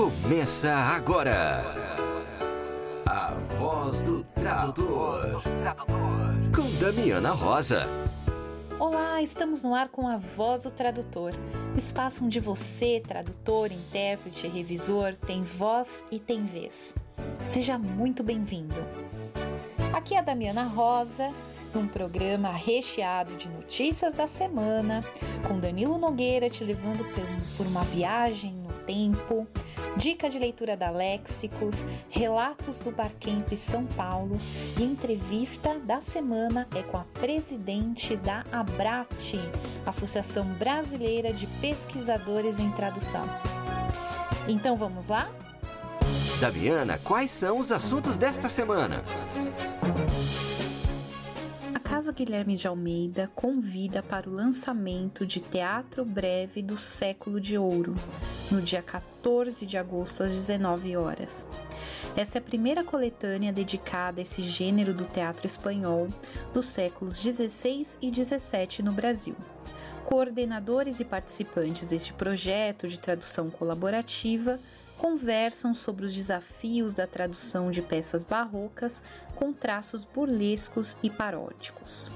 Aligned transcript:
Começa 0.00 0.72
agora. 0.72 1.62
A 3.04 3.34
voz 3.58 4.02
do 4.02 4.24
tradutor. 4.24 5.42
Com 6.56 6.62
Damiana 6.82 7.32
Rosa. 7.32 7.86
Olá, 8.78 9.20
estamos 9.20 9.62
no 9.62 9.74
ar 9.74 9.90
com 9.90 10.08
a 10.08 10.16
Voz 10.16 10.62
do 10.62 10.70
Tradutor, 10.70 11.34
o 11.74 11.78
espaço 11.78 12.24
onde 12.24 12.40
você, 12.40 13.02
tradutor, 13.06 13.70
intérprete, 13.70 14.48
revisor, 14.48 15.14
tem 15.16 15.42
voz 15.42 16.02
e 16.10 16.18
tem 16.18 16.46
vez. 16.46 16.94
Seja 17.44 17.76
muito 17.76 18.22
bem-vindo. 18.22 18.82
Aqui 19.92 20.14
é 20.14 20.18
a 20.20 20.22
Damiana 20.22 20.62
Rosa, 20.62 21.30
num 21.74 21.86
programa 21.86 22.50
recheado 22.50 23.36
de 23.36 23.50
notícias 23.50 24.14
da 24.14 24.26
semana, 24.26 25.04
com 25.46 25.60
Danilo 25.60 25.98
Nogueira 25.98 26.48
te 26.48 26.64
levando 26.64 27.04
por 27.56 27.66
uma 27.66 27.84
viagem 27.84 28.54
no 28.54 28.72
tempo, 28.84 29.46
dica 29.96 30.30
de 30.30 30.38
leitura 30.38 30.76
da 30.76 30.90
Léxicos, 30.90 31.84
relatos 32.08 32.78
do 32.78 32.90
Barcamp 32.90 33.48
São 33.56 33.84
Paulo 33.86 34.36
e 34.78 34.82
entrevista 34.82 35.78
da 35.80 36.00
semana 36.00 36.66
é 36.74 36.82
com 36.82 36.96
a 36.96 37.04
presidente 37.20 38.16
da 38.16 38.44
ABRAT, 38.52 39.38
Associação 39.84 40.44
Brasileira 40.54 41.32
de 41.32 41.46
Pesquisadores 41.60 42.58
em 42.58 42.70
Tradução. 42.72 43.24
Então 44.48 44.76
vamos 44.76 45.08
lá? 45.08 45.30
Daviana, 46.40 46.98
quais 47.04 47.30
são 47.30 47.58
os 47.58 47.70
assuntos 47.70 48.16
desta 48.16 48.48
semana? 48.48 49.04
Casa 52.00 52.12
Guilherme 52.12 52.56
de 52.56 52.66
Almeida 52.66 53.30
convida 53.34 54.02
para 54.02 54.26
o 54.26 54.32
lançamento 54.32 55.26
de 55.26 55.38
Teatro 55.38 56.02
Breve 56.02 56.62
do 56.62 56.74
Século 56.74 57.38
de 57.38 57.58
Ouro, 57.58 57.92
no 58.50 58.62
dia 58.62 58.80
14 58.80 59.66
de 59.66 59.76
agosto 59.76 60.22
às 60.22 60.32
19 60.32 60.96
horas. 60.96 61.44
Essa 62.16 62.38
é 62.38 62.40
a 62.40 62.42
primeira 62.42 62.82
coletânea 62.82 63.52
dedicada 63.52 64.18
a 64.18 64.22
esse 64.22 64.40
gênero 64.40 64.94
do 64.94 65.04
teatro 65.04 65.46
espanhol 65.46 66.08
dos 66.54 66.64
séculos 66.64 67.22
16 67.22 67.98
e 68.00 68.10
17 68.10 68.82
no 68.82 68.92
Brasil. 68.92 69.36
Coordenadores 70.06 71.00
e 71.00 71.04
participantes 71.04 71.86
deste 71.86 72.14
projeto 72.14 72.88
de 72.88 72.98
tradução 72.98 73.50
colaborativa 73.50 74.58
conversam 75.00 75.72
sobre 75.72 76.04
os 76.04 76.14
desafios 76.14 76.92
da 76.92 77.06
tradução 77.06 77.70
de 77.70 77.80
peças 77.80 78.22
barrocas 78.22 79.00
com 79.34 79.50
traços 79.50 80.04
burlescos 80.04 80.94
e 81.02 81.08
paródicos. 81.08 82.10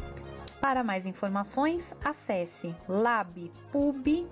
Para 0.60 0.84
mais 0.84 1.06
informações, 1.06 1.96
acesse 2.04 2.74
labpub.com.br. 2.86 4.24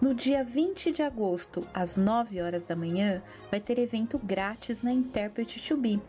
No 0.00 0.14
dia 0.14 0.44
20 0.44 0.92
de 0.92 1.02
agosto, 1.02 1.66
às 1.72 1.96
9 1.96 2.40
horas 2.42 2.64
da 2.64 2.76
manhã, 2.76 3.22
vai 3.50 3.60
ter 3.60 3.78
evento 3.78 4.18
grátis 4.18 4.82
na 4.82 4.92
Interpret 4.92 5.46
to 5.46 5.76
Be 5.76 6.00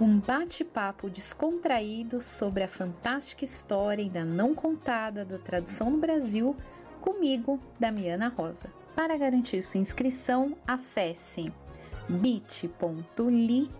um 0.00 0.18
bate-papo 0.18 1.08
descontraído 1.08 2.20
sobre 2.20 2.62
a 2.62 2.68
fantástica 2.68 3.44
história 3.44 4.04
ainda 4.04 4.24
não 4.24 4.54
contada 4.54 5.24
da 5.24 5.38
tradução 5.38 5.90
no 5.90 5.96
Brasil, 5.98 6.54
comigo, 7.00 7.58
Damiana 7.80 8.28
Rosa. 8.28 8.70
Para 8.94 9.16
garantir 9.16 9.62
sua 9.62 9.80
inscrição, 9.80 10.54
acesse 10.66 11.50
bit.ly 12.08 13.70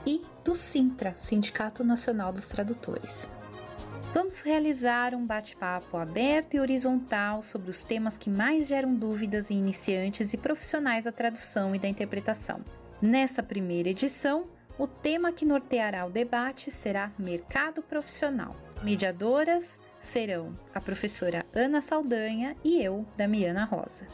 e 0.04 0.20
do 0.44 0.54
Sintra, 0.54 1.14
Sindicato 1.16 1.82
Nacional 1.82 2.34
dos 2.34 2.48
Tradutores. 2.48 3.26
Vamos 4.12 4.42
realizar 4.42 5.14
um 5.14 5.24
bate-papo 5.24 5.96
aberto 5.96 6.52
e 6.52 6.60
horizontal 6.60 7.40
sobre 7.40 7.70
os 7.70 7.82
temas 7.82 8.18
que 8.18 8.28
mais 8.28 8.66
geram 8.66 8.94
dúvidas 8.94 9.50
em 9.50 9.56
iniciantes 9.56 10.34
e 10.34 10.36
profissionais 10.36 11.06
da 11.06 11.12
tradução 11.12 11.74
e 11.74 11.78
da 11.78 11.88
interpretação. 11.88 12.60
Nessa 13.00 13.42
primeira 13.42 13.88
edição, 13.88 14.44
o 14.78 14.86
tema 14.86 15.32
que 15.32 15.44
norteará 15.44 16.06
o 16.06 16.10
debate 16.10 16.70
será 16.70 17.10
mercado 17.18 17.82
profissional. 17.82 18.54
Mediadoras 18.82 19.80
serão 19.98 20.52
a 20.74 20.80
professora 20.80 21.44
Ana 21.54 21.80
Saldanha 21.80 22.56
e 22.62 22.82
eu, 22.82 23.06
Damiana 23.16 23.64
Rosa. 23.64 24.06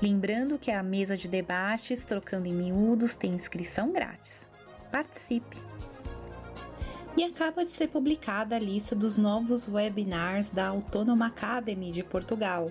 Lembrando 0.00 0.58
que 0.58 0.70
a 0.70 0.82
mesa 0.82 1.14
de 1.16 1.28
debates 1.28 2.04
Trocando 2.04 2.46
em 2.46 2.52
Miúdos 2.52 3.16
tem 3.16 3.32
inscrição 3.32 3.90
grátis. 3.92 4.46
Participe! 4.90 5.56
E 7.16 7.22
acaba 7.22 7.64
de 7.64 7.70
ser 7.70 7.86
publicada 7.88 8.56
a 8.56 8.58
lista 8.58 8.94
dos 8.94 9.16
novos 9.16 9.66
webinars 9.68 10.50
da 10.50 10.66
Autônoma 10.68 11.28
Academy 11.28 11.90
de 11.92 12.02
Portugal 12.02 12.70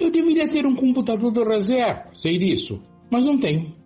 Eu 0.00 0.10
deveria 0.10 0.48
ter 0.48 0.66
um 0.66 0.74
computador 0.74 1.30
de 1.30 1.44
reserva, 1.44 2.06
sei 2.12 2.38
disso, 2.38 2.82
mas 3.10 3.24
não 3.24 3.38
tenho. 3.38 3.81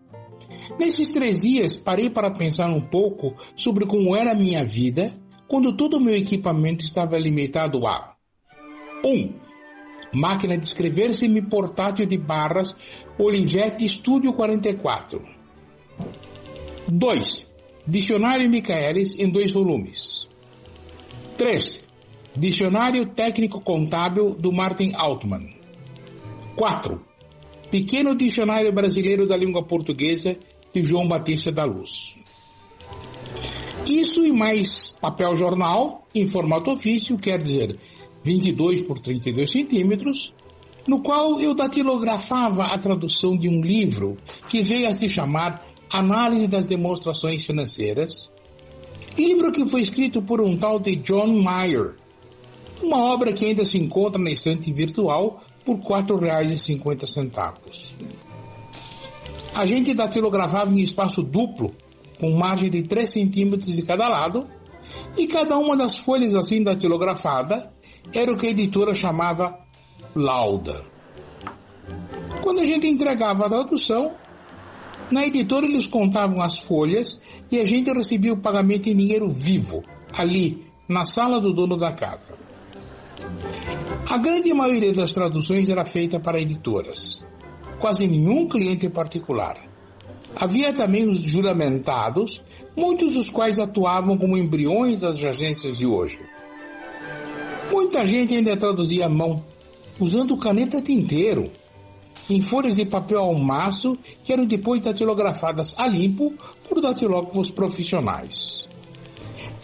Nesses 0.79 1.11
três 1.11 1.43
dias, 1.43 1.77
parei 1.77 2.11
para 2.11 2.31
pensar 2.31 2.69
um 2.69 2.81
pouco 2.81 3.35
sobre 3.55 3.87
como 3.87 4.17
era 4.17 4.33
a 4.33 4.35
minha 4.35 4.65
vida 4.65 5.15
quando 5.49 5.77
todo 5.77 5.97
o 5.97 6.01
meu 6.01 6.15
equipamento 6.15 6.85
estava 6.85 7.19
limitado 7.19 7.87
a 7.87 8.15
1. 9.05 9.09
Um, 9.09 9.35
máquina 10.13 10.59
de 10.59 10.67
escrever 10.67 11.13
semi-portátil 11.15 12.07
de 12.07 12.19
barras 12.19 12.77
Olivetti 13.19 13.89
Studio 13.89 14.33
44. 14.35 15.23
2. 16.89 17.53
Dicionário 17.87 18.51
Michaelis 18.51 19.19
em 19.19 19.31
dois 19.31 19.53
volumes. 19.53 20.29
3. 21.39 21.89
Dicionário 22.37 23.07
Técnico 23.15 23.61
Contábil 23.61 24.35
do 24.35 24.53
Martin 24.53 24.93
Altman. 24.95 25.49
4. 26.57 27.01
Pequeno 27.71 28.15
Dicionário 28.15 28.73
Brasileiro 28.73 29.27
da 29.27 29.37
Língua 29.37 29.65
Portuguesa 29.65 30.37
de 30.77 30.83
João 30.83 31.09
Batista 31.09 31.51
da 31.51 31.65
Luz. 31.65 32.19
Isso 33.89 34.27
e 34.27 34.31
mais 34.31 34.95
papel 35.01 35.35
jornal 35.35 36.07
em 36.15 36.29
formato 36.29 36.71
ofício, 36.71 37.17
quer 37.17 37.41
dizer, 37.41 37.79
22 38.23 38.83
por 38.83 38.99
32 38.99 39.51
centímetros, 39.51 40.35
no 40.87 41.03
qual 41.03 41.41
eu 41.41 41.55
datilografava 41.55 42.65
a 42.65 42.79
tradução 42.79 43.39
de 43.39 43.49
um 43.49 43.63
livro 43.63 44.19
que 44.51 44.61
veio 44.61 44.87
a 44.87 44.93
se 44.93 45.09
chamar 45.09 45.65
Análise 45.91 46.47
das 46.47 46.67
Demonstrações 46.67 47.47
Financeiras, 47.47 48.31
livro 49.17 49.51
que 49.51 49.65
foi 49.65 49.81
escrito 49.81 50.21
por 50.21 50.43
um 50.43 50.59
tal 50.59 50.79
de 50.79 50.97
John 50.97 51.43
Mayer, 51.43 51.95
uma 52.83 52.99
obra 52.99 53.33
que 53.33 53.47
ainda 53.47 53.65
se 53.65 53.79
encontra 53.79 54.21
na 54.21 54.31
estante 54.31 54.71
virtual 54.71 55.43
por 55.65 55.77
R$ 55.77 56.05
4,50. 56.05 58.26
A 59.57 59.65
gente 59.65 59.95
datilografava 59.95 60.71
em 60.71 60.81
espaço 60.81 61.23
duplo, 61.23 61.73
com 62.21 62.37
margem 62.37 62.69
de 62.69 62.83
3 62.83 63.11
centímetros 63.11 63.75
de 63.75 63.83
cada 63.83 64.07
lado, 64.07 64.47
e 65.17 65.27
cada 65.27 65.57
uma 65.57 65.75
das 65.75 65.97
folhas 65.97 66.35
assim 66.35 66.63
datilografada 66.63 67.73
era 68.15 68.31
o 68.31 68.37
que 68.37 68.49
a 68.49 68.51
editora 68.51 68.93
chamava 68.93 69.59
lauda. 70.15 70.85
Quando 72.43 72.61
a 72.61 72.67
gente 72.67 72.87
entregava 72.87 73.47
a 73.47 73.49
tradução, 73.49 74.13
na 75.11 75.25
editora 75.25 75.65
eles 75.65 75.87
contavam 75.87 76.43
as 76.43 76.59
folhas 76.59 77.19
e 77.51 77.59
a 77.59 77.65
gente 77.65 77.91
recebia 77.91 78.35
o 78.35 78.43
pagamento 78.43 78.91
em 78.91 78.97
dinheiro 78.97 79.31
vivo, 79.31 79.83
ali, 80.13 80.63
na 80.87 81.07
sala 81.07 81.41
do 81.41 81.55
dono 81.55 81.79
da 81.79 81.95
casa. 81.95 82.37
A 84.07 84.19
grande 84.19 84.53
maioria 84.53 84.93
das 84.93 85.13
traduções 85.13 85.71
era 85.71 85.85
feita 85.85 86.21
para 86.21 86.41
editoras, 86.41 87.27
quase 87.79 88.07
nenhum 88.07 88.49
cliente 88.49 88.89
particular. 88.89 89.57
Havia 90.35 90.73
também 90.73 91.09
os 91.09 91.21
juramentados, 91.21 92.43
muitos 92.77 93.13
dos 93.15 93.31
quais 93.31 93.59
atuavam 93.59 94.19
como 94.19 94.37
embriões 94.37 95.01
das 95.01 95.23
agências 95.23 95.79
de 95.79 95.87
hoje. 95.87 96.19
Muita 97.71 98.05
gente 98.05 98.35
ainda 98.35 98.57
traduzia 98.57 99.07
à 99.07 99.09
mão, 99.09 99.43
usando 99.99 100.37
caneta 100.37 100.81
tinteiro, 100.81 101.51
em 102.29 102.41
folhas 102.41 102.77
de 102.77 102.85
papel 102.85 103.19
ao 103.19 103.35
maço 103.35 103.97
que 104.23 104.33
eram 104.33 104.45
depois 104.45 104.81
datilografadas 104.81 105.75
a 105.79 105.87
limpo 105.87 106.35
por 106.69 106.81
datilógrafos 106.81 107.51
profissionais. 107.51 108.69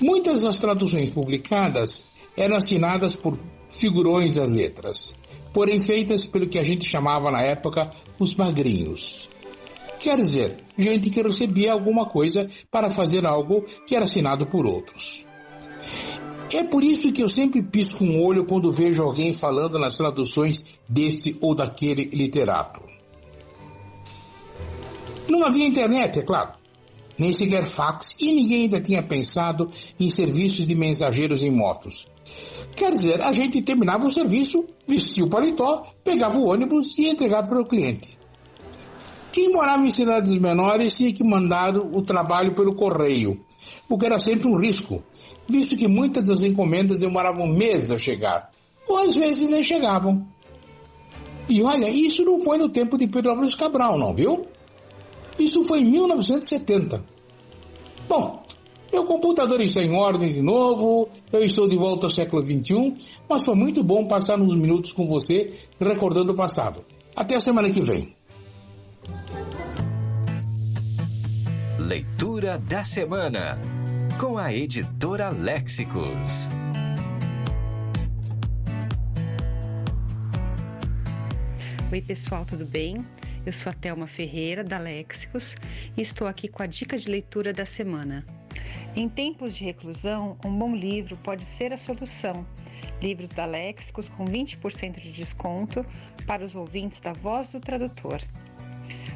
Muitas 0.01 0.43
das 0.43 0.59
traduções 0.59 1.11
publicadas 1.11 2.07
eram 2.37 2.57
assinadas 2.57 3.15
por 3.15 3.37
figurões 3.69 4.37
das 4.37 4.49
letras, 4.49 5.15
porém 5.53 5.79
feitas 5.79 6.27
pelo 6.27 6.49
que 6.49 6.59
a 6.59 6.65
gente 6.65 6.89
chamava 6.89 7.31
na 7.31 7.43
época 7.43 7.91
os 8.19 8.35
magrinhos. 8.35 9.29
Quer 10.01 10.17
dizer, 10.17 10.57
gente 10.77 11.11
que 11.11 11.23
recebia 11.23 11.73
alguma 11.73 12.07
coisa 12.07 12.51
para 12.71 12.91
fazer 12.91 13.27
algo 13.27 13.65
que 13.87 13.95
era 13.95 14.05
assinado 14.05 14.47
por 14.47 14.67
outros. 14.67 15.25
É 16.53 16.65
por 16.65 16.83
isso 16.83 17.13
que 17.13 17.23
eu 17.23 17.29
sempre 17.29 17.63
pisco 17.63 18.05
um 18.05 18.23
olho 18.23 18.45
quando 18.45 18.71
vejo 18.71 19.03
alguém 19.03 19.33
falando 19.33 19.79
nas 19.79 19.97
traduções 19.97 20.65
desse 20.89 21.39
ou 21.41 21.55
daquele 21.55 22.05
literato. 22.07 22.83
Não 25.31 25.45
havia 25.45 25.67
internet, 25.67 26.19
é 26.19 26.23
claro, 26.23 26.55
nem 27.19 27.33
sequer 27.33 27.65
fax 27.65 28.15
e 28.21 28.33
ninguém 28.35 28.63
ainda 28.63 28.81
tinha 28.81 29.03
pensado 29.03 29.71
em 29.99 30.11
serviços 30.11 30.67
de 30.67 30.75
mensageiros 30.75 31.43
em 31.43 31.51
motos. 31.51 32.07
Quer 32.75 32.93
dizer, 32.93 33.21
a 33.23 33.33
gente 33.33 33.63
terminava 33.63 34.07
o 34.07 34.13
serviço, 34.13 34.65
vestia 34.87 35.25
o 35.25 35.29
paletó, 35.29 35.87
pegava 36.03 36.39
o 36.39 36.49
ônibus 36.49 36.97
e 36.99 37.09
entregava 37.09 37.49
para 37.49 37.61
o 37.61 37.67
cliente. 37.67 38.19
Quem 39.31 39.51
morava 39.51 39.83
em 39.85 39.91
cidades 39.91 40.33
menores 40.39 40.97
tinha 40.97 41.13
que 41.13 41.25
mandar 41.25 41.77
o 41.77 42.03
trabalho 42.03 42.55
pelo 42.55 42.75
correio, 42.75 43.39
o 43.89 43.99
que 43.99 44.07
era 44.07 44.19
sempre 44.19 44.49
um 44.49 44.57
risco, 44.57 45.03
visto 45.49 45.77
que 45.77 45.89
muitas 45.89 46.27
das 46.27 46.43
encomendas 46.43 47.01
demoravam 47.01 47.47
meses 47.47 47.91
a 47.91 47.99
chegar, 47.99 48.51
ou 48.87 48.99
às 48.99 49.15
vezes 49.15 49.51
nem 49.51 49.63
chegavam. 49.63 50.27
E 51.49 51.63
olha, 51.63 51.89
isso 51.91 52.25
não 52.25 52.41
foi 52.41 52.59
no 52.59 52.69
tempo 52.69 52.97
de 52.97 53.07
Pedro 53.07 53.31
Álvares 53.31 53.55
Cabral, 53.55 53.99
não, 53.99 54.15
viu? 54.15 54.47
Isso 55.39 55.65
foi 55.65 55.81
em 55.81 55.85
1970. 55.85 57.03
Bom, 58.09 58.43
meu 58.93 59.07
computador 59.07 59.61
está 59.63 59.83
em 59.83 59.95
ordem 59.95 60.35
de 60.35 60.43
novo, 60.43 61.09
eu 61.33 61.43
estou 61.43 61.67
de 61.67 61.77
volta 61.77 62.07
ao 62.07 62.11
século 62.11 62.43
XXI, 62.43 62.95
mas 63.27 63.43
foi 63.43 63.55
muito 63.55 63.83
bom 63.83 64.07
passar 64.07 64.39
uns 64.39 64.55
minutos 64.55 64.93
com 64.93 65.07
você 65.07 65.55
recordando 65.81 66.33
o 66.33 66.37
passado. 66.37 66.85
Até 67.17 67.37
a 67.37 67.41
semana 67.41 67.71
que 67.71 67.81
vem. 67.81 68.15
Leitura 71.79 72.59
da 72.59 72.85
semana 72.85 73.59
com 74.21 74.37
a 74.37 74.53
editora 74.53 75.31
Léxicos. 75.31 76.49
Oi, 81.91 82.01
pessoal, 82.03 82.45
tudo 82.45 82.65
bem? 82.65 83.05
Eu 83.45 83.53
sou 83.53 83.71
a 83.71 83.75
Thelma 83.75 84.07
Ferreira, 84.07 84.63
da 84.63 84.79
Léxicos, 84.79 85.57
e 85.97 86.01
estou 86.01 86.29
aqui 86.29 86.47
com 86.47 86.63
a 86.63 86.67
dica 86.67 86.97
de 86.97 87.11
leitura 87.11 87.53
da 87.53 87.67
semana. 87.67 88.25
Em 88.95 89.09
tempos 89.09 89.57
de 89.57 89.65
reclusão, 89.65 90.39
um 90.45 90.57
bom 90.57 90.77
livro 90.77 91.17
pode 91.17 91.45
ser 91.45 91.73
a 91.73 91.77
solução. 91.77 92.47
Livros 93.03 93.31
da 93.31 93.45
Léxicos 93.45 94.09
com 94.09 94.25
20% 94.25 95.01
de 95.01 95.11
desconto 95.11 95.85
para 96.25 96.45
os 96.45 96.55
ouvintes 96.55 97.01
da 97.01 97.13
Voz 97.13 97.51
do 97.51 97.59
Tradutor. 97.59 98.21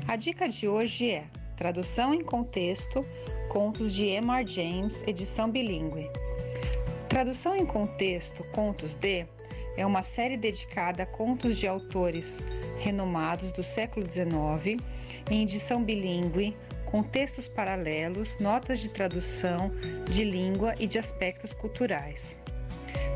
A 0.08 0.16
dica 0.16 0.48
de 0.48 0.66
hoje 0.66 1.08
é 1.08 1.24
Tradução 1.56 2.12
em 2.12 2.24
Contexto, 2.24 3.06
Contos 3.48 3.94
de 3.94 4.06
M.R. 4.06 4.44
James, 4.44 5.04
edição 5.06 5.48
bilíngue. 5.48 6.10
Tradução 7.08 7.54
em 7.54 7.64
Contexto, 7.64 8.42
Contos 8.50 8.96
de 8.96 9.24
é 9.76 9.84
uma 9.84 10.02
série 10.02 10.36
dedicada 10.36 11.02
a 11.02 11.06
contos 11.06 11.58
de 11.58 11.66
autores 11.66 12.40
renomados 12.78 13.52
do 13.52 13.62
século 13.62 14.06
XIX, 14.08 14.82
em 15.30 15.42
edição 15.42 15.82
bilíngue, 15.82 16.56
com 16.84 17.02
textos 17.02 17.48
paralelos, 17.48 18.38
notas 18.38 18.80
de 18.80 18.88
tradução, 18.88 19.72
de 20.08 20.24
língua 20.24 20.74
e 20.78 20.86
de 20.86 20.98
aspectos 20.98 21.52
culturais. 21.52 22.38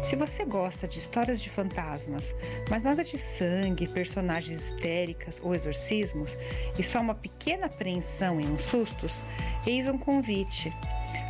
Se 0.02 0.16
você 0.16 0.44
gosta 0.44 0.88
de 0.88 0.98
histórias 0.98 1.40
de 1.40 1.50
fantasmas, 1.50 2.34
mas 2.68 2.82
nada 2.82 3.04
de 3.04 3.18
sangue, 3.18 3.86
personagens 3.86 4.58
histéricas 4.60 5.40
ou 5.42 5.54
exorcismos, 5.54 6.36
e 6.78 6.82
só 6.82 7.00
uma 7.00 7.14
pequena 7.14 7.66
apreensão 7.66 8.40
e 8.40 8.46
uns 8.46 8.62
sustos, 8.62 9.22
eis 9.66 9.86
um 9.86 9.98
convite. 9.98 10.72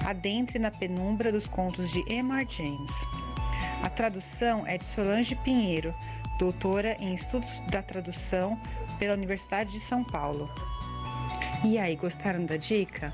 Adentre 0.06 0.58
na 0.58 0.70
penumbra 0.70 1.30
dos 1.30 1.46
contos 1.46 1.90
de 1.90 2.00
M.R. 2.10 2.46
James. 2.48 3.29
A 3.82 3.88
tradução 3.88 4.66
é 4.66 4.76
de 4.76 4.84
Solange 4.84 5.34
Pinheiro, 5.36 5.94
doutora 6.38 6.96
em 7.00 7.14
Estudos 7.14 7.60
da 7.70 7.82
Tradução 7.82 8.60
pela 8.98 9.14
Universidade 9.14 9.72
de 9.72 9.80
São 9.80 10.04
Paulo. 10.04 10.50
E 11.64 11.78
aí, 11.78 11.96
gostaram 11.96 12.44
da 12.44 12.56
dica? 12.56 13.12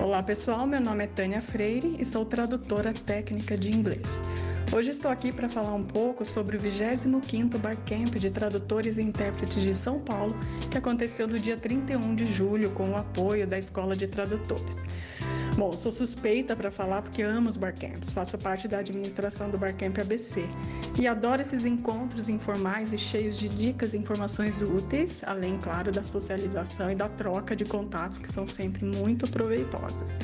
Olá 0.02 0.24
pessoal, 0.24 0.66
meu 0.66 0.80
nome 0.80 1.04
é 1.04 1.08
Tânia 1.08 1.42
Freire 1.42 1.98
e 2.00 2.06
sou 2.06 2.24
tradutora 2.24 2.94
técnica 2.94 3.58
de 3.58 3.76
inglês. 3.76 4.24
Hoje 4.72 4.92
estou 4.92 5.10
aqui 5.10 5.32
para 5.32 5.50
falar 5.50 5.74
um 5.74 5.84
pouco 5.84 6.24
sobre 6.24 6.56
o 6.56 6.60
25º 6.60 7.58
Barcamp 7.58 8.16
de 8.16 8.30
Tradutores 8.30 9.00
e 9.00 9.02
Intérpretes 9.02 9.64
de 9.64 9.74
São 9.74 10.00
Paulo, 10.00 10.36
que 10.70 10.78
aconteceu 10.78 11.28
no 11.28 11.40
dia 11.40 11.58
31 11.58 12.14
de 12.14 12.28
julho 12.28 12.70
com 12.70 12.92
o 12.92 12.96
apoio 12.96 13.48
da 13.48 13.58
Escola 13.58 13.96
de 13.96 14.08
Tradutores. 14.08 14.86
Bom, 15.58 15.76
sou 15.76 15.92
suspeita 15.92 16.56
para 16.56 16.70
falar 16.70 17.02
porque 17.02 17.24
amo 17.24 17.50
os 17.50 17.58
barcamps, 17.58 18.14
faço 18.14 18.38
parte 18.38 18.68
da 18.68 18.78
administração 18.78 19.50
do 19.50 19.58
Barcamp 19.58 19.98
ABC 19.98 20.48
e 21.00 21.08
adoro 21.08 21.42
esses 21.42 21.66
encontros 21.66 22.30
informais 22.30 22.94
e 22.94 22.98
cheios 22.98 23.40
de 23.40 23.50
dicas 23.50 23.96
e 23.96 23.98
informações 23.98 24.62
úteis, 24.62 25.24
além, 25.26 25.58
claro, 25.58 25.92
da 25.92 26.04
socialização 26.04 26.92
e 26.92 26.96
da 26.96 27.10
troca 27.10 27.56
de 27.56 27.66
contatos 27.66 28.20
que 28.20 28.32
são 28.32 28.46
sempre 28.46 28.86
muito 28.86 29.30
proveitosas. 29.32 30.20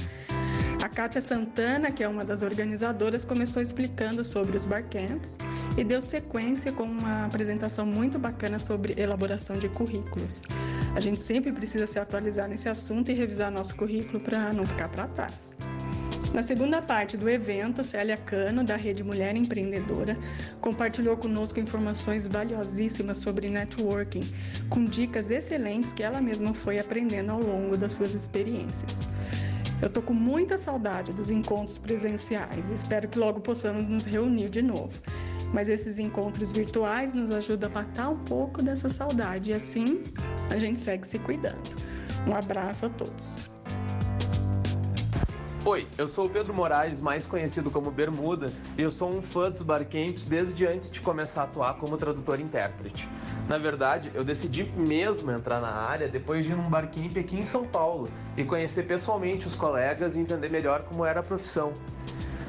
Kátia 0.90 1.22
Santana, 1.22 1.92
que 1.92 2.04
é 2.04 2.08
uma 2.08 2.24
das 2.24 2.44
organizadoras, 2.44 3.26
começou 3.26 3.62
explicando 3.62 4.24
sobre 4.24 4.56
os 4.56 4.66
barcamps 4.66 5.38
e 5.78 5.84
deu 5.84 6.02
sequência 6.02 6.72
com 6.72 6.84
uma 6.84 7.26
apresentação 7.26 7.86
muito 7.86 8.20
bacana 8.20 8.60
sobre 8.60 8.94
elaboração 8.98 9.58
de 9.58 9.70
currículos. 9.70 10.42
A 10.96 11.00
gente 11.00 11.20
sempre 11.20 11.52
precisa 11.52 11.88
se 11.88 11.98
atualizar 11.98 12.48
nesse 12.48 12.70
assunto 12.70 13.10
e 13.10 13.14
revisar 13.14 13.52
nosso 13.52 13.76
currículo 13.76 14.20
para 14.20 14.54
não 14.54 14.66
ficar 14.66 14.90
para 14.90 15.08
trás. 15.08 15.56
Na 16.34 16.42
segunda 16.42 16.82
parte 16.82 17.16
do 17.16 17.30
evento, 17.30 17.82
Célia 17.82 18.18
Cano, 18.18 18.62
da 18.62 18.76
Rede 18.76 19.06
Mulher 19.06 19.38
Empreendedora, 19.38 20.18
compartilhou 20.60 21.16
conosco 21.16 21.62
informações 21.62 22.28
valiosíssimas 22.28 23.18
sobre 23.18 23.48
networking, 23.48 24.22
com 24.70 24.84
dicas 24.84 25.32
excelentes 25.32 25.94
que 25.94 26.04
ela 26.04 26.20
mesma 26.20 26.54
foi 26.54 26.78
aprendendo 26.78 27.32
ao 27.32 27.40
longo 27.40 27.78
das 27.78 27.94
suas 27.94 28.14
experiências. 28.14 29.00
Eu 29.86 29.90
tô 29.92 30.02
com 30.02 30.16
muita 30.16 30.58
saudade 30.58 31.14
dos 31.14 31.30
encontros 31.30 31.78
presenciais 31.78 32.72
e 32.72 32.74
espero 32.74 33.08
que 33.08 33.20
logo 33.20 33.40
possamos 33.40 33.88
nos 33.88 34.04
reunir 34.04 34.50
de 34.50 34.64
novo. 34.64 35.00
Mas 35.54 35.70
esses 35.70 36.00
encontros 36.00 36.52
virtuais 36.52 37.14
nos 37.14 37.30
ajudam 37.30 37.70
a 37.70 37.74
matar 37.74 38.10
um 38.10 38.18
pouco 38.18 38.64
dessa 38.64 38.90
saudade 38.90 39.52
e 39.52 39.54
assim 39.54 40.06
a 40.50 40.58
gente 40.58 40.80
segue 40.80 41.06
se 41.06 41.20
cuidando. 41.20 41.70
Um 42.28 42.36
abraço 42.36 42.88
a 42.88 42.90
todos. 42.90 43.55
Oi, 45.68 45.88
eu 45.98 46.08
sou 46.08 46.28
o 46.28 46.30
Pedro 46.30 46.54
Moraes, 46.54 47.02
mais 47.02 47.26
conhecido 47.26 47.72
como 47.72 47.90
Bermuda, 47.90 48.54
e 48.78 48.84
eu 48.84 48.92
sou 48.92 49.10
um 49.10 49.20
fã 49.20 49.50
dos 49.50 49.64
Barcamps 49.64 50.24
desde 50.24 50.64
antes 50.68 50.92
de 50.92 51.02
começar 51.02 51.42
a 51.42 51.44
atuar 51.46 51.74
como 51.78 51.98
tradutor 51.98 52.40
e 52.40 52.44
intérprete. 52.44 53.10
Na 53.50 53.58
verdade, 53.58 54.12
eu 54.14 54.24
decidi 54.24 54.72
mesmo 54.78 55.32
entrar 55.32 55.60
na 55.60 55.72
área 55.72 56.08
depois 56.08 56.46
de 56.46 56.52
ir 56.52 56.56
num 56.56 56.70
Barcamp 56.70 57.18
aqui 57.18 57.36
em 57.36 57.42
São 57.42 57.66
Paulo 57.66 58.08
e 58.38 58.44
conhecer 58.44 58.84
pessoalmente 58.84 59.48
os 59.48 59.56
colegas 59.56 60.16
e 60.16 60.20
entender 60.20 60.50
melhor 60.50 60.84
como 60.84 61.04
era 61.04 61.22
a 61.22 61.24
profissão. 61.24 61.74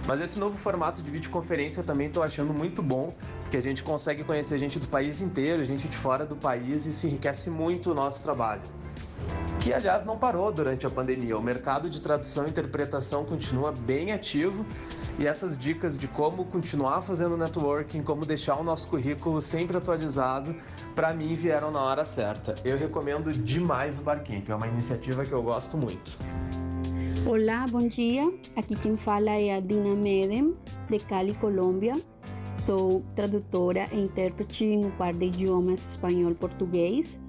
Mas 0.07 0.21
esse 0.21 0.39
novo 0.39 0.59
formato 0.59 1.01
de 1.01 1.11
videoconferência 1.11 1.81
eu 1.81 1.85
também 1.85 2.09
estou 2.09 2.23
achando 2.23 2.53
muito 2.53 2.83
bom, 2.83 3.15
porque 3.41 3.57
a 3.57 3.63
gente 3.63 3.83
consegue 3.83 4.25
conhecer 4.25 4.59
gente 4.59 4.79
do 4.79 4.89
país 4.89 5.23
inteiro, 5.23 5.65
gente 5.65 5.89
de 5.89 5.97
fora 5.97 6.27
do 6.27 6.37
país 6.37 6.85
e 6.85 6.91
isso 6.91 7.07
enriquece 7.07 7.49
muito 7.49 7.93
o 7.93 7.95
nosso 7.95 8.23
trabalho 8.23 8.61
que 9.67 9.73
aliás 9.75 10.05
não 10.05 10.17
parou 10.17 10.53
durante 10.53 10.87
a 10.87 10.91
pandemia. 10.91 11.37
O 11.37 11.43
mercado 11.43 11.91
de 11.91 12.01
tradução 12.01 12.47
e 12.47 12.51
interpretação 12.51 13.25
continua 13.25 13.73
bem 13.73 14.13
ativo 14.13 14.65
e 15.19 15.27
essas 15.27 15.59
dicas 15.59 15.99
de 15.99 16.07
como 16.07 16.45
continuar 16.45 17.03
fazendo 17.03 17.37
networking, 17.37 18.01
como 18.03 18.25
deixar 18.25 18.61
o 18.61 18.63
nosso 18.63 18.87
currículo 18.87 19.43
sempre 19.43 19.77
atualizado, 19.77 20.55
para 20.95 21.13
mim 21.13 21.35
vieram 21.35 21.73
na 21.73 21.81
hora 21.81 22.05
certa. 22.05 22.55
Eu 22.65 22.79
recomendo 22.79 23.33
demais 23.33 23.99
o 23.99 24.03
Barcamp, 24.05 24.49
é 24.49 24.55
uma 24.55 24.69
iniciativa 24.69 25.25
que 25.25 25.33
eu 25.33 25.43
gosto 25.43 25.77
muito. 25.77 26.17
Olá, 27.27 27.67
bom 27.69 27.89
dia. 27.89 28.33
Aqui 28.55 28.77
quem 28.77 28.97
fala 28.97 29.31
é 29.31 29.57
a 29.57 29.61
Dina 29.61 29.97
Medem, 29.97 30.55
de 30.89 30.99
Cali, 31.01 31.35
Colômbia. 31.35 32.01
Sou 32.57 33.03
tradutora 33.17 33.89
e 33.91 33.99
intérprete 33.99 34.65
um 34.65 34.91
par 34.93 35.13
de 35.13 35.27
idiomas 35.27 35.85
espanhol 35.89 36.31
e 36.31 36.35
português 36.37 37.21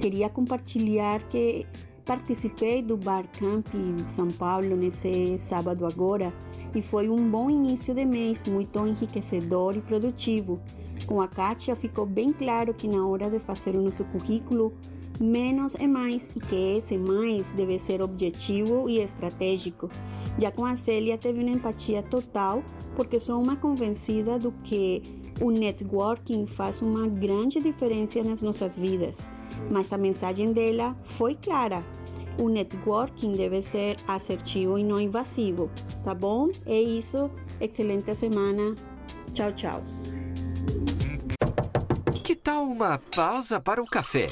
Queria 0.00 0.30
compartilhar 0.30 1.22
que 1.28 1.66
participei 2.06 2.80
do 2.80 2.96
Bar 2.96 3.26
Camp 3.38 3.66
em 3.74 3.98
São 3.98 4.28
Paulo 4.28 4.74
nesse 4.74 5.36
sábado 5.36 5.84
agora 5.84 6.32
e 6.74 6.80
foi 6.80 7.10
um 7.10 7.30
bom 7.30 7.50
início 7.50 7.94
de 7.94 8.06
mês, 8.06 8.46
muito 8.46 8.78
enriquecedor 8.86 9.76
e 9.76 9.82
produtivo. 9.82 10.58
Com 11.06 11.20
a 11.20 11.28
Kátia 11.28 11.76
ficou 11.76 12.06
bem 12.06 12.32
claro 12.32 12.72
que 12.72 12.88
na 12.88 13.06
hora 13.06 13.28
de 13.28 13.38
fazer 13.38 13.76
o 13.76 13.82
nosso 13.82 14.02
currículo, 14.06 14.72
menos 15.20 15.74
é 15.74 15.86
mais 15.86 16.30
e 16.34 16.40
que 16.40 16.78
esse 16.78 16.96
mais 16.96 17.52
deve 17.52 17.78
ser 17.78 18.00
objetivo 18.00 18.88
e 18.88 19.00
estratégico. 19.02 19.90
Já 20.38 20.50
com 20.50 20.64
a 20.64 20.76
Célia 20.76 21.18
teve 21.18 21.42
uma 21.42 21.50
empatia 21.50 22.02
total, 22.02 22.64
porque 22.96 23.20
sou 23.20 23.38
uma 23.38 23.54
convencida 23.54 24.38
do 24.38 24.50
que 24.64 25.02
o 25.42 25.50
networking 25.50 26.46
faz 26.46 26.80
uma 26.80 27.06
grande 27.06 27.60
diferença 27.60 28.22
nas 28.22 28.40
nossas 28.40 28.78
vidas 28.78 29.28
mas 29.70 29.92
a 29.92 29.98
mensagem 29.98 30.52
dela 30.52 30.96
foi 31.04 31.34
clara. 31.34 31.84
O 32.40 32.48
networking 32.48 33.32
deve 33.32 33.62
ser 33.62 33.96
assertivo 34.06 34.78
e 34.78 34.84
não 34.84 35.00
invasivo, 35.00 35.70
tá 36.04 36.14
bom? 36.14 36.48
É 36.64 36.80
isso. 36.80 37.30
Excelente 37.60 38.14
semana. 38.14 38.74
Tchau, 39.34 39.52
tchau. 39.52 39.84
Que 42.24 42.34
tal 42.34 42.64
uma 42.64 42.98
pausa 43.14 43.60
para 43.60 43.82
o 43.82 43.86
café? 43.86 44.26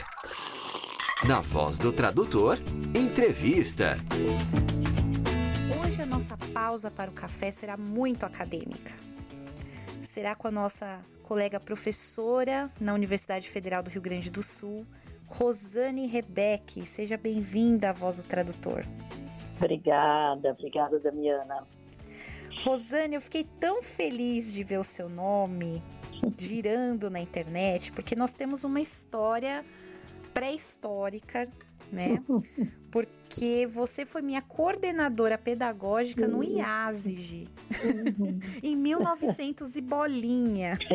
Na 1.27 1.41
voz 1.41 1.79
do 1.79 1.93
tradutor, 1.93 2.59
entrevista. 2.95 3.99
Hoje 5.85 6.01
a 6.01 6.07
nossa 6.07 6.37
pausa 6.55 6.91
para 6.91 7.11
o 7.11 7.15
café 7.15 7.51
será 7.51 7.77
muito 7.77 8.25
acadêmica. 8.25 8.95
Será 10.01 10.35
com 10.35 10.49
a 10.49 10.51
nossa 10.51 11.05
colega 11.25 11.61
professora 11.61 12.71
na 12.81 12.95
Universidade 12.95 13.51
Federal 13.51 13.83
do 13.83 13.91
Rio 13.91 14.01
Grande 14.01 14.31
do 14.31 14.43
Sul, 14.43 14.87
Rosane 15.29 16.07
Rebeck. 16.07 16.85
Seja 16.87 17.17
bem-vinda 17.17 17.91
à 17.91 17.93
Voz 17.93 18.17
do 18.17 18.25
Tradutor. 18.25 18.85
Obrigada, 19.57 20.51
obrigada, 20.51 20.99
Damiana. 20.99 21.67
Rosane, 22.65 23.15
eu 23.15 23.21
fiquei 23.21 23.45
tão 23.61 23.83
feliz 23.83 24.53
de 24.53 24.65
ver 24.65 24.79
o 24.79 24.85
seu 24.85 25.09
nome 25.09 25.83
girando 26.37 27.11
na 27.11 27.21
internet, 27.21 27.93
porque 27.93 28.17
nós 28.17 28.33
temos 28.33 28.65
uma 28.65 28.81
história 28.81 29.65
pré-histórica, 30.35 31.49
né? 31.93 32.23
Porque 32.91 33.67
você 33.67 34.07
foi 34.07 34.23
minha 34.23 34.43
coordenadora 34.43 35.37
pedagógica 35.37 36.27
no 36.27 36.43
IASIG, 36.43 37.49
uhum. 38.19 38.41
em 38.63 38.77
1900 38.77 39.77
e 39.77 39.81
bolinha. 39.81 40.79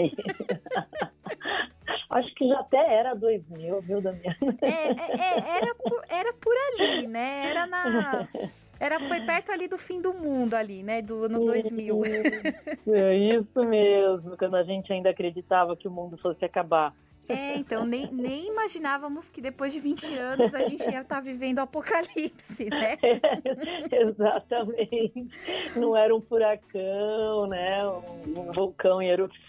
Acho 2.09 2.33
que 2.35 2.47
já 2.47 2.59
até 2.59 2.77
era 2.77 3.15
2000, 3.15 3.81
viu, 3.81 4.00
Damiana? 4.00 4.38
É, 4.62 4.67
é, 4.67 4.91
é, 4.91 5.57
era, 5.57 5.75
por, 5.75 6.01
era 6.09 6.33
por 6.33 6.53
ali, 6.53 7.07
né? 7.07 7.50
Era 7.50 7.65
na. 7.65 8.27
Era, 8.79 9.00
foi 9.00 9.21
perto 9.21 9.51
ali 9.51 9.67
do 9.67 9.79
fim 9.79 10.00
do 10.00 10.13
mundo, 10.13 10.53
ali, 10.53 10.83
né? 10.83 11.01
Do 11.01 11.23
ano 11.23 11.43
2000. 11.43 12.01
É 12.88 13.15
isso 13.15 13.59
mesmo, 13.67 14.38
quando 14.38 14.55
a 14.55 14.63
gente 14.63 14.93
ainda 14.93 15.09
acreditava 15.09 15.75
que 15.75 15.88
o 15.88 15.91
mundo 15.91 16.17
fosse 16.17 16.45
acabar. 16.45 16.93
É, 17.30 17.56
então, 17.56 17.86
nem, 17.86 18.12
nem 18.13 18.48
imaginávamos 18.48 19.30
que 19.30 19.42
depois 19.42 19.72
de 19.72 19.80
20 19.80 20.13
anos 20.15 20.53
a 20.53 20.63
gente 20.63 20.84
ia 20.84 21.01
estar 21.01 21.15
tá 21.15 21.22
vivendo 21.22 21.60
o 21.60 21.62
apocalipse, 21.62 22.70
né? 22.70 22.98
É, 23.01 23.20
exatamente. 24.03 25.27
Não 25.75 25.96
era 25.96 26.13
um 26.13 26.22
furacão, 26.22 27.48
né? 27.48 27.88
Um, 27.88 28.42
um 28.42 28.51
vulcão 28.51 29.01
em 29.01 29.10
erupção. 29.10 29.44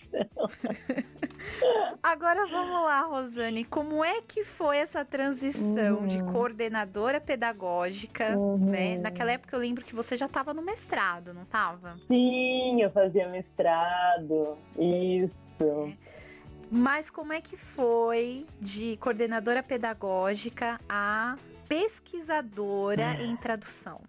Agora 2.02 2.46
vamos 2.46 2.84
lá, 2.84 3.00
Rosane. 3.02 3.64
Como 3.64 4.04
é 4.04 4.22
que 4.22 4.44
foi 4.44 4.78
essa 4.78 5.04
transição 5.04 5.98
uhum. 6.00 6.06
de 6.06 6.22
coordenadora 6.22 7.20
pedagógica, 7.20 8.36
uhum. 8.38 8.70
né? 8.70 8.98
Naquela 8.98 9.32
época 9.32 9.56
eu 9.56 9.60
lembro 9.60 9.84
que 9.84 9.94
você 9.94 10.16
já 10.16 10.26
estava 10.26 10.54
no 10.54 10.62
mestrado, 10.62 11.34
não 11.34 11.42
estava? 11.42 11.96
Sim, 12.06 12.82
eu 12.82 12.90
fazia 12.90 13.28
mestrado. 13.28 14.56
Isso. 14.78 15.34
É. 15.60 16.33
Mas 16.70 17.10
como 17.10 17.32
é 17.32 17.40
que 17.40 17.56
foi 17.56 18.46
de 18.60 18.96
coordenadora 18.96 19.62
pedagógica 19.62 20.78
a 20.88 21.36
pesquisadora 21.68 23.14
em 23.22 23.36
tradução? 23.36 24.00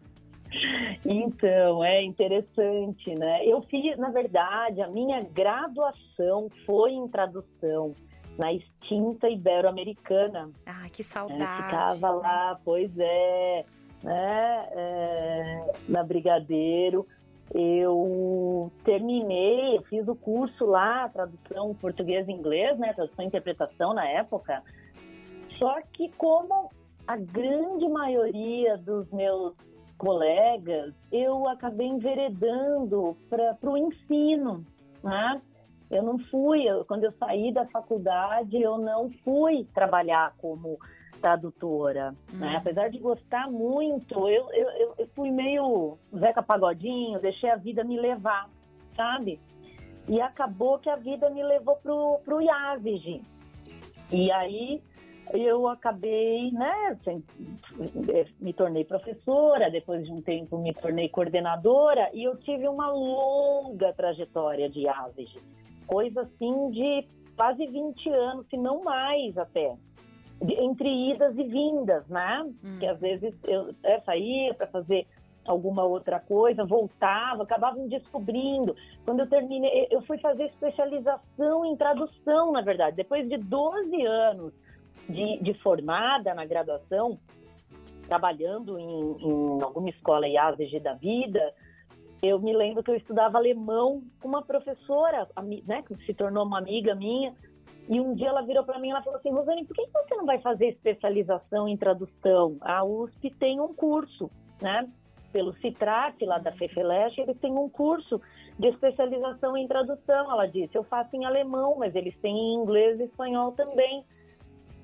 Então, 1.05 1.83
é 1.83 2.03
interessante, 2.03 3.13
né? 3.17 3.45
Eu 3.45 3.61
fiz, 3.63 3.97
na 3.97 4.09
verdade, 4.09 4.81
a 4.81 4.87
minha 4.87 5.19
graduação 5.19 6.49
foi 6.65 6.91
em 6.91 7.07
tradução 7.07 7.93
na 8.37 8.53
extinta 8.53 9.29
Ibero-Americana. 9.29 10.49
Ah, 10.65 10.87
que 10.91 11.03
saudade! 11.03 11.41
Eu 11.41 11.47
ficava 11.47 12.09
lá, 12.11 12.59
pois 12.63 12.91
é, 12.97 13.63
né? 14.03 14.67
É, 14.71 15.73
na 15.89 16.03
Brigadeiro 16.03 17.07
eu 17.53 18.71
terminei, 18.83 19.77
eu 19.77 19.83
fiz 19.83 20.07
o 20.07 20.15
curso 20.15 20.65
lá, 20.65 21.07
tradução 21.09 21.73
português 21.75 22.27
e 22.27 22.31
inglês, 22.31 22.77
né, 22.77 22.93
tradução 22.93 23.23
e 23.23 23.27
interpretação 23.27 23.93
na 23.93 24.07
época. 24.07 24.63
Só 25.51 25.79
que 25.93 26.11
como 26.17 26.69
a 27.07 27.17
grande 27.17 27.87
maioria 27.87 28.77
dos 28.77 29.09
meus 29.11 29.53
colegas, 29.97 30.93
eu 31.11 31.47
acabei 31.47 31.87
enveredando 31.87 33.15
para 33.29 33.57
o 33.63 33.77
ensino, 33.77 34.65
né? 35.03 35.41
Eu 35.89 36.01
não 36.01 36.17
fui, 36.17 36.63
eu, 36.67 36.83
quando 36.83 37.03
eu 37.03 37.11
saí 37.11 37.53
da 37.53 37.65
faculdade, 37.67 38.59
eu 38.59 38.77
não 38.77 39.09
fui 39.23 39.67
trabalhar 39.73 40.33
como 40.39 40.79
tradutora, 41.21 42.15
hum. 42.33 42.37
né? 42.37 42.57
Apesar 42.57 42.89
de 42.89 42.99
gostar 42.99 43.49
muito, 43.49 44.27
eu, 44.29 44.49
eu, 44.51 44.95
eu 44.97 45.07
fui 45.15 45.31
meio 45.31 45.97
Zeca 46.17 46.43
Pagodinho, 46.43 47.19
deixei 47.19 47.49
a 47.49 47.55
vida 47.55 47.83
me 47.83 47.99
levar, 47.99 48.49
sabe? 48.95 49.39
E 50.07 50.21
acabou 50.21 50.79
que 50.79 50.89
a 50.89 50.95
vida 50.95 51.29
me 51.29 51.43
levou 51.43 51.75
pro, 51.77 52.19
pro 52.23 52.41
IAVIG. 52.41 53.21
E 54.11 54.31
aí 54.31 54.81
eu 55.33 55.67
acabei, 55.67 56.51
né, 56.51 56.73
assim, 56.91 57.23
me 58.39 58.53
tornei 58.53 58.83
professora, 58.83 59.71
depois 59.71 60.05
de 60.05 60.11
um 60.11 60.21
tempo 60.21 60.57
me 60.57 60.73
tornei 60.73 61.09
coordenadora 61.09 62.09
e 62.13 62.23
eu 62.23 62.37
tive 62.37 62.67
uma 62.67 62.91
longa 62.91 63.91
trajetória 63.93 64.69
de 64.69 64.87
ASEG, 64.87 65.39
coisa 65.87 66.21
assim 66.21 66.69
de 66.69 67.07
quase 67.35 67.65
20 67.65 68.09
anos, 68.09 68.47
se 68.49 68.57
não 68.57 68.83
mais 68.83 69.37
até, 69.37 69.75
entre 70.41 71.11
idas 71.11 71.37
e 71.37 71.43
vindas, 71.43 72.07
né? 72.07 72.43
Hum. 72.43 72.79
Que 72.79 72.87
às 72.87 72.99
vezes 72.99 73.33
eu 73.45 73.73
é, 73.83 73.99
saía 74.01 74.53
para 74.53 74.67
fazer 74.67 75.07
alguma 75.45 75.83
outra 75.83 76.19
coisa, 76.19 76.65
voltava, 76.65 77.43
acabava 77.43 77.77
me 77.77 77.87
descobrindo. 77.87 78.75
Quando 79.05 79.19
eu 79.21 79.29
terminei, 79.29 79.87
eu 79.91 80.01
fui 80.01 80.17
fazer 80.17 80.45
especialização 80.45 81.65
em 81.65 81.75
tradução, 81.77 82.51
na 82.51 82.61
verdade, 82.61 82.97
depois 82.97 83.29
de 83.29 83.37
12 83.37 84.05
anos 84.05 84.53
de, 85.07 85.37
de 85.41 85.53
formada 85.55 86.33
na 86.33 86.45
graduação, 86.45 87.19
trabalhando 88.07 88.79
em, 88.79 89.17
em 89.21 89.61
alguma 89.61 89.89
escola 89.89 90.27
IASG 90.27 90.79
da 90.79 90.93
vida, 90.93 91.53
eu 92.23 92.39
me 92.39 92.55
lembro 92.55 92.83
que 92.83 92.89
eu 92.89 92.95
estudava 92.95 93.37
alemão 93.37 94.03
com 94.19 94.27
uma 94.27 94.41
professora, 94.41 95.27
né, 95.67 95.83
que 95.83 95.95
se 96.05 96.13
tornou 96.13 96.45
uma 96.45 96.57
amiga 96.57 96.95
minha, 96.95 97.33
e 97.87 97.99
um 97.99 98.15
dia 98.15 98.29
ela 98.29 98.41
virou 98.41 98.63
para 98.63 98.79
mim 98.79 98.89
e 98.89 99.03
falou 99.03 99.19
assim, 99.19 99.31
Rosane, 99.31 99.65
por 99.65 99.75
que 99.75 99.87
você 99.91 100.15
não 100.15 100.25
vai 100.25 100.39
fazer 100.39 100.69
especialização 100.69 101.67
em 101.67 101.77
tradução? 101.77 102.57
A 102.61 102.83
USP 102.83 103.29
tem 103.31 103.59
um 103.59 103.73
curso, 103.73 104.29
né? 104.61 104.87
Pelo 105.31 105.53
Citrat, 105.53 106.19
lá 106.21 106.37
da 106.37 106.51
FEFELESH, 106.51 107.19
eles 107.19 107.37
têm 107.39 107.51
um 107.51 107.69
curso 107.69 108.21
de 108.57 108.69
especialização 108.69 109.55
em 109.55 109.67
tradução. 109.67 110.31
Ela 110.31 110.47
disse, 110.47 110.75
eu 110.75 110.83
faço 110.83 111.15
em 111.15 111.25
alemão, 111.25 111.75
mas 111.77 111.93
eles 111.93 112.15
têm 112.21 112.35
em 112.35 112.53
inglês 112.55 112.99
e 112.99 113.03
espanhol 113.03 113.51
também. 113.51 114.03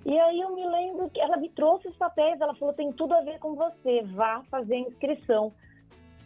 E 0.06 0.20
aí 0.20 0.40
eu 0.40 0.54
me 0.54 0.68
lembro 0.68 1.10
que 1.10 1.20
ela 1.20 1.38
me 1.38 1.50
trouxe 1.50 1.88
os 1.88 1.96
papéis, 1.96 2.40
ela 2.42 2.56
falou, 2.56 2.74
tem 2.74 2.92
tudo 2.92 3.14
a 3.14 3.22
ver 3.22 3.40
com 3.40 3.56
você, 3.56 4.02
vá 4.14 4.44
fazer 4.50 4.78
inscrição. 4.78 5.54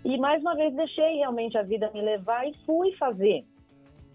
E 0.04 0.18
mais 0.18 0.42
uma 0.42 0.56
vez 0.56 0.74
deixei 0.74 1.18
realmente 1.18 1.58
a 1.58 1.64
vida 1.64 1.90
me 1.94 2.02
levar 2.02 2.48
e 2.48 2.54
fui 2.66 2.92
fazer 2.94 3.46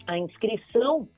a 0.07 0.19
inscrição. 0.19 1.09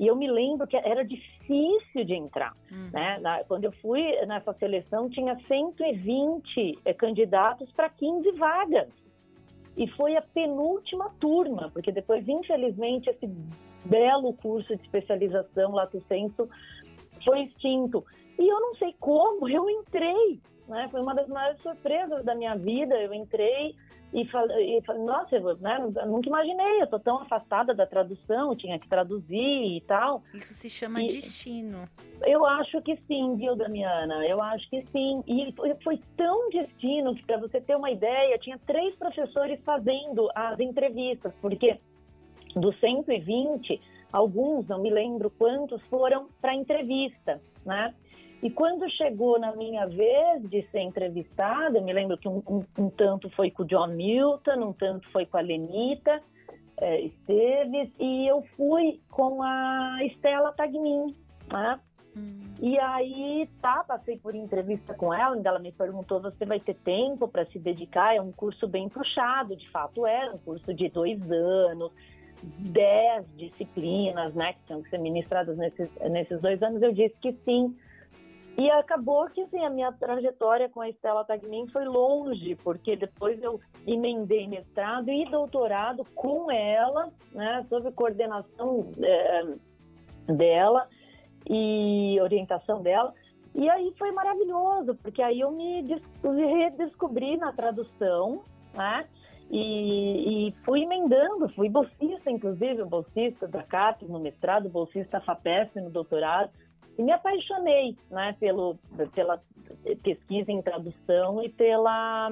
E 0.00 0.06
eu 0.06 0.16
me 0.16 0.26
lembro 0.30 0.66
que 0.66 0.78
era 0.78 1.04
difícil 1.04 2.04
de 2.06 2.14
entrar. 2.14 2.56
Uhum. 2.72 2.90
Né? 2.90 3.18
Na, 3.18 3.44
quando 3.44 3.66
eu 3.66 3.72
fui 3.82 4.00
nessa 4.24 4.54
seleção, 4.54 5.10
tinha 5.10 5.38
120 5.46 6.78
é, 6.86 6.90
eh, 6.90 6.94
candidatos 6.94 7.70
para 7.72 7.90
15 7.90 8.32
vagas. 8.32 8.88
E 9.76 9.86
foi 9.88 10.16
a 10.16 10.22
penúltima 10.22 11.10
turma, 11.20 11.70
porque 11.70 11.92
depois, 11.92 12.26
infelizmente, 12.26 13.10
esse 13.10 13.26
belo 13.84 14.32
curso 14.32 14.74
de 14.74 14.82
especialização, 14.82 15.72
Lato 15.72 16.02
Senso, 16.08 16.48
foi 17.22 17.42
extinto. 17.42 18.02
E 18.38 18.48
eu 18.48 18.58
não 18.58 18.74
sei 18.76 18.94
como, 18.98 19.46
eu 19.50 19.68
entrei. 19.68 20.40
Né? 20.66 20.88
Foi 20.90 21.02
uma 21.02 21.14
das 21.14 21.28
maiores 21.28 21.60
surpresas 21.60 22.24
da 22.24 22.34
minha 22.34 22.54
vida. 22.54 22.94
Eu 22.94 23.12
entrei 23.12 23.76
e 24.12 24.26
falei, 24.26 24.78
e 24.78 24.98
nossa, 24.98 25.36
eu, 25.36 25.56
né, 25.58 25.78
nunca 26.06 26.28
imaginei, 26.28 26.82
eu 26.82 26.86
tô 26.86 26.98
tão 26.98 27.18
afastada 27.18 27.72
da 27.72 27.86
tradução, 27.86 28.56
tinha 28.56 28.78
que 28.78 28.88
traduzir 28.88 29.76
e 29.76 29.80
tal. 29.86 30.22
Isso 30.34 30.52
se 30.52 30.68
chama 30.68 31.00
e, 31.00 31.06
destino. 31.06 31.88
Eu 32.26 32.44
acho 32.44 32.82
que 32.82 32.96
sim, 33.06 33.36
viu, 33.36 33.54
Damiana? 33.54 34.26
Eu 34.26 34.42
acho 34.42 34.68
que 34.68 34.84
sim. 34.86 35.22
E 35.26 35.52
foi, 35.52 35.74
foi 35.82 36.00
tão 36.16 36.50
destino 36.50 37.14
que, 37.14 37.24
para 37.24 37.38
você 37.38 37.60
ter 37.60 37.76
uma 37.76 37.90
ideia, 37.90 38.36
tinha 38.38 38.58
três 38.66 38.94
professores 38.96 39.60
fazendo 39.64 40.28
as 40.34 40.58
entrevistas, 40.58 41.32
porque 41.40 41.78
dos 42.56 42.78
120, 42.80 43.80
alguns, 44.12 44.66
não 44.66 44.80
me 44.80 44.90
lembro 44.90 45.30
quantos, 45.30 45.80
foram 45.84 46.28
para 46.40 46.52
entrevista, 46.54 47.40
né? 47.64 47.94
E 48.42 48.50
quando 48.50 48.88
chegou 48.90 49.38
na 49.38 49.54
minha 49.54 49.86
vez 49.86 50.48
de 50.48 50.62
ser 50.70 50.80
entrevistada, 50.80 51.78
eu 51.78 51.82
me 51.82 51.92
lembro 51.92 52.16
que 52.16 52.26
um, 52.26 52.42
um, 52.48 52.64
um 52.78 52.90
tanto 52.90 53.28
foi 53.30 53.50
com 53.50 53.62
o 53.62 53.66
John 53.66 53.88
Milton, 53.88 54.68
um 54.68 54.72
tanto 54.72 55.10
foi 55.10 55.26
com 55.26 55.36
a 55.36 55.42
Lenita 55.42 56.22
é, 56.78 57.00
Esteves, 57.02 57.90
e 57.98 58.26
eu 58.26 58.42
fui 58.56 59.00
com 59.10 59.42
a 59.42 59.98
Estela 60.04 60.52
Tagmin, 60.52 61.14
né? 61.52 61.78
Hum. 62.16 62.54
E 62.60 62.78
aí, 62.78 63.48
tá, 63.60 63.84
passei 63.84 64.16
por 64.16 64.34
entrevista 64.34 64.94
com 64.94 65.14
ela, 65.14 65.36
onde 65.36 65.46
ela 65.46 65.58
me 65.58 65.70
perguntou: 65.70 66.20
você 66.20 66.44
vai 66.44 66.58
ter 66.58 66.74
tempo 66.76 67.28
para 67.28 67.44
se 67.46 67.58
dedicar? 67.58 68.16
É 68.16 68.20
um 68.20 68.32
curso 68.32 68.66
bem 68.66 68.88
puxado, 68.88 69.54
de 69.54 69.68
fato 69.70 70.06
era, 70.06 70.34
um 70.34 70.38
curso 70.38 70.72
de 70.74 70.88
dois 70.88 71.20
anos, 71.30 71.92
dez 72.42 73.24
disciplinas, 73.36 74.34
né, 74.34 74.54
que 74.54 74.60
tinham 74.66 74.82
que 74.82 74.90
ser 74.90 74.98
ministradas 74.98 75.56
nesses, 75.56 75.88
nesses 76.10 76.40
dois 76.40 76.62
anos. 76.62 76.82
Eu 76.82 76.92
disse 76.92 77.14
que 77.20 77.32
sim. 77.44 77.76
E 78.58 78.70
acabou 78.70 79.28
que 79.30 79.40
assim, 79.42 79.64
a 79.64 79.70
minha 79.70 79.92
trajetória 79.92 80.68
com 80.68 80.80
a 80.80 80.88
Estela 80.88 81.24
Tagmin 81.24 81.68
foi 81.68 81.84
longe, 81.84 82.54
porque 82.56 82.96
depois 82.96 83.42
eu 83.42 83.60
emendei 83.86 84.46
mestrado 84.46 85.10
e 85.10 85.24
doutorado 85.24 86.04
com 86.14 86.50
ela, 86.50 87.10
né, 87.32 87.64
sob 87.68 87.90
coordenação 87.92 88.90
é, 89.02 89.44
dela 90.32 90.88
e 91.48 92.18
orientação 92.20 92.82
dela. 92.82 93.14
E 93.54 93.68
aí 93.68 93.92
foi 93.98 94.12
maravilhoso, 94.12 94.94
porque 94.96 95.22
aí 95.22 95.40
eu 95.40 95.50
me 95.50 95.82
redescobri 96.22 97.36
na 97.36 97.52
tradução, 97.52 98.42
né? 98.74 99.06
E, 99.50 100.48
e, 100.48 100.52
fui 100.64 100.82
emendando, 100.82 101.48
fui 101.48 101.68
bolsista, 101.68 102.30
inclusive, 102.30 102.84
bolsista 102.84 103.48
da 103.48 103.64
CAPES 103.64 104.08
no 104.08 104.20
mestrado, 104.20 104.68
bolsista 104.68 105.20
FAPESP 105.20 105.80
no 105.80 105.90
doutorado, 105.90 106.52
e 107.00 107.02
me 107.02 107.12
apaixonei 107.12 107.96
né, 108.10 108.36
pelo, 108.38 108.76
pela 109.14 109.40
pesquisa 110.02 110.52
em 110.52 110.60
tradução 110.60 111.42
e 111.42 111.48
pela, 111.48 112.30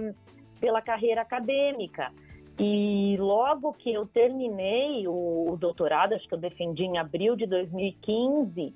pela 0.61 0.83
carreira 0.83 1.22
acadêmica. 1.22 2.12
E 2.61 3.16
logo 3.18 3.72
que 3.72 3.90
eu 3.90 4.04
terminei 4.04 5.09
o, 5.09 5.52
o 5.52 5.57
doutorado, 5.57 6.12
acho 6.12 6.28
que 6.28 6.35
eu 6.35 6.38
defendi 6.38 6.83
em 6.83 6.98
abril 6.98 7.35
de 7.35 7.46
2015, 7.46 8.74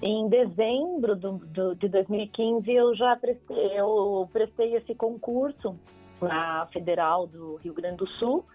em 0.00 0.28
dezembro 0.30 1.14
do, 1.14 1.32
do, 1.32 1.74
de 1.74 1.88
2015 1.88 2.72
eu 2.72 2.94
já 2.94 3.14
prestei, 3.14 3.78
eu 3.78 4.30
prestei 4.32 4.76
esse 4.76 4.94
concurso 4.94 5.78
na 6.22 6.66
Federal 6.72 7.26
do 7.26 7.56
Rio 7.56 7.74
Grande 7.74 7.98
do 7.98 8.06
Sul 8.12 8.46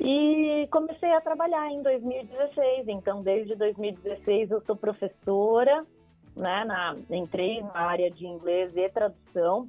e 0.00 0.66
comecei 0.70 1.12
a 1.12 1.20
trabalhar 1.20 1.70
em 1.70 1.82
2016. 1.82 2.88
Então, 2.88 3.22
desde 3.22 3.54
2016 3.56 4.50
eu 4.50 4.60
sou 4.62 4.76
professora, 4.76 5.84
né? 6.36 6.64
Na, 6.64 6.96
entrei 7.10 7.62
na 7.62 7.80
área 7.80 8.10
de 8.10 8.26
inglês 8.26 8.76
e 8.76 8.88
tradução. 8.88 9.68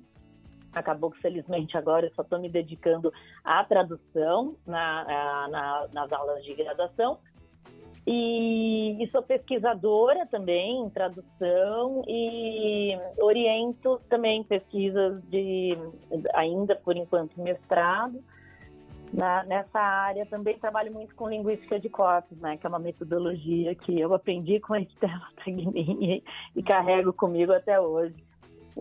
Acabou 0.72 1.10
que, 1.10 1.20
felizmente, 1.20 1.76
agora 1.76 2.06
eu 2.06 2.14
só 2.14 2.22
estou 2.22 2.40
me 2.40 2.48
dedicando 2.48 3.12
à 3.44 3.64
tradução 3.64 4.56
na, 4.68 5.48
na, 5.50 5.88
nas 5.92 6.12
aulas 6.12 6.44
de 6.44 6.54
graduação. 6.54 7.18
E, 8.06 9.04
e, 9.04 9.08
sou 9.12 9.22
pesquisadora 9.22 10.26
também 10.28 10.82
em 10.82 10.90
tradução 10.90 12.04
e 12.08 12.98
oriento 13.20 14.00
também 14.10 14.44
pesquisas 14.44 15.22
de, 15.24 15.78
ainda 16.34 16.76
por 16.76 16.96
enquanto, 16.96 17.40
mestrado 17.42 18.24
na, 19.14 19.44
nessa 19.44 19.80
área 19.80 20.26
também 20.26 20.58
trabalho 20.60 20.94
muito 20.94 21.16
com 21.16 21.30
linguística 21.30 21.80
de 21.80 21.90
corpos, 21.90 22.38
né, 22.40 22.58
que 22.58 22.66
é 22.66 22.70
uma 22.70 22.80
metodologia 22.80 23.74
que 23.76 24.00
eu 24.00 24.14
aprendi 24.14 24.60
com 24.60 24.74
a 24.74 24.82
Estela 24.82 25.28
Tagnin 25.38 26.24
e, 26.56 26.64
carrego 26.64 27.12
comigo 27.12 27.52
até 27.52 27.80
hoje. 27.80 28.16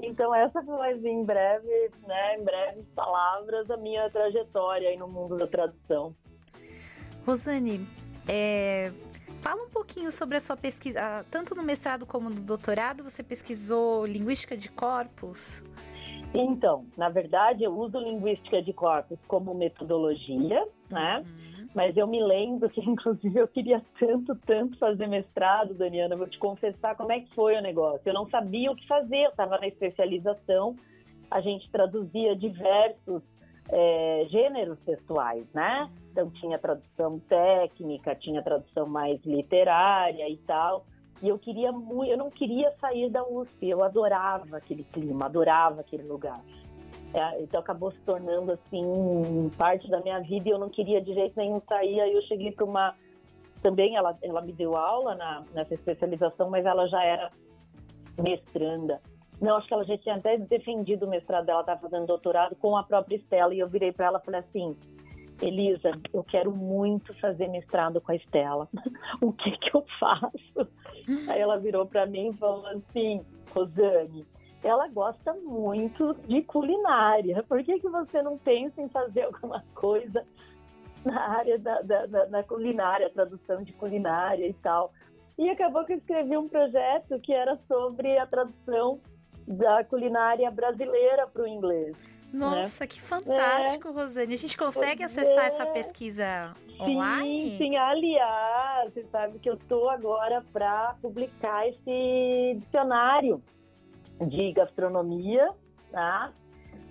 Então 0.04 0.34
essa 0.34 0.62
foi 0.62 0.94
em 0.94 1.24
breve, 1.24 1.90
né, 2.06 2.36
em 2.36 2.44
breves 2.44 2.86
palavras, 2.94 3.70
a 3.70 3.76
minha 3.76 4.08
trajetória 4.10 4.96
no 4.98 5.08
mundo 5.08 5.36
da 5.36 5.46
tradução. 5.46 6.14
Rosane, 7.26 7.86
é, 8.28 8.92
fala 9.40 9.62
um 9.64 9.70
pouquinho 9.70 10.12
sobre 10.12 10.36
a 10.36 10.40
sua 10.40 10.56
pesquisa, 10.56 11.24
tanto 11.30 11.54
no 11.54 11.62
mestrado 11.62 12.06
como 12.06 12.30
no 12.30 12.40
doutorado, 12.40 13.02
você 13.02 13.22
pesquisou 13.22 14.06
linguística 14.06 14.56
de 14.56 14.68
corpos? 14.68 15.64
Então, 16.34 16.84
na 16.96 17.08
verdade, 17.08 17.64
eu 17.64 17.76
uso 17.76 17.98
linguística 17.98 18.62
de 18.62 18.72
corpos 18.72 19.18
como 19.26 19.54
metodologia, 19.54 20.66
né? 20.90 21.22
Uhum. 21.24 21.68
Mas 21.74 21.96
eu 21.96 22.06
me 22.06 22.22
lembro 22.22 22.68
que, 22.68 22.80
inclusive, 22.88 23.38
eu 23.38 23.48
queria 23.48 23.82
tanto, 23.98 24.34
tanto 24.46 24.78
fazer 24.78 25.06
mestrado, 25.06 25.74
Daniana. 25.74 26.16
Vou 26.16 26.28
te 26.28 26.38
confessar 26.38 26.96
como 26.96 27.12
é 27.12 27.20
que 27.20 27.34
foi 27.34 27.56
o 27.56 27.62
negócio. 27.62 28.02
Eu 28.04 28.14
não 28.14 28.28
sabia 28.28 28.70
o 28.70 28.76
que 28.76 28.86
fazer, 28.86 29.24
eu 29.24 29.30
estava 29.30 29.58
na 29.58 29.66
especialização, 29.66 30.76
a 31.30 31.40
gente 31.40 31.70
traduzia 31.70 32.36
diversos 32.36 33.22
é, 33.70 34.26
gêneros 34.30 34.78
textuais, 34.80 35.46
né? 35.52 35.90
Então, 36.10 36.30
tinha 36.30 36.58
tradução 36.58 37.18
técnica, 37.20 38.14
tinha 38.14 38.42
tradução 38.42 38.86
mais 38.86 39.22
literária 39.24 40.28
e 40.28 40.36
tal. 40.38 40.84
E 41.22 41.28
eu 41.28 41.38
queria 41.38 41.72
muito, 41.72 42.10
eu 42.10 42.16
não 42.16 42.30
queria 42.30 42.72
sair 42.80 43.10
da 43.10 43.26
USP, 43.26 43.68
eu 43.68 43.82
adorava 43.82 44.56
aquele 44.56 44.84
clima, 44.84 45.26
adorava 45.26 45.80
aquele 45.80 46.04
lugar. 46.04 46.40
É, 47.12 47.42
então 47.42 47.60
acabou 47.60 47.90
se 47.90 47.98
tornando 48.00 48.52
assim 48.52 49.50
parte 49.56 49.90
da 49.90 50.00
minha 50.00 50.20
vida 50.20 50.48
e 50.48 50.52
eu 50.52 50.58
não 50.58 50.68
queria 50.68 51.00
de 51.00 51.12
jeito 51.14 51.36
nenhum 51.36 51.60
sair. 51.68 52.00
Aí 52.00 52.12
eu 52.12 52.22
cheguei 52.22 52.52
para 52.52 52.64
uma 52.64 52.94
também 53.62 53.96
ela, 53.96 54.16
ela 54.22 54.40
me 54.40 54.52
deu 54.52 54.76
aula 54.76 55.14
na, 55.14 55.44
nessa 55.52 55.74
especialização, 55.74 56.48
mas 56.48 56.64
ela 56.64 56.86
já 56.86 57.02
era 57.02 57.30
mestranda. 58.20 59.00
Não, 59.40 59.56
acho 59.56 59.68
que 59.68 59.74
ela 59.74 59.84
já 59.84 59.96
tinha 59.98 60.16
até 60.16 60.36
defendido 60.36 61.06
o 61.06 61.08
mestrado 61.08 61.46
dela, 61.46 61.60
estava 61.60 61.80
fazendo 61.80 62.06
doutorado 62.06 62.56
com 62.56 62.76
a 62.76 62.82
própria 62.82 63.16
Estela. 63.16 63.54
E 63.54 63.60
eu 63.60 63.68
virei 63.68 63.92
para 63.92 64.06
ela 64.06 64.18
e 64.20 64.24
falei 64.24 64.40
assim: 64.40 64.76
Elisa, 65.40 65.92
eu 66.12 66.24
quero 66.24 66.50
muito 66.50 67.14
fazer 67.20 67.48
mestrado 67.48 68.00
com 68.00 68.12
a 68.12 68.16
Estela. 68.16 68.68
o 69.20 69.32
que 69.32 69.50
que 69.58 69.76
eu 69.76 69.84
faço? 69.98 70.68
Aí 71.30 71.40
ela 71.40 71.58
virou 71.58 71.86
para 71.86 72.06
mim 72.06 72.30
e 72.30 72.36
falou 72.36 72.66
assim: 72.66 73.24
Rosane, 73.54 74.26
ela 74.62 74.88
gosta 74.88 75.32
muito 75.34 76.14
de 76.26 76.42
culinária. 76.42 77.42
Por 77.44 77.62
que, 77.62 77.78
que 77.78 77.88
você 77.88 78.22
não 78.22 78.36
pensa 78.38 78.82
em 78.82 78.88
fazer 78.88 79.22
alguma 79.22 79.64
coisa 79.74 80.24
na 81.04 81.38
área 81.38 81.58
da, 81.58 81.80
da, 81.82 82.06
da, 82.06 82.20
da 82.22 82.42
culinária, 82.42 83.10
tradução 83.10 83.62
de 83.62 83.72
culinária 83.72 84.46
e 84.46 84.54
tal? 84.54 84.92
E 85.38 85.48
acabou 85.48 85.84
que 85.84 85.92
eu 85.92 85.98
escrevi 85.98 86.36
um 86.36 86.48
projeto 86.48 87.20
que 87.20 87.32
era 87.32 87.56
sobre 87.68 88.18
a 88.18 88.26
tradução 88.26 89.00
da 89.46 89.84
culinária 89.84 90.50
brasileira 90.50 91.26
para 91.28 91.42
o 91.42 91.46
inglês. 91.46 92.17
Né? 92.32 92.38
Nossa, 92.38 92.84
né? 92.84 92.88
que 92.88 93.00
fantástico, 93.00 93.88
é. 93.88 93.90
Rosane. 93.90 94.34
A 94.34 94.38
gente 94.38 94.56
consegue 94.56 94.98
pois 94.98 95.18
acessar 95.18 95.44
é. 95.44 95.48
essa 95.48 95.66
pesquisa 95.66 96.54
online? 96.80 97.50
Sim, 97.50 97.56
sim. 97.56 97.76
Aliás, 97.76 98.92
você 98.92 99.04
sabe 99.10 99.38
que 99.38 99.48
eu 99.48 99.54
estou 99.54 99.88
agora 99.88 100.44
para 100.52 100.94
publicar 101.00 101.68
esse 101.68 102.56
dicionário 102.58 103.42
de 104.26 104.52
gastronomia, 104.52 105.50
tá? 105.90 106.32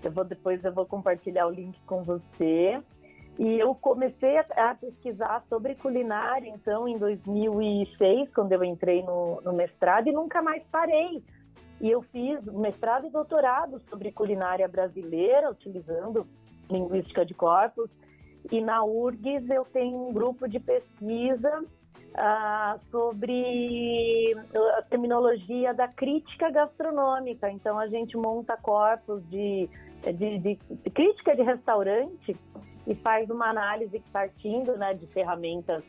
Eu 0.03 0.11
vou 0.11 0.23
depois 0.23 0.63
eu 0.63 0.73
vou 0.73 0.85
compartilhar 0.85 1.47
o 1.47 1.51
link 1.51 1.79
com 1.85 2.03
você. 2.03 2.81
E 3.39 3.59
eu 3.59 3.75
comecei 3.75 4.37
a, 4.37 4.71
a 4.71 4.75
pesquisar 4.75 5.43
sobre 5.47 5.75
culinária, 5.75 6.49
então, 6.49 6.87
em 6.87 6.97
2006, 6.97 8.33
quando 8.33 8.51
eu 8.51 8.63
entrei 8.63 9.03
no, 9.03 9.39
no 9.41 9.53
mestrado, 9.53 10.07
e 10.07 10.11
nunca 10.11 10.41
mais 10.41 10.63
parei. 10.71 11.23
E 11.79 11.89
eu 11.89 12.01
fiz 12.01 12.43
mestrado 12.45 13.05
e 13.05 13.09
doutorado 13.09 13.79
sobre 13.89 14.11
culinária 14.11 14.67
brasileira, 14.67 15.51
utilizando 15.51 16.27
linguística 16.69 17.25
de 17.25 17.33
corpos. 17.33 17.89
E 18.51 18.61
na 18.61 18.83
URGS 18.83 19.49
eu 19.49 19.65
tenho 19.65 20.07
um 20.07 20.13
grupo 20.13 20.47
de 20.47 20.59
pesquisa 20.59 21.63
ah, 22.15 22.79
sobre 22.89 24.35
a 24.77 24.81
terminologia 24.83 25.73
da 25.73 25.87
crítica 25.87 26.49
gastronômica. 26.49 27.49
Então 27.51 27.77
a 27.77 27.87
gente 27.87 28.17
monta 28.17 28.57
corpos 28.57 29.21
de, 29.29 29.69
de, 30.01 30.39
de, 30.39 30.55
de 30.55 30.89
crítica 30.89 31.35
de 31.35 31.43
restaurante 31.43 32.35
e 32.87 32.95
faz 32.95 33.29
uma 33.29 33.49
análise 33.49 34.01
partindo 34.11 34.75
né, 34.77 34.93
de 34.93 35.05
ferramentas 35.07 35.83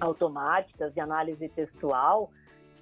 automáticas 0.00 0.92
de 0.92 1.00
análise 1.00 1.48
textual 1.50 2.30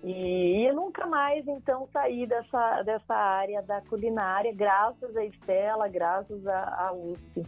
e 0.02 0.68
eu 0.68 0.74
nunca 0.74 1.06
mais, 1.06 1.46
então, 1.46 1.88
saí 1.92 2.26
dessa, 2.26 2.82
dessa 2.82 3.14
área 3.14 3.62
da 3.62 3.80
culinária, 3.82 4.52
graças 4.52 5.16
a 5.16 5.24
Estela, 5.24 5.88
graças 5.88 6.46
a, 6.46 6.86
a 6.86 6.92
USP. 6.92 7.44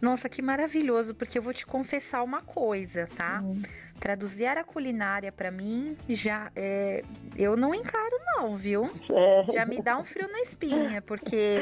Nossa, 0.00 0.28
que 0.28 0.40
maravilhoso, 0.40 1.14
porque 1.14 1.38
eu 1.38 1.42
vou 1.42 1.52
te 1.52 1.66
confessar 1.66 2.22
uma 2.22 2.40
coisa, 2.40 3.08
tá? 3.16 3.40
Hum. 3.42 3.60
Traduzir 3.98 4.46
a 4.46 4.62
culinária 4.62 5.32
para 5.32 5.50
mim, 5.50 5.96
já 6.08 6.52
é, 6.54 7.02
eu 7.36 7.56
não 7.56 7.74
encaro 7.74 8.16
não, 8.36 8.56
viu? 8.56 8.90
É. 9.10 9.52
Já 9.52 9.66
me 9.66 9.82
dá 9.82 9.98
um 9.98 10.04
frio 10.04 10.30
na 10.30 10.40
espinha, 10.40 11.02
porque 11.02 11.60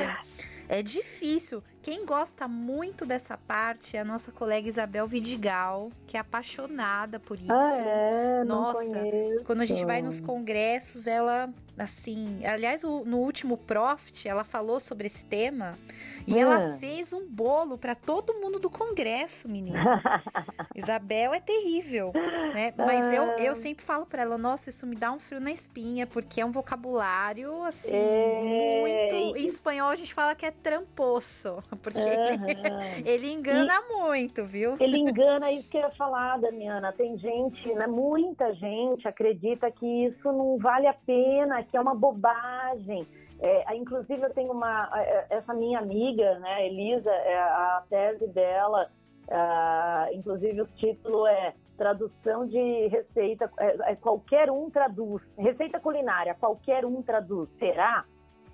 é 0.69 0.83
difícil. 0.83 1.63
Quem 1.87 2.05
gosta 2.05 2.49
muito 2.49 3.07
dessa 3.07 3.39
parte 3.39 3.97
é 3.97 4.01
a 4.01 4.05
nossa 4.05 4.33
colega 4.33 4.69
Isabel 4.69 5.07
Vidigal, 5.07 5.93
que 6.05 6.17
é 6.17 6.21
apaixonada 6.21 7.21
por 7.21 7.39
isso. 7.39 7.53
Ah, 7.53 7.77
é? 7.77 8.43
Nossa, 8.43 8.97
quando 9.45 9.61
a 9.61 9.65
gente 9.65 9.85
vai 9.85 10.03
nos 10.03 10.19
congressos, 10.19 11.07
ela 11.07 11.49
assim, 11.79 12.45
aliás, 12.47 12.85
o, 12.85 13.05
no 13.05 13.19
último 13.19 13.57
Profit, 13.57 14.29
ela 14.29 14.45
falou 14.45 14.81
sobre 14.81 15.07
esse 15.07 15.25
tema 15.25 15.79
e 16.27 16.39
ela 16.39 16.75
ah. 16.75 16.79
fez 16.79 17.13
um 17.13 17.27
bolo 17.29 17.77
para 17.77 17.95
todo 17.95 18.35
mundo 18.35 18.59
do 18.59 18.71
congresso, 18.71 19.49
menina. 19.49 20.03
Isabel 20.75 21.35
é 21.35 21.41
terrível, 21.41 22.13
né? 22.55 22.73
Mas 22.77 23.13
eu, 23.13 23.25
eu 23.39 23.53
ah. 23.53 23.55
sempre 23.55 23.85
falo 23.85 24.07
para 24.07 24.23
ela, 24.23 24.39
nossa, 24.39 24.71
isso 24.71 24.87
me 24.87 24.97
dá 24.97 25.13
um 25.13 25.19
frio 25.19 25.41
na 25.41 25.53
espinha, 25.53 26.07
porque 26.07 26.41
é 26.41 26.47
um 26.47 26.51
vocabulário 26.51 27.63
assim 27.65 27.95
é... 27.95 28.81
muito. 28.81 29.37
Em 29.37 29.47
espanhol 29.47 29.91
a 29.91 29.97
gente 29.97 30.15
fala 30.15 30.35
que 30.35 30.47
é 30.47 30.51
tramposo, 30.51 31.59
porque 31.83 31.99
uhum. 31.99 33.05
ele 33.05 33.33
engana 33.33 33.73
e 33.75 33.95
muito, 33.95 34.45
viu? 34.45 34.75
Ele 34.81 34.99
engana 35.01 35.51
isso 35.51 35.71
que 35.71 35.77
eu 35.77 35.83
ia 35.83 35.91
falar, 35.91 36.39
Damiana. 36.39 36.93
Tem 36.93 37.17
gente, 37.19 37.73
né? 37.75 37.87
Muita 37.87 38.55
gente 38.55 39.07
acredita 39.07 39.71
que 39.71 39.87
isso 40.07 40.33
não 40.33 40.59
vale 40.59 40.87
a 40.87 40.95
pena, 40.95 41.63
que 41.63 41.77
é 41.77 41.81
uma 41.81 41.95
bobagem. 41.95 43.07
É, 43.39 43.77
inclusive, 43.77 44.23
eu 44.23 44.33
tenho 44.33 44.53
uma. 44.53 44.91
É, 44.95 45.27
essa 45.31 45.53
minha 45.53 45.79
amiga, 45.79 46.39
né, 46.39 46.67
Elisa, 46.67 47.11
é, 47.11 47.39
a 47.39 47.83
tese 47.89 48.27
dela, 48.29 48.91
é, 49.29 50.15
inclusive 50.15 50.63
o 50.63 50.67
título 50.77 51.27
é 51.27 51.53
Tradução 51.77 52.47
de 52.47 52.87
Receita. 52.89 53.51
É, 53.59 53.93
é, 53.93 53.97
qualquer 53.97 54.51
um 54.51 54.71
traduz. 54.71 55.23
Receita 55.37 55.79
culinária, 55.79 56.35
qualquer 56.35 56.85
um 56.85 57.03
traduz. 57.03 57.49
Será? 57.59 58.05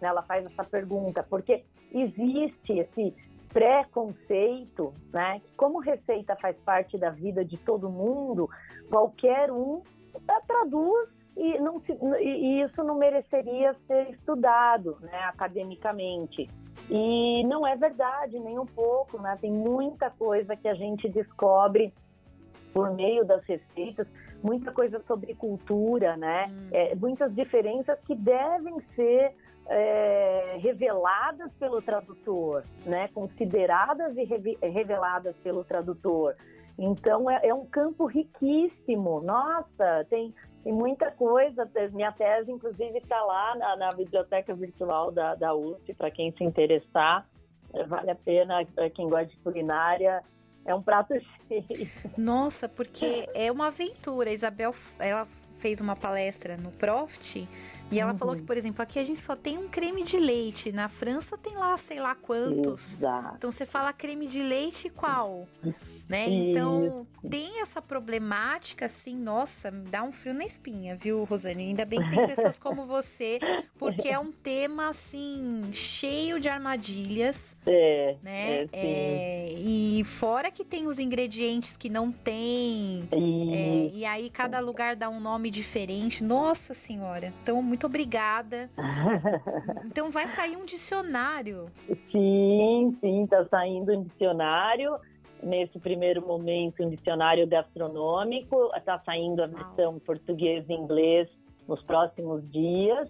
Ela 0.06 0.22
faz 0.22 0.44
essa 0.46 0.64
pergunta, 0.64 1.22
porque 1.22 1.64
existe 1.92 2.78
esse 2.78 3.14
preconceito, 3.48 4.94
né? 5.12 5.42
Como 5.56 5.78
receita 5.78 6.36
faz 6.36 6.56
parte 6.64 6.96
da 6.96 7.10
vida 7.10 7.44
de 7.44 7.56
todo 7.58 7.90
mundo, 7.90 8.48
qualquer 8.88 9.50
um 9.50 9.82
traduz 10.46 11.08
e, 11.36 11.58
não 11.58 11.80
se, 11.80 11.92
e 12.20 12.62
isso 12.62 12.82
não 12.82 12.96
mereceria 12.96 13.74
ser 13.86 14.10
estudado 14.10 14.98
né, 15.00 15.18
academicamente. 15.24 16.48
E 16.90 17.44
não 17.44 17.66
é 17.66 17.76
verdade, 17.76 18.38
nem 18.38 18.58
um 18.58 18.66
pouco, 18.66 19.20
né? 19.20 19.36
Tem 19.40 19.50
muita 19.50 20.10
coisa 20.10 20.56
que 20.56 20.68
a 20.68 20.74
gente 20.74 21.08
descobre 21.08 21.92
por 22.72 22.90
meio 22.94 23.24
das 23.24 23.44
receitas, 23.44 24.06
muita 24.42 24.72
coisa 24.72 25.02
sobre 25.06 25.34
cultura, 25.34 26.16
né? 26.16 26.44
Hum. 26.48 26.68
É, 26.72 26.94
muitas 26.94 27.34
diferenças 27.34 27.98
que 28.06 28.14
devem 28.14 28.80
ser 28.94 29.34
é, 29.68 30.56
reveladas 30.60 31.52
pelo 31.54 31.80
tradutor, 31.80 32.64
né? 32.84 33.08
Consideradas 33.08 34.16
e 34.16 34.24
reveladas 34.68 35.36
pelo 35.42 35.64
tradutor. 35.64 36.34
Então 36.78 37.30
é, 37.30 37.40
é 37.48 37.54
um 37.54 37.66
campo 37.66 38.06
riquíssimo. 38.06 39.20
Nossa, 39.20 40.06
tem 40.08 40.34
tem 40.62 40.72
muita 40.72 41.10
coisa. 41.10 41.68
Minha 41.92 42.12
tese, 42.12 42.50
inclusive, 42.50 42.98
está 42.98 43.20
lá 43.24 43.56
na, 43.56 43.76
na, 43.76 43.88
biblioteca 43.90 44.54
virtual 44.54 45.10
da, 45.10 45.34
da 45.34 45.54
USP, 45.54 45.92
para 45.94 46.10
quem 46.10 46.32
se 46.32 46.44
interessar. 46.44 47.26
Vale 47.88 48.10
a 48.10 48.14
pena, 48.14 48.64
para 48.74 48.88
quem 48.90 49.08
gosta 49.08 49.26
de 49.26 49.36
culinária. 49.38 50.22
É 50.64 50.74
um 50.74 50.82
prato 50.82 51.14
cheio. 51.48 51.90
Nossa, 52.16 52.68
porque 52.68 53.28
é 53.34 53.50
uma 53.50 53.66
aventura. 53.66 54.30
A 54.30 54.32
Isabel, 54.32 54.74
ela 54.98 55.26
fez 55.58 55.80
uma 55.80 55.94
palestra 55.94 56.56
no 56.56 56.70
Profit 56.72 57.48
e 57.90 58.00
ela 58.00 58.12
uhum. 58.12 58.18
falou 58.18 58.36
que, 58.36 58.42
por 58.42 58.56
exemplo, 58.56 58.82
aqui 58.82 58.98
a 58.98 59.04
gente 59.04 59.20
só 59.20 59.36
tem 59.36 59.58
um 59.58 59.68
creme 59.68 60.02
de 60.02 60.18
leite. 60.18 60.72
Na 60.72 60.88
França 60.88 61.38
tem 61.38 61.54
lá, 61.54 61.76
sei 61.78 62.00
lá 62.00 62.14
quantos. 62.14 62.94
Exato. 62.94 63.36
Então 63.36 63.52
você 63.52 63.64
fala 63.64 63.92
creme 63.92 64.26
de 64.26 64.42
leite 64.42 64.90
qual? 64.90 65.46
Né? 66.12 66.28
Então, 66.28 67.06
tem 67.26 67.62
essa 67.62 67.80
problemática, 67.80 68.84
assim, 68.84 69.16
nossa, 69.16 69.70
dá 69.70 70.02
um 70.02 70.12
frio 70.12 70.34
na 70.34 70.44
espinha, 70.44 70.94
viu, 70.94 71.24
Rosane? 71.24 71.68
Ainda 71.68 71.86
bem 71.86 72.02
que 72.02 72.10
tem 72.10 72.26
pessoas 72.26 72.58
como 72.58 72.84
você, 72.84 73.38
porque 73.78 74.08
é 74.08 74.18
um 74.18 74.30
tema, 74.30 74.90
assim, 74.90 75.70
cheio 75.72 76.38
de 76.38 76.50
armadilhas, 76.50 77.56
é, 77.66 78.16
né? 78.22 78.64
É, 78.64 78.68
é, 78.74 79.52
e 79.56 80.04
fora 80.04 80.50
que 80.50 80.66
tem 80.66 80.86
os 80.86 80.98
ingredientes 80.98 81.78
que 81.78 81.88
não 81.88 82.12
tem, 82.12 83.08
é, 83.10 83.90
e 83.94 84.04
aí 84.04 84.28
cada 84.28 84.60
lugar 84.60 84.94
dá 84.94 85.08
um 85.08 85.18
nome 85.18 85.48
diferente. 85.48 86.22
Nossa 86.22 86.74
Senhora! 86.74 87.32
Então, 87.42 87.62
muito 87.62 87.86
obrigada. 87.86 88.68
então, 89.86 90.10
vai 90.10 90.28
sair 90.28 90.58
um 90.58 90.66
dicionário. 90.66 91.70
Sim, 92.10 92.94
sim, 93.00 93.26
tá 93.26 93.46
saindo 93.48 93.92
um 93.92 94.02
dicionário 94.02 95.00
nesse 95.42 95.78
primeiro 95.78 96.26
momento 96.26 96.82
um 96.82 96.88
dicionário 96.88 97.46
gastronômico, 97.46 98.70
está 98.76 98.98
saindo 99.00 99.42
a 99.42 99.46
versão 99.46 99.98
português 99.98 100.64
e 100.68 100.72
inglês 100.72 101.28
nos 101.66 101.82
próximos 101.82 102.48
dias, 102.50 103.08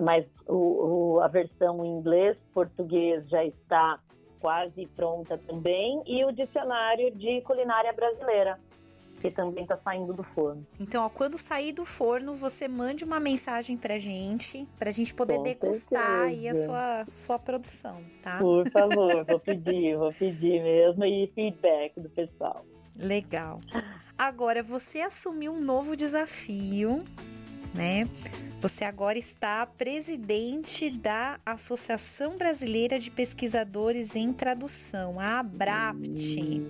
mas 0.00 0.24
o, 0.46 1.16
o, 1.16 1.20
a 1.20 1.28
versão 1.28 1.84
em 1.84 1.98
inglês, 1.98 2.36
português 2.54 3.28
já 3.28 3.44
está 3.44 3.98
quase 4.40 4.86
pronta 4.94 5.36
também, 5.36 6.02
e 6.06 6.24
o 6.24 6.32
dicionário 6.32 7.10
de 7.16 7.40
culinária 7.42 7.92
brasileira 7.92 8.58
que 9.18 9.30
também 9.30 9.64
está 9.64 9.76
saindo 9.78 10.12
do 10.12 10.22
forno. 10.22 10.66
Então, 10.80 11.04
ó, 11.04 11.08
quando 11.08 11.38
sair 11.38 11.72
do 11.72 11.84
forno, 11.84 12.34
você 12.34 12.68
mande 12.68 13.04
uma 13.04 13.20
mensagem 13.20 13.76
pra 13.76 13.98
gente, 13.98 14.66
pra 14.78 14.90
gente 14.90 15.12
poder 15.12 15.36
Com 15.36 15.42
degustar 15.42 16.22
aí 16.22 16.48
a 16.48 16.54
sua, 16.54 17.06
sua 17.10 17.38
produção, 17.38 18.00
tá? 18.22 18.38
Por 18.38 18.68
favor, 18.70 19.24
vou 19.24 19.40
pedir, 19.40 19.96
vou 19.96 20.12
pedir 20.12 20.62
mesmo 20.62 21.04
e 21.04 21.30
feedback 21.34 22.00
do 22.00 22.08
pessoal. 22.08 22.64
Legal. 22.96 23.60
Agora, 24.16 24.62
você 24.62 25.00
assumiu 25.00 25.52
um 25.52 25.60
novo 25.60 25.94
desafio, 25.94 27.04
né? 27.74 28.04
Você 28.60 28.84
agora 28.84 29.16
está 29.16 29.64
presidente 29.66 30.90
da 30.90 31.38
Associação 31.46 32.36
Brasileira 32.36 32.98
de 32.98 33.08
Pesquisadores 33.08 34.16
em 34.16 34.32
Tradução, 34.32 35.20
a 35.20 35.38
ABRAPT. 35.38 36.66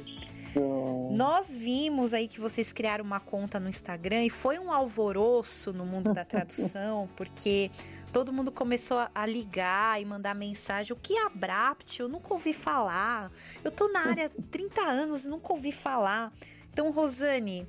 Nós 1.10 1.56
vimos 1.56 2.14
aí 2.14 2.28
que 2.28 2.40
vocês 2.40 2.72
criaram 2.72 3.04
uma 3.04 3.20
conta 3.20 3.58
no 3.58 3.68
Instagram 3.68 4.24
e 4.24 4.30
foi 4.30 4.58
um 4.58 4.72
alvoroço 4.72 5.72
no 5.72 5.84
mundo 5.84 6.12
da 6.12 6.24
tradução, 6.24 7.08
porque 7.16 7.70
todo 8.12 8.32
mundo 8.32 8.50
começou 8.50 9.06
a 9.14 9.26
ligar 9.26 10.00
e 10.00 10.04
mandar 10.04 10.34
mensagem. 10.34 10.92
O 10.92 10.96
que 11.00 11.14
é 11.14 11.26
Abrapt? 11.26 12.00
Eu 12.00 12.08
nunca 12.08 12.32
ouvi 12.32 12.52
falar. 12.52 13.30
Eu 13.62 13.70
tô 13.70 13.88
na 13.88 14.06
área 14.06 14.26
há 14.26 14.42
30 14.50 14.80
anos 14.82 15.24
e 15.24 15.28
nunca 15.28 15.52
ouvi 15.52 15.72
falar. 15.72 16.32
Então, 16.72 16.90
Rosane, 16.90 17.66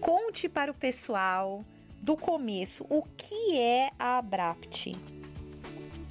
conte 0.00 0.48
para 0.48 0.70
o 0.70 0.74
pessoal 0.74 1.64
do 2.00 2.16
começo 2.16 2.86
o 2.88 3.02
que 3.16 3.58
é 3.58 3.90
a 3.98 4.18
Abrapt. 4.18 5.17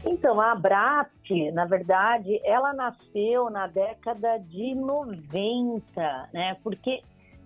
Então, 0.06 0.40
a 0.40 0.52
Abrapt, 0.52 1.52
na 1.52 1.66
verdade, 1.66 2.40
ela 2.44 2.74
nasceu 2.74 3.50
na 3.50 3.68
década 3.68 4.38
de 4.38 4.76
90, 4.76 6.30
né? 6.34 6.56
Porque 6.64 7.02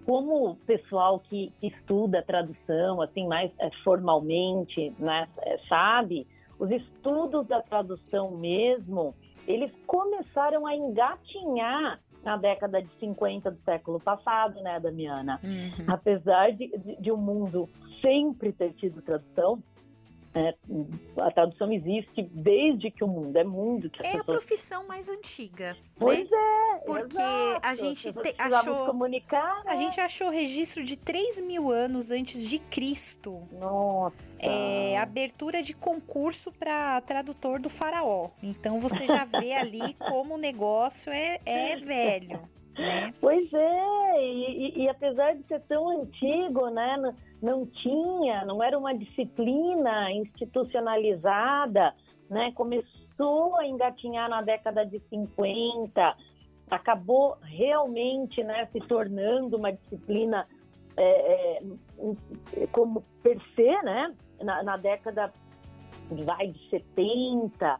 como 0.05 0.51
o 0.51 0.55
pessoal 0.55 1.19
que, 1.19 1.53
estuda 1.61 2.23
tradução, 2.23 3.01
assim, 3.01 3.27
mais 3.27 3.51
é, 3.59 3.69
formalmente, 3.83 4.93
né, 4.99 5.27
é, 5.39 5.57
sabe, 5.69 6.27
os 6.59 6.69
estudos 6.71 7.47
da 7.47 7.61
tradução 7.61 8.31
mesmo, 8.31 9.15
eles 9.47 9.71
começaram 9.85 10.65
a 10.65 10.75
engatinhar 10.75 11.99
na 12.23 12.37
década 12.37 12.81
de 12.81 12.89
50 12.99 13.51
do 13.51 13.59
século 13.63 13.99
passado, 13.99 14.61
né, 14.61 14.79
Damiana? 14.79 15.39
Uhum. 15.43 15.85
Apesar 15.87 16.51
de, 16.51 16.67
de, 16.77 17.01
de 17.01 17.11
o 17.11 17.17
mundo 17.17 17.67
sempre 18.01 18.51
ter 18.51 18.73
tido 18.73 19.01
tradução, 19.01 19.61
é, 20.33 20.55
a 21.17 21.31
tradução 21.31 21.71
existe 21.73 22.23
desde 22.31 22.89
que 22.89 23.03
o 23.03 23.07
mundo 23.07 23.35
é 23.37 23.43
mundo. 23.43 23.89
Que 23.89 23.99
é 23.99 24.03
pessoas... 24.03 24.21
a 24.21 24.23
profissão 24.23 24.87
mais 24.87 25.09
antiga. 25.09 25.75
Pois 25.97 26.29
né? 26.29 26.37
é. 26.37 26.77
Porque 26.85 27.17
exato. 27.17 27.67
a 27.67 27.75
gente 27.75 28.13
te, 28.13 28.35
achou. 28.37 28.85
Comunicar, 28.85 29.63
né? 29.65 29.71
A 29.71 29.75
gente 29.75 29.99
achou 29.99 30.29
registro 30.29 30.83
de 30.83 30.95
3 30.95 31.45
mil 31.45 31.69
anos 31.69 32.11
antes 32.11 32.47
de 32.47 32.59
Cristo. 32.59 33.41
Nossa. 33.51 34.15
É 34.39 34.97
abertura 34.97 35.61
de 35.61 35.73
concurso 35.73 36.51
para 36.51 37.01
tradutor 37.01 37.59
do 37.59 37.69
faraó. 37.69 38.29
Então 38.41 38.79
você 38.79 39.05
já 39.05 39.25
vê 39.25 39.53
ali 39.53 39.93
como 39.95 40.35
o 40.35 40.37
negócio 40.37 41.11
é, 41.11 41.39
é 41.45 41.75
velho. 41.75 42.39
Né? 42.81 43.13
Pois 43.21 43.53
é, 43.53 44.23
e, 44.25 44.79
e, 44.79 44.83
e, 44.83 44.89
apesar 44.89 45.35
de 45.35 45.43
ser 45.43 45.61
tão 45.61 45.87
antigo, 46.01 46.67
né, 46.71 46.97
não, 46.97 47.15
não, 47.39 47.65
tinha, 47.67 48.43
não 48.43 48.63
era 48.63 48.75
uma 48.75 48.91
disciplina 48.91 50.11
institucionalizada, 50.11 51.93
né, 52.27 52.51
começou 52.53 53.55
a 53.59 53.67
engatinhar 53.67 54.27
na 54.27 54.41
década 54.41 54.83
de 54.83 54.99
50, 55.09 56.17
acabou 56.71 57.37
realmente 57.43 58.43
né, 58.43 58.67
se 58.71 58.79
tornando 58.79 59.57
uma 59.57 59.71
disciplina 59.71 60.47
é, 60.97 61.61
é, 62.57 62.67
como 62.71 63.03
per 63.21 63.39
se, 63.55 63.83
né, 63.83 64.11
na, 64.41 64.63
na 64.63 64.77
década 64.77 65.31
vai 66.09 66.47
de 66.47 66.69
70, 66.71 67.79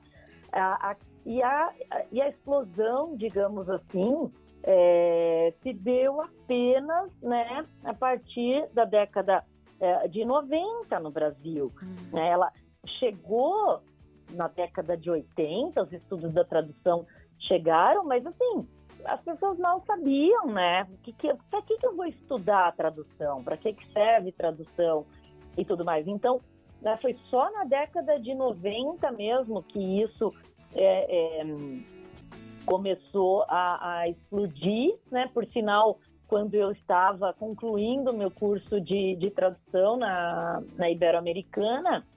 a, 0.51 0.91
a, 0.91 0.95
e, 1.25 1.41
a, 1.41 1.73
e 2.11 2.21
a 2.21 2.29
explosão, 2.29 3.15
digamos 3.17 3.67
assim, 3.67 4.31
é, 4.63 5.53
se 5.61 5.73
deu 5.73 6.21
apenas 6.21 7.11
né, 7.21 7.65
a 7.83 7.93
partir 7.93 8.67
da 8.73 8.85
década 8.85 9.43
é, 9.79 10.07
de 10.07 10.23
90 10.23 10.99
no 10.99 11.11
Brasil. 11.11 11.71
Uhum. 11.81 12.17
Ela 12.17 12.51
chegou 12.99 13.81
na 14.31 14.47
década 14.47 14.95
de 14.95 15.09
80, 15.09 15.81
os 15.81 15.91
estudos 15.91 16.33
da 16.33 16.43
tradução 16.43 17.05
chegaram, 17.39 18.03
mas 18.03 18.25
assim, 18.25 18.67
as 19.05 19.19
pessoas 19.21 19.57
mal 19.57 19.83
sabiam, 19.85 20.47
né? 20.47 20.87
Que, 21.03 21.11
que, 21.13 21.33
para 21.49 21.61
que, 21.63 21.77
que 21.77 21.85
eu 21.85 21.95
vou 21.95 22.05
estudar 22.05 22.67
a 22.67 22.71
tradução? 22.71 23.43
Para 23.43 23.57
que, 23.57 23.73
que 23.73 23.91
serve 23.91 24.31
tradução 24.31 25.05
e 25.57 25.65
tudo 25.65 25.83
mais? 25.83 26.07
Então, 26.07 26.39
né, 26.81 26.97
foi 27.01 27.17
só 27.29 27.51
na 27.51 27.63
década 27.63 28.19
de 28.19 28.33
90 28.33 29.11
mesmo 29.11 29.63
que 29.63 30.01
isso 30.01 30.33
é, 30.75 31.41
é, 31.41 31.43
começou 32.71 33.43
a, 33.49 33.99
a 33.99 34.07
explodir, 34.07 34.95
né? 35.11 35.29
Por 35.33 35.45
sinal, 35.47 35.99
quando 36.25 36.55
eu 36.55 36.71
estava 36.71 37.33
concluindo 37.33 38.13
meu 38.13 38.31
curso 38.31 38.79
de, 38.79 39.17
de 39.17 39.29
tradução 39.29 39.97
na, 39.97 40.63
na 40.77 40.89
Ibero-Americana, 40.89 42.07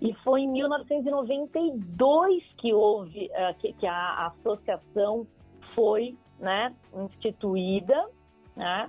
e 0.00 0.14
foi 0.24 0.40
em 0.40 0.48
1992 0.48 2.42
que 2.56 2.72
houve, 2.72 3.26
uh, 3.26 3.54
que, 3.58 3.74
que, 3.74 3.86
a 3.86 4.28
associação 4.28 5.26
foi 5.74 6.16
né, 6.38 6.74
instituída, 6.94 8.08
né? 8.56 8.88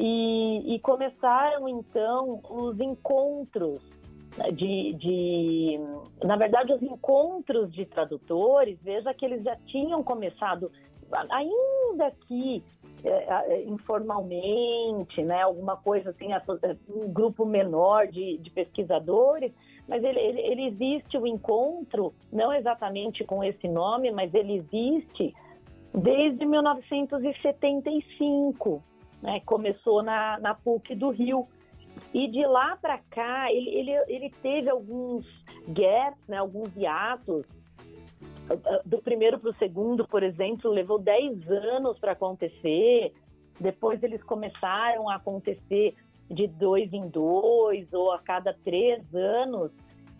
E, 0.00 0.74
e 0.74 0.78
começaram 0.80 1.68
então 1.68 2.40
os 2.48 2.80
encontros 2.80 3.82
de, 4.52 4.92
de, 4.94 5.80
na 6.24 6.36
verdade, 6.36 6.72
os 6.72 6.82
encontros 6.82 7.72
de 7.72 7.84
tradutores, 7.84 8.78
veja 8.82 9.14
que 9.14 9.24
eles 9.24 9.42
já 9.42 9.56
tinham 9.66 10.02
começado, 10.02 10.70
ainda 11.30 12.12
que 12.26 12.62
é, 13.04 13.54
é 13.54 13.62
informalmente, 13.64 15.22
né, 15.22 15.42
alguma 15.42 15.76
coisa 15.76 16.10
assim, 16.10 16.28
um 16.88 17.12
grupo 17.12 17.46
menor 17.46 18.08
de, 18.08 18.38
de 18.38 18.50
pesquisadores, 18.50 19.52
mas 19.86 20.02
ele, 20.04 20.18
ele, 20.18 20.40
ele, 20.40 20.66
existe 20.66 21.16
o 21.16 21.24
encontro, 21.26 22.12
não 22.32 22.52
exatamente 22.52 23.24
com 23.24 23.42
esse 23.42 23.66
nome, 23.66 24.10
mas 24.10 24.34
ele 24.34 24.52
existe 24.54 25.34
desde 25.94 26.44
1975, 26.44 28.84
né, 29.22 29.40
começou 29.40 30.02
na, 30.02 30.38
na 30.38 30.54
PUC 30.54 30.94
do 30.94 31.08
Rio. 31.10 31.48
E 32.12 32.28
de 32.28 32.46
lá 32.46 32.76
para 32.76 32.98
cá, 33.10 33.52
ele, 33.52 33.70
ele, 33.70 33.92
ele 34.08 34.30
teve 34.42 34.70
alguns 34.70 35.26
gaps, 35.68 36.26
né, 36.26 36.38
alguns 36.38 36.74
hiatos. 36.76 37.46
Do 38.84 38.98
primeiro 38.98 39.38
para 39.38 39.50
o 39.50 39.54
segundo, 39.54 40.06
por 40.08 40.22
exemplo, 40.22 40.70
levou 40.70 40.98
10 40.98 41.50
anos 41.50 41.98
para 41.98 42.12
acontecer. 42.12 43.12
Depois 43.60 44.02
eles 44.02 44.22
começaram 44.22 45.08
a 45.08 45.16
acontecer 45.16 45.94
de 46.30 46.46
dois 46.46 46.92
em 46.92 47.08
dois 47.08 47.92
ou 47.92 48.12
a 48.12 48.18
cada 48.18 48.54
três 48.64 49.02
anos, 49.14 49.70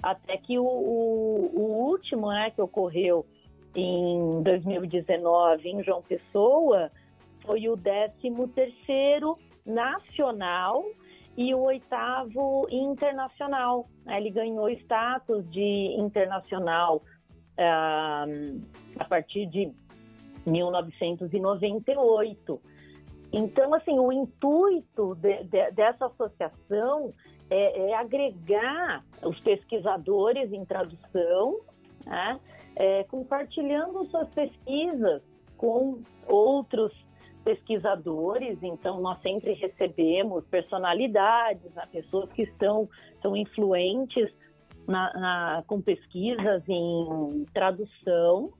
até 0.02 0.36
que 0.36 0.58
o, 0.58 0.64
o, 0.64 1.50
o 1.54 1.88
último 1.88 2.30
né, 2.30 2.50
que 2.50 2.62
ocorreu 2.62 3.26
em 3.74 4.42
2019 4.42 5.68
em 5.68 5.82
João 5.82 6.02
Pessoa 6.02 6.90
foi 7.44 7.68
o 7.68 7.76
13 7.76 8.12
terceiro 8.54 9.36
nacional 9.64 10.84
e 11.38 11.54
o 11.54 11.60
oitavo 11.60 12.66
internacional. 12.68 13.88
Ele 14.08 14.28
ganhou 14.28 14.68
status 14.70 15.48
de 15.48 15.94
internacional 15.96 16.96
uh, 16.96 18.60
a 18.98 19.04
partir 19.04 19.46
de 19.46 19.72
1998. 20.44 22.60
Então, 23.32 23.72
assim, 23.72 24.00
o 24.00 24.10
intuito 24.10 25.14
de, 25.14 25.44
de, 25.44 25.70
dessa 25.70 26.06
associação 26.06 27.14
é, 27.48 27.90
é, 27.90 27.94
agregar 27.94 29.04
os 29.22 29.38
pesquisadores 29.38 30.52
em 30.52 30.64
tradução, 30.64 31.60
né, 32.04 32.40
é, 32.74 33.04
compartilhando 33.04 34.04
suas 34.06 34.28
pesquisas 34.30 35.22
com 35.56 36.02
outros 36.26 36.92
pesquisadores, 37.48 38.62
então 38.62 39.00
nós 39.00 39.18
sempre 39.22 39.54
recebemos 39.54 40.44
personalidades, 40.48 41.72
né, 41.72 41.88
pessoas 41.90 42.30
que 42.32 42.42
estão, 42.42 42.86
são 43.22 43.34
influentes 43.34 44.30
na, 44.86 45.14
na, 45.14 45.64
com 45.66 45.80
pesquisas 45.80 46.62
em 46.68 47.46
tradução. 47.54 48.52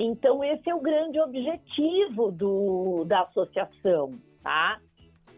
Então 0.00 0.42
esse 0.42 0.70
é 0.70 0.74
o 0.74 0.80
grande 0.80 1.20
objetivo 1.20 2.32
do, 2.32 3.04
da 3.04 3.24
associação, 3.24 4.14
tá? 4.42 4.80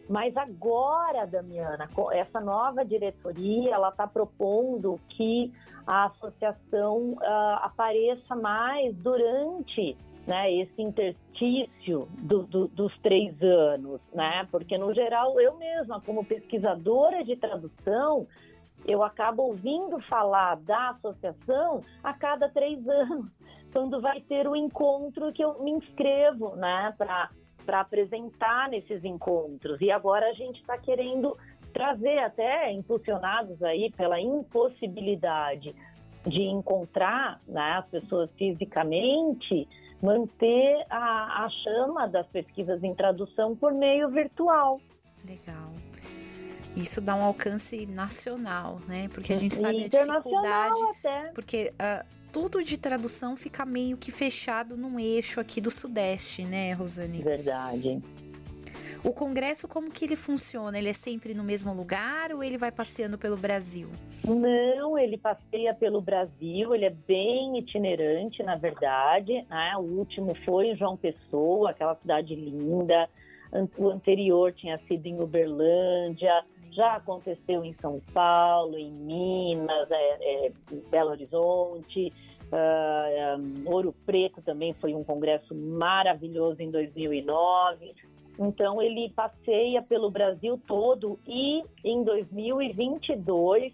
Mas 0.09 0.37
agora, 0.37 1.27
Damiana, 1.27 1.89
essa 2.13 2.41
nova 2.41 2.85
diretoria, 2.85 3.75
ela 3.75 3.89
está 3.89 4.07
propondo 4.07 5.01
que 5.09 5.53
a 5.85 6.05
associação 6.05 7.15
uh, 7.15 7.57
apareça 7.63 8.37
mais 8.37 8.95
durante 8.99 9.97
né, 10.27 10.53
esse 10.53 10.83
interstício 10.83 12.09
do, 12.19 12.43
do, 12.45 12.69
dos 12.69 12.97
três 12.99 13.41
anos, 13.41 14.01
né? 14.13 14.47
Porque 14.51 14.77
no 14.77 14.93
geral 14.93 15.41
eu 15.41 15.57
mesma, 15.57 16.01
como 16.01 16.25
pesquisadora 16.25 17.23
de 17.25 17.37
tradução, 17.37 18.27
eu 18.87 19.03
acabo 19.03 19.43
ouvindo 19.45 20.01
falar 20.03 20.57
da 20.57 20.91
associação 20.91 21.83
a 22.03 22.13
cada 22.13 22.49
três 22.49 22.87
anos, 22.89 23.31
quando 23.73 24.01
vai 24.01 24.21
ter 24.21 24.49
o 24.49 24.57
encontro 24.57 25.33
que 25.33 25.45
eu 25.45 25.63
me 25.63 25.71
inscrevo, 25.71 26.57
né, 26.57 26.93
para 26.99 27.31
para 27.65 27.81
apresentar 27.81 28.69
nesses 28.69 29.05
encontros. 29.05 29.81
E 29.81 29.91
agora 29.91 30.31
a 30.31 30.33
gente 30.35 30.61
está 30.61 30.79
querendo 30.79 31.37
trazer 31.73 32.19
até 32.19 32.71
impulsionados 32.71 33.61
aí 33.61 33.91
pela 33.91 34.21
impossibilidade 34.21 35.75
de 36.25 36.43
encontrar 36.43 37.41
né, 37.47 37.73
as 37.79 37.87
pessoas 37.87 38.31
fisicamente, 38.39 39.69
manter 40.03 40.87
a, 40.91 41.45
a 41.45 41.51
chama 41.63 42.07
das 42.07 42.27
pesquisas 42.27 42.83
em 42.83 42.95
tradução 42.95 43.57
por 43.57 43.73
meio 43.73 44.09
virtual. 44.11 44.81
Legal. 45.29 45.73
Isso 46.77 47.01
dá 47.01 47.15
um 47.15 47.23
alcance 47.23 47.87
nacional, 47.87 48.81
né? 48.87 49.09
Porque 49.13 49.33
a 49.33 49.39
gente 49.39 49.55
sabe 49.55 49.85
a 49.85 49.89
dificuldade. 49.89 50.75
Até. 50.99 51.31
Porque 51.33 51.73
uh, 51.73 52.07
tudo 52.31 52.63
de 52.63 52.77
tradução 52.77 53.35
fica 53.35 53.65
meio 53.65 53.97
que 53.97 54.11
fechado 54.13 54.77
num 54.77 55.01
eixo 55.01 55.41
aqui 55.41 55.59
do 55.59 55.71
Sudeste, 55.71 56.45
né, 56.45 56.75
Rosane? 56.75 57.23
Verdade. 57.23 58.03
O 59.07 59.13
congresso, 59.13 59.69
como 59.69 59.89
que 59.89 60.05
ele 60.05 60.17
funciona? 60.17 60.77
Ele 60.77 60.89
é 60.89 60.93
sempre 60.93 61.33
no 61.33 61.45
mesmo 61.45 61.73
lugar 61.73 62.33
ou 62.33 62.43
ele 62.43 62.59
vai 62.59 62.73
passeando 62.73 63.17
pelo 63.17 63.37
Brasil? 63.37 63.89
Não, 64.25 64.99
ele 64.99 65.17
passeia 65.17 65.73
pelo 65.73 66.01
Brasil, 66.01 66.75
ele 66.75 66.87
é 66.87 66.91
bem 66.91 67.57
itinerante, 67.57 68.43
na 68.43 68.57
verdade. 68.57 69.47
Né? 69.49 69.75
O 69.77 69.83
último 69.83 70.35
foi 70.45 70.71
em 70.71 70.77
João 70.77 70.97
Pessoa, 70.97 71.71
aquela 71.71 71.95
cidade 71.95 72.35
linda. 72.35 73.09
O 73.79 73.91
anterior 73.91 74.53
tinha 74.53 74.77
sido 74.89 75.07
em 75.07 75.23
Uberlândia, 75.23 76.43
já 76.73 76.97
aconteceu 76.97 77.65
em 77.65 77.77
São 77.81 78.03
Paulo, 78.13 78.77
em 78.77 78.91
Minas, 78.91 79.89
é, 79.89 80.47
é, 80.47 80.53
Belo 80.91 81.11
Horizonte. 81.11 82.13
Uh, 82.47 83.41
um, 83.41 83.73
Ouro 83.73 83.95
Preto 84.05 84.43
também 84.43 84.73
foi 84.75 84.95
um 84.95 85.05
congresso 85.05 85.55
maravilhoso 85.55 86.61
em 86.61 86.73
2009. 86.73 87.95
Então, 88.39 88.83
ele 88.83 89.11
passeia 89.15 89.83
pelo 89.83 90.11
Brasil 90.11 90.61
todo 90.67 91.19
e 91.27 91.63
em 91.83 92.05
2022, 92.05 93.73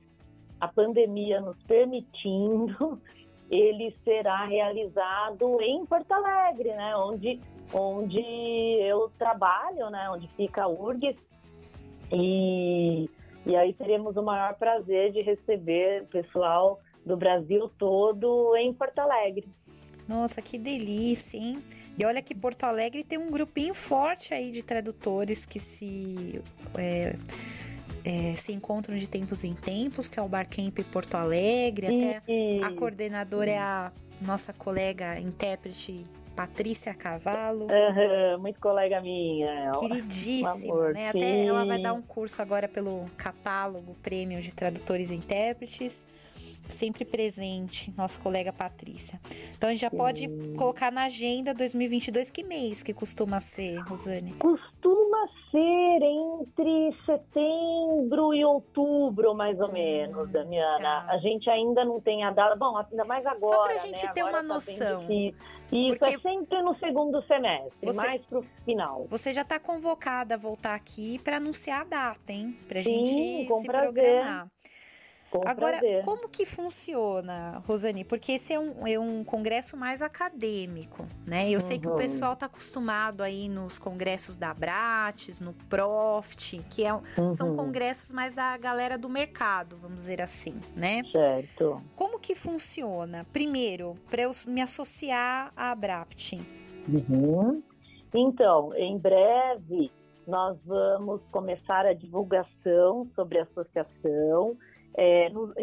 a 0.60 0.68
pandemia 0.68 1.40
nos 1.40 1.60
permitindo, 1.64 3.00
ele 3.50 3.94
será 4.04 4.44
realizado 4.44 5.60
em 5.60 5.84
Porto 5.84 6.12
Alegre, 6.12 6.70
né? 6.70 6.96
Onde, 6.96 7.40
onde 7.74 8.20
eu 8.20 9.10
trabalho, 9.18 9.90
né? 9.90 10.08
Onde 10.10 10.28
fica 10.28 10.62
a 10.62 10.68
URGS. 10.68 11.16
E, 12.12 13.10
e 13.44 13.56
aí 13.56 13.72
teremos 13.72 14.16
o 14.16 14.22
maior 14.22 14.54
prazer 14.54 15.12
de 15.12 15.22
receber 15.22 16.06
pessoal 16.06 16.78
do 17.04 17.16
Brasil 17.16 17.68
todo 17.78 18.56
em 18.56 18.72
Porto 18.72 19.00
Alegre. 19.00 19.48
Nossa, 20.12 20.42
que 20.42 20.58
delícia, 20.58 21.38
hein? 21.38 21.62
E 21.96 22.04
olha 22.04 22.20
que 22.20 22.34
Porto 22.34 22.64
Alegre 22.64 23.02
tem 23.02 23.18
um 23.18 23.30
grupinho 23.30 23.72
forte 23.72 24.34
aí 24.34 24.50
de 24.50 24.62
tradutores 24.62 25.46
que 25.46 25.58
se 25.58 26.42
é, 26.76 27.16
é, 28.04 28.36
se 28.36 28.52
encontram 28.52 28.94
de 28.94 29.08
tempos 29.08 29.42
em 29.42 29.54
tempos, 29.54 30.10
que 30.10 30.18
é 30.18 30.22
o 30.22 30.28
Barcamp 30.28 30.78
Porto 30.92 31.14
Alegre. 31.14 31.86
Até 31.86 32.22
a 32.62 32.70
coordenadora 32.72 33.50
é 33.50 33.58
a 33.58 33.90
nossa 34.20 34.52
colega 34.52 35.18
intérprete 35.18 36.06
Patrícia 36.36 36.92
Cavallo. 36.92 37.66
Uhum, 37.66 38.38
muito 38.38 38.60
colega 38.60 39.00
minha. 39.00 39.72
Queridíssima, 39.80 40.50
amor, 40.60 40.92
né? 40.92 41.10
Sim. 41.12 41.18
Até 41.18 41.44
ela 41.46 41.64
vai 41.64 41.80
dar 41.80 41.94
um 41.94 42.02
curso 42.02 42.42
agora 42.42 42.68
pelo 42.68 43.08
catálogo 43.16 43.94
Prêmio 44.02 44.42
de 44.42 44.54
Tradutores 44.54 45.10
e 45.10 45.14
Intérpretes 45.14 46.06
sempre 46.68 47.04
presente, 47.04 47.92
nossa 47.96 48.18
colega 48.20 48.52
Patrícia. 48.52 49.20
Então 49.56 49.68
a 49.68 49.72
gente 49.72 49.82
já 49.82 49.90
pode 49.90 50.28
colocar 50.56 50.90
na 50.90 51.04
agenda 51.04 51.54
2022 51.54 52.30
que 52.30 52.42
mês 52.42 52.82
que 52.82 52.94
costuma 52.94 53.40
ser, 53.40 53.78
Rosane? 53.80 54.32
Costuma 54.34 55.28
ser 55.50 56.02
entre 56.02 56.96
setembro 57.04 58.34
e 58.34 58.44
outubro, 58.44 59.34
mais 59.34 59.60
ou 59.60 59.70
menos, 59.70 60.28
hum, 60.28 60.32
Damiana. 60.32 60.78
Tá. 60.78 61.06
A 61.08 61.18
gente 61.18 61.48
ainda 61.50 61.84
não 61.84 62.00
tem 62.00 62.24
a 62.24 62.30
data, 62.30 62.56
bom, 62.56 62.76
ainda 62.76 63.04
mais 63.04 63.24
agora. 63.26 63.56
Só 63.56 63.62
pra 63.64 63.78
gente 63.78 64.04
né? 64.04 64.12
ter 64.12 64.20
agora 64.20 64.36
uma 64.36 64.48
tá 64.48 64.54
noção. 64.54 65.06
Isso 65.72 65.98
Porque 65.98 66.14
é 66.14 66.18
sempre 66.18 66.62
no 66.62 66.78
segundo 66.78 67.22
semestre, 67.22 67.72
você, 67.80 67.96
mais 67.96 68.22
pro 68.26 68.44
final. 68.62 69.06
Você 69.08 69.32
já 69.32 69.40
está 69.40 69.58
convocada 69.58 70.34
a 70.34 70.38
voltar 70.38 70.74
aqui 70.74 71.18
para 71.20 71.38
anunciar 71.38 71.80
a 71.80 71.84
data, 71.84 72.30
hein? 72.30 72.54
Pra 72.68 72.82
Sim, 72.82 73.06
gente 73.06 73.48
se 73.48 73.66
prazer. 73.66 73.94
programar. 73.94 74.48
Com 75.32 75.48
Agora, 75.48 75.78
prazer. 75.78 76.04
como 76.04 76.28
que 76.28 76.44
funciona, 76.44 77.62
Rosane? 77.66 78.04
Porque 78.04 78.32
esse 78.32 78.52
é 78.52 78.60
um, 78.60 78.86
é 78.86 78.98
um 78.98 79.24
congresso 79.24 79.78
mais 79.78 80.02
acadêmico, 80.02 81.06
né? 81.26 81.48
Eu 81.48 81.54
uhum. 81.54 81.60
sei 81.60 81.78
que 81.78 81.88
o 81.88 81.92
uhum. 81.92 81.96
pessoal 81.96 82.34
está 82.34 82.44
acostumado 82.44 83.22
aí 83.22 83.48
nos 83.48 83.78
congressos 83.78 84.36
da 84.36 84.52
Bratis, 84.52 85.40
no 85.40 85.54
Profit, 85.70 86.62
que 86.68 86.84
é, 86.84 86.92
uhum. 86.92 87.32
são 87.32 87.56
congressos 87.56 88.12
mais 88.12 88.34
da 88.34 88.58
galera 88.58 88.98
do 88.98 89.08
mercado, 89.08 89.78
vamos 89.78 89.96
dizer 89.96 90.20
assim, 90.20 90.60
né? 90.76 91.02
Certo. 91.10 91.80
Como 91.96 92.20
que 92.20 92.34
funciona? 92.34 93.24
Primeiro, 93.32 93.96
para 94.10 94.20
eu 94.20 94.32
me 94.46 94.60
associar 94.60 95.50
à 95.56 95.70
Abrapt. 95.70 96.38
Uhum. 96.86 97.62
Então, 98.12 98.74
em 98.74 98.98
breve, 98.98 99.90
nós 100.26 100.58
vamos 100.66 101.22
começar 101.30 101.86
a 101.86 101.94
divulgação 101.94 103.08
sobre 103.14 103.38
a 103.38 103.44
associação 103.44 104.58
é, 104.94 105.30
nos, 105.30 105.54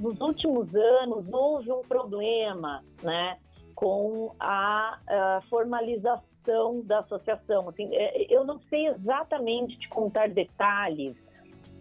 nos, 0.00 0.20
últimos 0.20 0.74
anos 0.74 1.24
houve 1.32 1.70
um 1.70 1.82
problema 1.82 2.82
né, 3.02 3.38
com 3.74 4.34
a, 4.38 4.98
a 5.06 5.42
formalização 5.48 6.80
da 6.84 7.00
associação. 7.00 7.68
Assim, 7.68 7.88
é, 7.94 8.26
eu 8.28 8.44
não 8.44 8.58
sei 8.68 8.88
exatamente 8.88 9.78
te 9.78 9.88
contar 9.88 10.28
detalhes, 10.28 11.16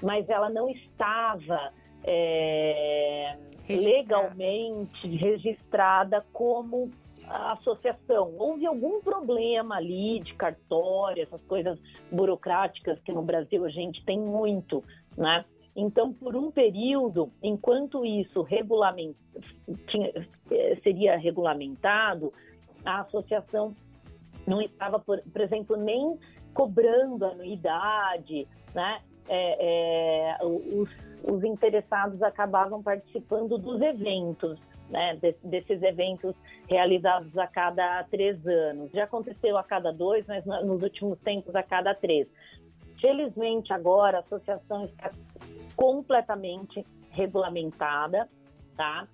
mas 0.02 0.30
ela 0.30 0.50
não 0.50 0.70
estava 0.70 1.74
é, 2.04 3.36
legalmente 3.68 5.08
registrada 5.08 6.26
como 6.32 6.92
associação. 7.28 8.36
Houve 8.38 8.66
algum 8.66 9.02
problema 9.02 9.78
ali 9.78 10.20
de 10.20 10.34
cartório, 10.34 11.24
essas 11.24 11.42
coisas 11.44 11.80
burocráticas 12.12 13.00
que 13.02 13.12
no 13.12 13.22
Brasil 13.22 13.66
a 13.66 13.70
gente 13.70 14.04
tem 14.06 14.20
muito, 14.20 14.84
né? 15.18 15.46
Então, 15.76 16.12
por 16.12 16.36
um 16.36 16.52
período, 16.52 17.32
enquanto 17.42 18.06
isso 18.06 18.42
regulament... 18.42 19.16
Tinha, 19.88 20.12
eh, 20.52 20.78
seria 20.84 21.18
regulamentado, 21.18 22.34
a 22.84 23.02
associação 23.02 23.74
não 24.46 24.62
estava, 24.62 25.00
por, 25.00 25.22
por 25.22 25.42
exemplo, 25.42 25.78
nem 25.78 26.18
cobrando 26.54 27.26
anuidade, 27.26 28.48
né? 28.74 29.02
É, 29.30 30.36
é, 30.40 30.46
os, 30.46 30.90
os, 31.24 31.44
interessados 31.44 32.22
acabavam 32.22 32.82
participando 32.84 33.58
dos 33.58 33.80
eventos, 33.80 34.60
né? 34.90 35.18
desses 35.44 35.82
eventos 35.84 36.36
realizados 36.68 37.38
a 37.38 37.48
cada 37.48 38.04
três 38.06 38.46
anos. 38.46 38.92
Já 38.92 39.06
aconteceu 39.06 39.58
a 39.58 39.64
cada 39.64 39.94
dois, 39.94 40.26
mas 40.28 40.44
nos 40.46 40.82
últimos 40.82 41.18
tempos 41.20 41.56
a 41.56 41.64
cada 41.64 41.94
três. 41.94 42.28
Felizmente 43.00 43.72
agora 43.72 44.18
a 44.18 44.22
associação 44.22 44.86
está 44.86 45.12
completamente 45.76 46.84
regulamentada, 47.12 48.30
tá? 48.76 49.08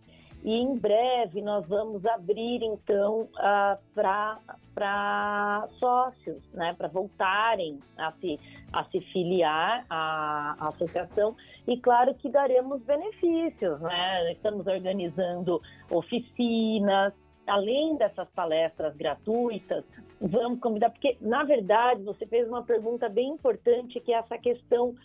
E 0.43 0.51
em 0.51 0.77
breve 0.77 1.41
nós 1.41 1.67
vamos 1.67 2.05
abrir 2.05 2.61
então 2.63 3.21
uh, 3.21 3.77
para 3.93 5.67
sócios, 5.79 6.41
né, 6.53 6.73
para 6.77 6.87
voltarem 6.87 7.79
a 7.97 8.11
se, 8.13 8.37
a 8.71 8.83
se 8.85 9.01
filiar 9.11 9.85
à, 9.89 10.55
à, 10.59 10.69
associação 10.69 11.35
e 11.67 11.77
claro 11.77 12.13
que 12.13 12.29
daremos 12.29 12.81
benefícios, 12.83 13.79
né? 13.81 14.31
Estamos 14.31 14.67
organizando 14.67 15.61
oficinas, 15.89 17.13
além 17.47 17.97
dessas 17.97 18.29
palestras 18.29 18.95
gratuitas, 18.95 19.83
vamos 20.21 20.59
convidar, 20.59 20.91
porque 20.91 21.17
na 21.19 21.43
verdade 21.43 22.03
você 22.03 22.25
fez 22.27 22.47
uma 22.47 22.63
pergunta 22.63 23.09
bem 23.09 23.29
importante 23.29 23.99
que 23.99 24.13
é 24.13 24.17
essa 24.17 24.37
questão 24.37 24.95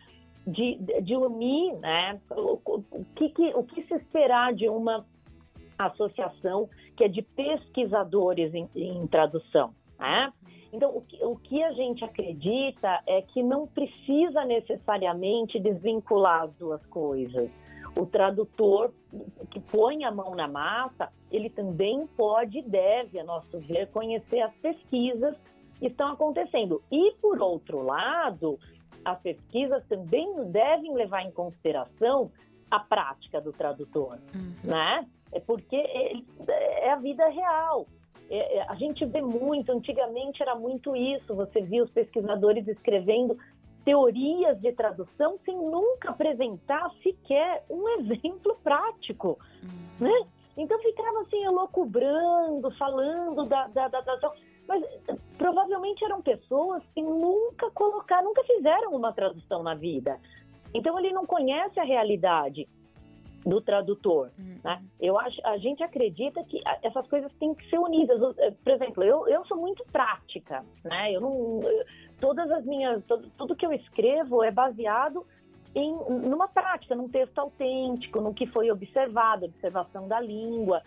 de, 0.47 0.77
de 1.03 1.17
unir, 1.17 1.75
né? 1.79 2.21
O, 2.31 2.61
o, 2.65 2.85
que, 3.17 3.29
que, 3.31 3.55
o 3.55 3.63
que 3.65 3.83
se 3.85 3.95
esperar 3.95 4.53
de 4.55 4.69
uma 4.69 5.05
associação 5.79 6.69
que 6.97 7.05
é 7.05 7.09
de 7.09 7.23
pesquisadores 7.23 8.55
em, 8.55 8.69
em 8.75 9.07
tradução, 9.07 9.75
né? 9.99 10.33
Então, 10.73 10.97
o 10.97 11.03
que, 11.03 11.23
o 11.23 11.37
que 11.37 11.63
a 11.63 11.73
gente 11.73 12.03
acredita 12.03 13.03
é 13.07 13.21
que 13.21 13.43
não 13.43 13.67
precisa 13.67 14.45
necessariamente 14.45 15.61
desvincular 15.61 16.45
as 16.45 16.55
duas 16.55 16.85
coisas. 16.87 17.51
O 17.95 18.07
tradutor 18.07 18.91
que 19.51 19.61
põe 19.61 20.03
a 20.05 20.11
mão 20.11 20.35
na 20.35 20.49
massa, 20.49 21.13
ele 21.31 21.51
também 21.51 22.07
pode 22.17 22.61
e 22.61 22.63
deve, 22.63 23.21
a 23.21 23.25
nosso 23.25 23.59
ver, 23.59 23.91
conhecer 23.91 24.41
as 24.41 24.55
pesquisas 24.57 25.37
que 25.79 25.89
estão 25.89 26.13
acontecendo. 26.13 26.83
E, 26.91 27.13
por 27.21 27.39
outro 27.43 27.83
lado, 27.83 28.59
as 29.05 29.21
pesquisas 29.21 29.85
também 29.89 30.33
devem 30.51 30.95
levar 30.95 31.23
em 31.23 31.31
consideração 31.31 32.31
a 32.71 32.81
prática 32.81 33.41
do 33.41 33.53
tradutor, 33.53 34.19
uhum. 34.35 34.55
né? 34.65 35.07
É 35.33 35.41
porque 35.41 35.77
é, 35.77 36.91
a 36.91 36.97
vida 36.97 37.29
real. 37.29 37.87
É, 38.31 38.59
é, 38.59 38.63
a 38.69 38.75
gente 38.77 39.05
vê 39.05 39.21
muito, 39.21 39.73
antigamente 39.73 40.43
era 40.43 40.55
muito 40.55 40.97
isso, 40.97 41.35
você 41.35 41.61
via 41.61 41.85
os 41.85 41.91
pesquisadores 41.91 42.67
escrevendo 42.67 43.37
teorias 43.85 44.59
de 44.61 44.73
tradução 44.73 45.39
sem 45.45 45.55
nunca 45.57 46.11
apresentar 46.11 46.91
sequer 47.03 47.65
um 47.69 47.89
exemplo 47.99 48.57
prático, 48.63 49.39
uhum. 49.63 50.07
né? 50.09 50.27
Então 50.57 50.79
ficava 50.81 51.21
assim, 51.21 51.45
elocubrando, 51.45 52.71
falando 52.73 53.45
da, 53.45 53.67
da, 53.69 53.89
da, 53.89 54.01
da, 54.01 54.33
Mas 54.67 54.85
provavelmente 55.37 56.05
eram 56.05 56.23
pessoas 56.23 56.83
que 56.95 57.03
nunca 57.03 57.71
colocaram, 57.73 58.25
nunca 58.25 58.45
fizeram 58.45 58.93
uma 58.95 59.13
tradução 59.13 59.63
na 59.63 59.75
vida. 59.75 60.19
Então 60.75 60.99
ele 60.99 61.13
não 61.13 61.27
conhece 61.27 61.79
a 61.79 61.85
realidade 61.85 62.69
do 63.45 63.61
tradutor. 63.61 64.31
Uhum. 64.39 64.61
Né? 64.65 64.83
Eu 65.01 65.19
acho, 65.19 65.45
a 65.45 65.59
gente 65.59 65.83
acredita 65.83 66.43
que 66.45 66.61
essas 66.83 67.07
coisas 67.09 67.33
têm 67.35 67.55
que 67.55 67.69
ser 67.69 67.79
unidas. 67.79 68.21
Eh, 68.39 68.53
por 68.63 68.73
exemplo, 68.73 69.03
eu, 69.03 69.27
eu 69.29 69.45
sou 69.47 69.57
muito 69.57 69.85
prática, 69.91 70.65
né? 70.85 71.13
Eu 71.13 71.21
não, 71.21 71.61
todas 72.21 72.51
as 72.51 72.65
minhas, 72.65 73.05
todo, 73.05 73.29
tudo 73.37 73.57
que 73.57 73.67
eu 73.67 73.73
escrevo 73.73 74.43
é 74.45 74.51
baseado 74.51 75.27
em 75.75 75.93
numa 76.29 76.49
prática, 76.49 76.95
num 76.95 77.09
texto 77.09 77.39
autêntico, 77.39 78.21
no 78.21 78.35
que 78.35 78.47
foi 78.47 78.71
observado, 78.71 79.47
observação 79.47 80.07
da 80.07 80.21
língua 80.21 80.83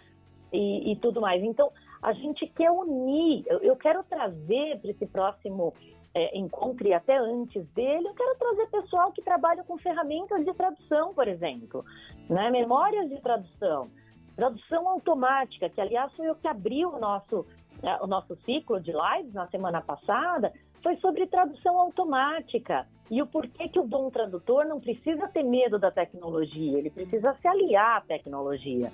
e, 0.54 0.92
e 0.92 0.96
tudo 0.98 1.20
mais. 1.20 1.44
Então, 1.44 1.72
a 2.06 2.14
gente 2.14 2.45
quer 2.45 2.70
unir. 2.70 3.43
Eu, 3.47 3.76
quero 3.76 4.03
trazer 4.03 4.80
para 4.80 4.91
esse 4.91 5.08
próximo 5.08 5.74
é, 6.14 6.38
encontre 6.38 6.93
até 6.93 7.18
antes 7.18 7.68
dele, 7.70 8.08
eu 8.08 8.14
quero 8.14 8.38
trazer 8.38 8.68
pessoal 8.68 9.12
que 9.12 9.24
trabalha 9.24 9.64
com 9.64 9.76
ferramentas 9.80 10.45
de 10.45 10.53
tradução, 10.53 11.16
por 11.16 11.28
exemplo, 11.28 11.84
né? 12.30 12.51
memórias 12.51 13.10
de 13.10 13.20
tradução, 13.20 13.89
tradução 14.36 14.88
automática, 14.88 15.68
que 15.68 15.82
aliás 15.82 16.14
foi 16.14 16.30
o 16.30 16.36
que 16.36 16.47
abriu 16.47 16.89
o 16.89 16.99
nosso, 16.99 17.43
é, 17.82 18.03
o 18.03 18.06
nosso 18.06 18.36
ciclo 18.45 18.80
de 18.80 18.91
lives 18.91 19.34
na 19.34 19.47
semana 19.47 19.82
passada, 19.82 20.53
foi 20.84 20.95
sobre 20.97 21.26
tradução 21.26 21.80
automática 21.80 22.88
e 23.10 23.20
o 23.20 23.26
porquê 23.26 23.68
que 23.68 23.80
o 23.80 23.88
bom 23.88 24.12
tradutor 24.12 24.64
não 24.66 24.80
precisa 24.80 25.28
ter 25.28 25.41
medo 25.41 25.80
da 25.80 25.89
tecnologia, 25.89 26.78
ele 26.78 26.91
precisa 26.91 27.34
se 27.41 27.47
aliar 27.47 27.97
à 27.97 28.01
tecnologia, 28.01 28.91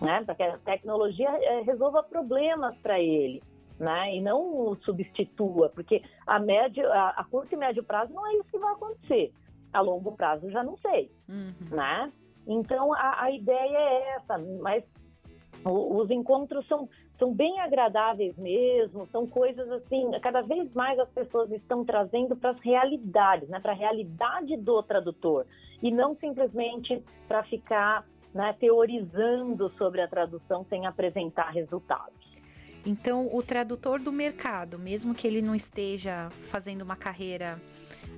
né? 0.00 0.22
para 0.24 0.34
que 0.34 0.42
a 0.42 0.58
tecnologia 0.58 1.28
é, 1.28 1.60
resolva 1.62 2.02
problemas 2.02 2.76
para 2.78 3.00
ele 3.00 3.42
né? 3.80 4.14
E 4.14 4.20
não 4.20 4.68
o 4.68 4.76
substitua, 4.84 5.70
porque 5.70 6.02
a 6.26 6.38
médio, 6.38 6.86
a, 6.92 7.08
a, 7.10 7.24
curto 7.24 7.54
e 7.54 7.56
médio 7.56 7.82
prazo 7.82 8.12
não 8.12 8.26
é 8.26 8.34
isso 8.34 8.50
que 8.50 8.58
vai 8.58 8.72
acontecer. 8.74 9.32
A 9.72 9.80
longo 9.80 10.12
prazo 10.12 10.50
já 10.50 10.62
não 10.62 10.76
sei, 10.76 11.10
uhum. 11.28 11.54
né? 11.70 12.12
Então 12.46 12.92
a, 12.92 13.24
a, 13.24 13.30
ideia 13.30 13.78
é 13.78 14.16
essa, 14.16 14.38
mas 14.60 14.84
o, 15.64 15.96
os 15.96 16.10
encontros 16.10 16.66
são, 16.66 16.88
são 17.18 17.32
bem 17.32 17.58
agradáveis 17.60 18.36
mesmo, 18.36 19.06
são 19.10 19.26
coisas 19.26 19.70
assim, 19.70 20.10
cada 20.20 20.42
vez 20.42 20.72
mais 20.74 20.98
as 20.98 21.08
pessoas 21.10 21.50
estão 21.50 21.84
trazendo 21.84 22.36
para 22.36 22.50
as 22.50 22.60
realidades, 22.60 23.48
né? 23.48 23.60
Para 23.60 23.72
a 23.72 23.76
realidade 23.76 24.56
do 24.58 24.82
tradutor 24.82 25.46
e 25.82 25.90
não 25.90 26.14
simplesmente 26.16 27.02
para 27.26 27.42
ficar 27.44 28.04
né, 28.34 28.54
teorizando 28.58 29.70
sobre 29.76 30.00
a 30.00 30.08
tradução 30.08 30.64
sem 30.68 30.86
apresentar 30.86 31.50
resultados. 31.50 32.30
Então, 32.86 33.28
o 33.34 33.42
tradutor 33.42 34.00
do 34.00 34.10
mercado, 34.10 34.78
mesmo 34.78 35.14
que 35.14 35.26
ele 35.26 35.42
não 35.42 35.54
esteja 35.54 36.30
fazendo 36.30 36.82
uma 36.82 36.96
carreira 36.96 37.60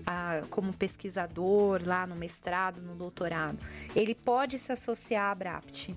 ah, 0.07 0.43
como 0.51 0.73
pesquisador 0.73 1.83
lá 1.85 2.07
no 2.07 2.15
mestrado, 2.15 2.81
no 2.81 2.95
doutorado, 2.95 3.59
ele 3.95 4.15
pode 4.15 4.59
se 4.59 4.71
associar 4.71 5.25
à 5.25 5.31
Abrapt. 5.33 5.97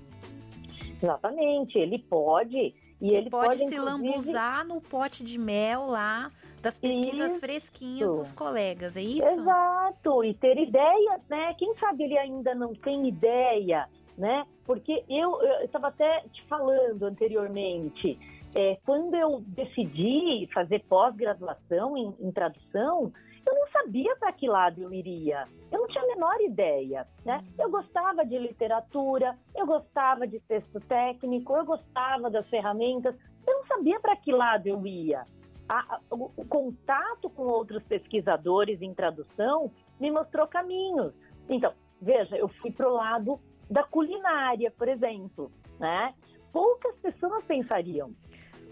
Exatamente, 1.02 1.78
ele 1.78 2.00
pode. 2.00 2.74
E 3.02 3.08
ele, 3.08 3.18
ele 3.18 3.30
pode, 3.30 3.50
pode, 3.50 3.70
se 3.70 3.76
inclusive... 3.76 4.08
lambuzar 4.08 4.66
no 4.66 4.82
pote 4.82 5.24
de 5.24 5.38
mel 5.38 5.88
lá 5.88 6.32
das 6.62 6.80
pesquisas 6.80 7.34
isso. 7.34 7.40
fresquinhas 7.40 8.18
dos 8.18 8.32
colegas, 8.32 8.98
é 8.98 9.02
isso? 9.02 9.28
Exato, 9.28 10.24
e 10.24 10.34
ter 10.34 10.58
ideias, 10.58 11.22
né? 11.30 11.54
Quem 11.60 11.76
sabe 11.78 12.06
ele 12.06 12.18
ainda 12.18 12.56
não 12.56 12.74
tem 12.74 13.08
ideia, 13.08 13.88
né? 14.18 14.46
Porque 14.66 15.04
eu 15.10 15.40
estava 15.64 15.88
até 15.88 16.22
te 16.32 16.44
falando 16.48 17.04
anteriormente, 17.04 18.18
é, 18.56 18.78
quando 18.86 19.14
eu 19.16 19.44
decidi 19.48 20.50
fazer 20.54 20.84
pós-graduação 20.88 21.98
em, 21.98 22.16
em, 22.20 22.32
tradução, 22.32 23.12
eu 23.46 23.54
não 23.54 23.68
sabia 23.68 24.16
para 24.16 24.32
que 24.32 24.48
lado 24.48 24.82
eu 24.82 24.94
iria. 24.94 25.46
Eu 25.70 25.80
não 25.80 25.88
tinha 25.88 26.04
a 26.04 26.08
menor 26.08 26.40
ideia, 26.40 27.06
né? 27.26 27.44
Eu 27.60 27.70
gostava 27.70 28.26
de 28.26 28.38
literatura, 28.40 29.38
eu 29.54 29.68
gostava 29.68 30.26
de 30.26 30.40
texto 30.40 30.80
técnico, 30.80 31.54
eu 31.54 31.66
gostava 31.66 32.30
das 32.30 32.48
ferramentas, 32.48 33.14
eu 33.46 33.58
não 33.58 33.66
sabia 33.68 34.00
para 34.00 34.16
que 34.16 34.32
lado 34.32 34.68
eu 34.68 34.88
ia. 34.88 35.26
A, 35.68 35.96
a, 35.96 36.00
o, 36.10 36.32
o 36.38 36.46
contato 36.46 37.30
com 37.30 37.44
outros 37.44 37.84
pesquisadores 37.84 38.82
em 38.82 38.94
tradução 38.94 39.70
me 40.00 40.10
mostrou 40.10 40.48
caminhos. 40.48 41.14
Então, 41.50 41.74
veja, 42.02 42.38
eu 42.38 42.48
fui 42.48 42.72
para 42.72 42.90
o 42.90 42.94
lado 42.94 43.40
da 43.70 43.84
culinária, 43.84 44.72
por 44.72 44.88
exemplo, 44.88 45.52
né? 45.80 46.14
Poucas 46.52 46.96
pessoas 47.00 47.44
pensariam. 47.46 48.14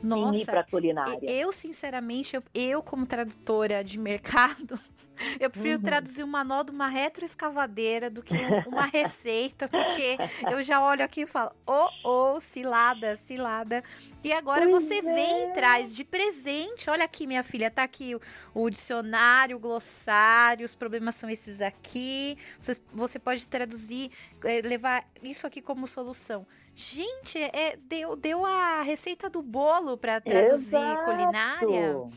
Nossa, 0.04 0.46
para 0.46 0.64
culinária. 0.66 1.18
Eu, 1.24 1.52
sinceramente, 1.54 2.36
eu, 2.36 2.44
eu, 2.54 2.84
como 2.84 3.06
tradutora 3.06 3.82
de 3.84 3.98
mercado, 3.98 4.78
eu 5.40 5.50
prefiro 5.50 5.78
uhum. 5.78 5.84
traduzir 5.84 6.24
um 6.24 6.28
manual 6.28 6.66
de 6.66 6.72
uma 6.72 6.90
retroescavadeira 6.90 8.10
do 8.10 8.22
que 8.22 8.36
uma 8.68 8.86
receita, 8.86 9.68
porque 9.70 10.18
eu 10.52 10.62
já 10.62 10.84
olho 10.84 11.06
aqui 11.06 11.22
e 11.22 11.26
falo, 11.26 11.52
oh, 11.66 11.88
oh, 12.04 12.42
cilada, 12.42 13.16
cilada. 13.16 13.82
E 14.24 14.34
agora 14.34 14.68
pois 14.68 14.84
você 14.84 14.96
é. 14.96 15.02
vem 15.02 15.50
e 15.50 15.54
traz 15.54 15.96
de 15.96 16.04
presente. 16.04 16.90
Olha 16.90 17.06
aqui, 17.06 17.26
minha 17.26 17.44
filha, 17.44 17.72
tá 17.72 17.84
aqui 17.84 18.14
o, 18.14 18.22
o 18.54 18.70
dicionário, 18.70 19.56
o 19.56 19.60
glossário, 19.60 20.66
os 20.66 20.76
problemas 20.76 21.16
são 21.16 21.30
esses 21.30 21.62
aqui. 21.62 22.38
Você, 22.60 22.78
você 22.92 23.20
pode 23.20 23.48
traduzir, 23.48 24.12
eh, 24.44 24.62
levar 24.64 25.06
isso 25.22 25.48
aqui 25.48 25.62
como 25.62 25.88
solução. 25.88 26.46
Gente, 26.76 27.38
é, 27.38 27.78
deu, 27.78 28.16
deu 28.16 28.46
a 28.46 28.82
receita 28.82 29.30
do 29.30 29.42
bolo 29.42 29.96
para 29.98 30.20
traduzir 30.20 30.78
Exato. 30.78 31.06
culinária. 31.06 32.08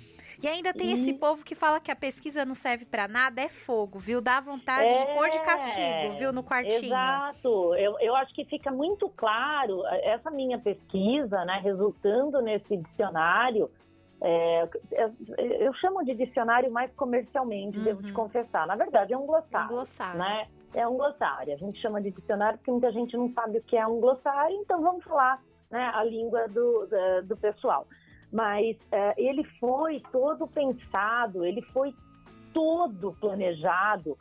E 0.42 0.48
ainda 0.48 0.72
tem 0.72 0.90
e... 0.90 0.92
esse 0.92 1.14
povo 1.14 1.44
que 1.44 1.54
fala 1.54 1.80
que 1.80 1.90
a 1.90 1.96
pesquisa 1.96 2.44
não 2.44 2.54
serve 2.54 2.84
para 2.84 3.08
nada, 3.08 3.40
é 3.40 3.48
fogo, 3.48 3.98
viu? 3.98 4.20
Dá 4.20 4.40
vontade 4.40 4.88
é... 4.88 5.06
de 5.06 5.14
pôr 5.14 5.28
de 5.28 5.40
castigo, 5.40 6.18
viu? 6.18 6.32
No 6.32 6.42
quartinho. 6.42 6.86
Exato. 6.86 7.74
Eu, 7.74 7.98
eu 8.00 8.14
acho 8.16 8.34
que 8.34 8.44
fica 8.44 8.70
muito 8.70 9.08
claro 9.10 9.82
essa 10.02 10.30
minha 10.30 10.58
pesquisa, 10.58 11.44
né? 11.44 11.60
Resultando 11.62 12.40
nesse 12.40 12.76
dicionário. 12.76 13.70
É, 14.20 14.68
eu 15.60 15.74
chamo 15.74 16.02
de 16.02 16.14
dicionário 16.14 16.70
mais 16.72 16.90
comercialmente, 16.94 17.78
uhum. 17.78 17.84
devo 17.84 18.02
te 18.02 18.08
uhum. 18.08 18.14
confessar. 18.14 18.66
Na 18.66 18.74
verdade, 18.74 19.12
é 19.12 19.18
um 19.18 19.26
glossário. 19.26 19.66
Um 19.66 19.74
glossário. 19.74 20.18
Né? 20.18 20.48
É 20.76 20.86
um 20.86 20.96
glossário. 20.96 21.54
A 21.54 21.56
gente 21.56 21.80
chama 21.80 22.00
de 22.00 22.10
dicionário 22.10 22.58
porque 22.58 22.70
muita 22.70 22.92
gente 22.92 23.16
não 23.16 23.32
sabe 23.32 23.58
o 23.58 23.62
que 23.62 23.76
é 23.76 23.86
um 23.86 23.98
glossário, 23.98 24.54
então 24.60 24.80
vamos 24.82 25.02
falar 25.04 25.42
né, 25.70 25.90
a 25.94 26.04
língua 26.04 26.46
do, 26.48 26.86
do 27.24 27.36
pessoal. 27.36 27.86
Mas 28.30 28.76
é, 28.92 29.14
ele 29.16 29.42
foi 29.58 30.02
todo 30.12 30.46
pensado, 30.46 31.44
ele 31.44 31.62
foi 31.72 31.94
todo 32.52 33.16
planejado 33.18 34.18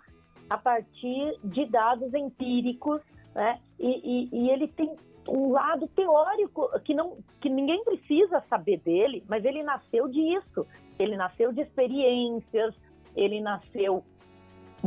a 0.49 0.57
partir 0.57 1.37
de 1.43 1.65
dados 1.65 2.13
empíricos, 2.13 3.01
né? 3.33 3.59
E, 3.77 3.87
e, 3.87 4.29
e, 4.31 4.49
ele 4.49 4.67
tem 4.69 4.95
um 5.27 5.51
lado 5.51 5.87
teórico 5.87 6.69
que 6.81 6.93
não 6.93 7.17
que 7.41 7.49
ninguém 7.49 7.83
precisa 7.83 8.43
saber 8.49 8.79
dele, 8.79 9.23
mas 9.27 9.43
ele 9.43 9.63
nasceu 9.63 10.07
disso. 10.07 10.65
Ele 10.97 11.17
nasceu 11.17 11.51
de 11.51 11.61
experiências, 11.61 12.73
ele 13.15 13.41
nasceu 13.41 14.05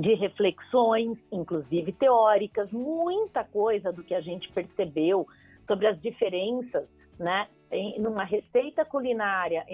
de 0.01 0.15
reflexões, 0.15 1.19
inclusive 1.33 1.93
teóricas, 1.93 2.71
muita 2.71 3.45
coisa 3.45 3.93
do 3.93 4.03
que 4.03 4.15
a 4.15 4.21
gente 4.21 4.51
percebeu 4.53 5.27
sobre 5.67 5.87
as 5.87 6.01
diferenças, 6.01 6.89
né, 7.19 7.49
em 7.71 8.01
numa 8.01 8.25
receita 8.25 8.85
culinária 8.85 9.65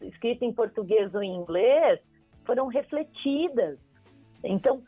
escrita 0.00 0.44
em 0.44 0.52
português 0.52 1.14
ou 1.14 1.22
em 1.22 1.36
inglês, 1.36 2.00
foram 2.44 2.66
refletidas. 2.66 3.78
Então, 4.42 4.82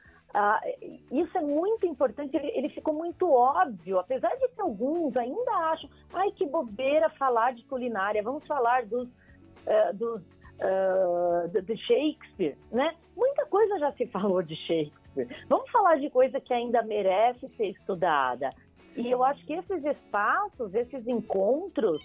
isso 1.10 1.36
é 1.36 1.40
muito 1.40 1.86
importante, 1.86 2.36
ele, 2.36 2.48
ele, 2.54 2.68
ficou 2.70 2.94
muito 2.94 3.30
óbvio, 3.30 3.98
apesar 3.98 4.34
de 4.36 4.48
que 4.48 4.60
alguns 4.60 5.14
ainda 5.16 5.52
acham, 5.70 5.88
ai 6.12 6.30
que 6.32 6.46
bobeira 6.46 7.10
falar 7.10 7.52
de 7.52 7.62
culinária, 7.64 8.22
vamos 8.22 8.46
falar 8.46 8.86
dos, 8.86 9.06
uh, 9.08 9.94
dos 9.94 10.22
uh, 10.62 11.62
de 11.62 11.76
Shakespeare, 11.76 12.56
né? 12.70 12.94
Muita 13.16 13.44
coisa 13.46 13.78
já 13.78 13.92
se 13.92 14.06
falou 14.06 14.42
de 14.42 14.56
Shakespeare. 14.56 15.28
Vamos 15.48 15.70
falar 15.70 15.96
de 15.96 16.08
coisa 16.08 16.40
que 16.40 16.54
ainda 16.54 16.82
merece 16.82 17.48
ser 17.56 17.66
estudada. 17.66 18.48
Sim. 18.90 19.08
E 19.08 19.10
eu 19.10 19.24
acho 19.24 19.44
que 19.44 19.54
esses 19.54 19.84
espaços, 19.84 20.74
esses 20.74 21.06
encontros, 21.06 22.02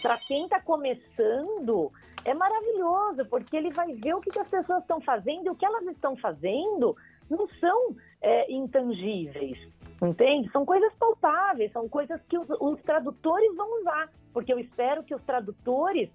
para 0.00 0.18
quem 0.18 0.44
está 0.44 0.60
começando, 0.60 1.92
é 2.24 2.34
maravilhoso, 2.34 3.24
porque 3.28 3.56
ele 3.56 3.72
vai 3.72 3.92
ver 3.94 4.14
o 4.14 4.20
que, 4.20 4.30
que 4.30 4.38
as 4.38 4.48
pessoas 4.48 4.82
estão 4.82 5.00
fazendo 5.00 5.46
e 5.46 5.50
o 5.50 5.54
que 5.54 5.66
elas 5.66 5.86
estão 5.86 6.16
fazendo 6.16 6.96
não 7.28 7.48
são 7.60 7.96
é, 8.20 8.50
intangíveis, 8.52 9.58
entende? 10.00 10.50
São 10.50 10.64
coisas 10.64 10.92
palpáveis, 10.94 11.72
são 11.72 11.88
coisas 11.88 12.20
que 12.28 12.38
os, 12.38 12.48
os 12.60 12.80
tradutores 12.82 13.54
vão 13.56 13.80
usar, 13.80 14.10
porque 14.32 14.52
eu 14.52 14.58
espero 14.58 15.02
que 15.02 15.14
os 15.14 15.22
tradutores 15.22 16.10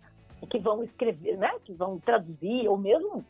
que 0.48 0.60
vão 0.60 0.84
escrever, 0.84 1.38
né, 1.38 1.52
que 1.64 1.74
vão 1.74 2.00
traduzir, 2.00 2.68
ou 2.68 2.78
mesmo 2.78 3.26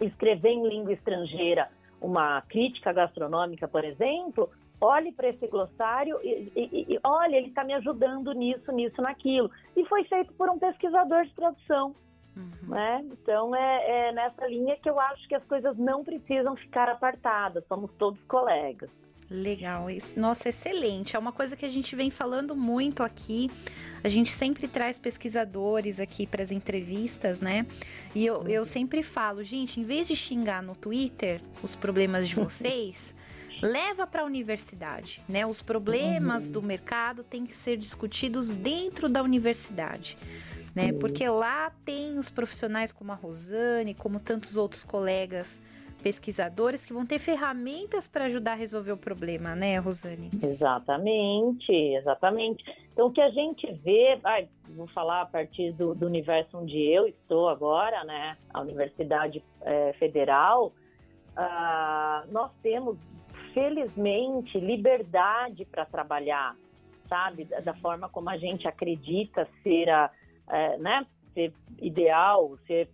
escrever 0.00 0.50
em 0.50 0.68
língua 0.68 0.92
estrangeira 0.92 1.68
uma 2.00 2.40
crítica 2.42 2.92
gastronômica, 2.92 3.68
por 3.68 3.84
exemplo, 3.84 4.48
olhe 4.80 5.12
para 5.12 5.28
esse 5.28 5.46
glossário 5.46 6.18
e, 6.22 6.50
e, 6.56 6.94
e 6.94 7.00
olha, 7.04 7.36
ele 7.36 7.48
está 7.48 7.62
me 7.62 7.74
ajudando 7.74 8.32
nisso, 8.32 8.72
nisso, 8.72 9.02
naquilo. 9.02 9.50
E 9.76 9.84
foi 9.84 10.04
feito 10.04 10.32
por 10.32 10.48
um 10.48 10.58
pesquisador 10.58 11.24
de 11.24 11.34
tradução. 11.34 11.94
Uhum. 12.36 12.70
Né? 12.70 13.04
Então 13.12 13.54
é, 13.54 14.08
é 14.08 14.12
nessa 14.12 14.46
linha 14.46 14.76
que 14.76 14.88
eu 14.88 14.98
acho 14.98 15.28
que 15.28 15.34
as 15.34 15.44
coisas 15.44 15.76
não 15.76 16.02
precisam 16.04 16.56
ficar 16.56 16.88
apartadas, 16.88 17.66
somos 17.66 17.92
todos 17.98 18.22
colegas. 18.24 18.90
Legal, 19.30 19.86
nossa, 20.16 20.48
excelente. 20.48 21.14
É 21.14 21.18
uma 21.18 21.30
coisa 21.30 21.54
que 21.54 21.64
a 21.64 21.68
gente 21.68 21.94
vem 21.94 22.10
falando 22.10 22.56
muito 22.56 23.04
aqui. 23.04 23.48
A 24.02 24.08
gente 24.08 24.32
sempre 24.32 24.66
traz 24.66 24.98
pesquisadores 24.98 26.00
aqui 26.00 26.26
para 26.26 26.42
as 26.42 26.50
entrevistas, 26.50 27.40
né? 27.40 27.64
E 28.12 28.26
eu, 28.26 28.48
eu 28.48 28.64
sempre 28.64 29.04
falo, 29.04 29.44
gente, 29.44 29.78
em 29.78 29.84
vez 29.84 30.08
de 30.08 30.16
xingar 30.16 30.64
no 30.64 30.74
Twitter 30.74 31.40
os 31.62 31.76
problemas 31.76 32.28
de 32.28 32.34
vocês, 32.34 33.14
leva 33.62 34.04
para 34.04 34.22
a 34.22 34.24
universidade, 34.24 35.22
né? 35.28 35.46
Os 35.46 35.62
problemas 35.62 36.46
uhum. 36.46 36.52
do 36.52 36.62
mercado 36.62 37.22
têm 37.22 37.46
que 37.46 37.54
ser 37.54 37.76
discutidos 37.76 38.48
dentro 38.48 39.08
da 39.08 39.22
universidade. 39.22 40.18
Né? 40.74 40.92
Porque 40.92 41.28
lá 41.28 41.70
tem 41.84 42.18
os 42.18 42.30
profissionais 42.30 42.90
como 42.90 43.12
a 43.12 43.14
Rosane, 43.14 43.94
como 43.94 44.18
tantos 44.18 44.56
outros 44.56 44.82
colegas 44.82 45.60
pesquisadores 46.00 46.84
que 46.84 46.92
vão 46.92 47.06
ter 47.06 47.18
ferramentas 47.18 48.06
para 48.06 48.24
ajudar 48.24 48.52
a 48.52 48.56
resolver 48.56 48.92
o 48.92 48.96
problema, 48.96 49.54
né, 49.54 49.78
Rosane? 49.78 50.30
Exatamente, 50.42 51.72
exatamente. 51.72 52.64
Então, 52.92 53.06
o 53.06 53.12
que 53.12 53.20
a 53.20 53.30
gente 53.30 53.70
vê, 53.84 54.16
vai, 54.16 54.48
vou 54.70 54.86
falar 54.88 55.22
a 55.22 55.26
partir 55.26 55.72
do, 55.72 55.94
do 55.94 56.06
universo 56.06 56.58
onde 56.58 56.78
eu 56.78 57.06
estou 57.06 57.48
agora, 57.48 58.04
né, 58.04 58.36
a 58.52 58.60
Universidade 58.60 59.42
é, 59.62 59.92
Federal, 59.94 60.72
uh, 61.36 62.32
nós 62.32 62.50
temos, 62.62 62.98
felizmente, 63.54 64.58
liberdade 64.58 65.64
para 65.64 65.84
trabalhar, 65.84 66.56
sabe, 67.08 67.44
da, 67.44 67.60
da, 67.60 67.74
forma 67.74 68.08
como 68.08 68.30
a 68.30 68.36
gente 68.36 68.66
acredita 68.66 69.48
ser 69.62 69.88
a, 69.88 70.10
é, 70.48 70.76
né, 70.78 71.06
ser 71.34 71.52
ideal, 71.80 72.56
ser 72.66 72.88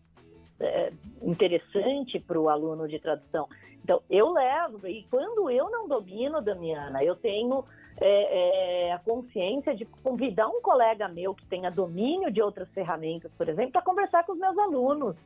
é, 0.61 0.93
interessante 1.23 2.19
para 2.19 2.39
o 2.39 2.49
aluno 2.49 2.89
de 2.89 2.99
tradução. 2.99 3.49
Então, 3.83 4.03
eu 4.11 4.33
levo, 4.33 4.87
e 4.87 5.05
quando 5.11 5.49
eu 5.49 5.71
não 5.71 5.87
domino, 5.87 6.43
Damiana, 6.43 7.05
eu 7.05 7.15
tenho 7.15 7.65
é, 8.01 8.89
é, 8.89 8.93
a 8.93 8.99
consciência 8.99 9.75
de 9.75 9.85
convidar 10.03 10.49
um 10.49 10.61
colega 10.61 11.07
meu 11.09 11.35
que 11.35 11.47
tenha 11.47 11.71
domínio 11.71 12.31
de 12.31 12.43
outras 12.43 12.69
ferramentas, 12.71 13.31
por 13.39 13.49
exemplo, 13.49 13.73
para 13.73 13.83
conversar 13.83 14.25
com 14.25 14.33
os 14.33 14.39
meus 14.39 14.59
alunos, 14.59 15.17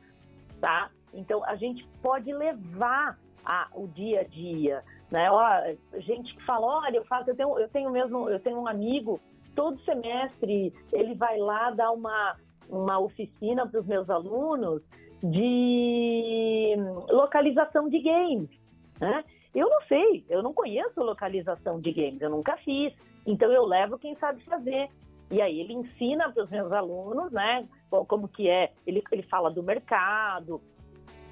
tá? 0.59 0.89
Então, 1.13 1.43
a 1.43 1.55
gente 1.55 1.85
pode 2.01 2.31
levar 2.31 3.17
a, 3.45 3.67
o 3.73 3.87
dia 3.87 4.21
a 4.21 4.23
dia, 4.23 4.83
né? 5.09 5.29
Ó, 5.31 5.41
gente 5.99 6.35
que 6.35 6.43
fala, 6.45 6.85
olha, 6.85 6.97
eu 6.97 7.05
faço, 7.05 7.29
eu 7.31 7.35
tenho, 7.35 7.59
eu 7.59 7.67
tenho 7.67 7.89
mesmo, 7.89 8.29
eu 8.29 8.39
tenho 8.39 8.59
um 8.59 8.67
amigo, 8.67 9.19
todo 9.55 9.81
semestre 9.81 10.73
ele 10.93 11.15
vai 11.15 11.37
lá 11.37 11.71
dar 11.71 11.91
uma, 11.91 12.37
uma 12.69 12.99
oficina 12.99 13.67
para 13.67 13.79
os 13.79 13.87
meus 13.87 14.09
alunos 14.09 14.81
de 15.23 16.75
localização 17.09 17.89
de 17.89 17.99
games. 17.99 18.49
Né? 18.99 19.23
Eu 19.53 19.69
não 19.69 19.81
sei, 19.81 20.25
eu 20.29 20.41
não 20.41 20.53
conheço 20.53 21.01
localização 21.01 21.79
de 21.79 21.91
games, 21.91 22.21
eu 22.21 22.29
nunca 22.29 22.55
fiz. 22.57 22.93
Então 23.25 23.51
eu 23.51 23.65
levo 23.65 23.99
quem 23.99 24.15
sabe 24.15 24.41
fazer. 24.43 24.89
E 25.29 25.41
aí 25.41 25.61
ele 25.61 25.73
ensina 25.73 26.31
para 26.31 26.43
os 26.43 26.49
meus 26.49 26.71
alunos, 26.71 27.31
né, 27.31 27.67
como 27.89 28.27
que 28.27 28.49
é. 28.49 28.71
Ele, 28.85 29.01
ele 29.11 29.23
fala 29.23 29.49
do 29.49 29.63
mercado, 29.63 30.61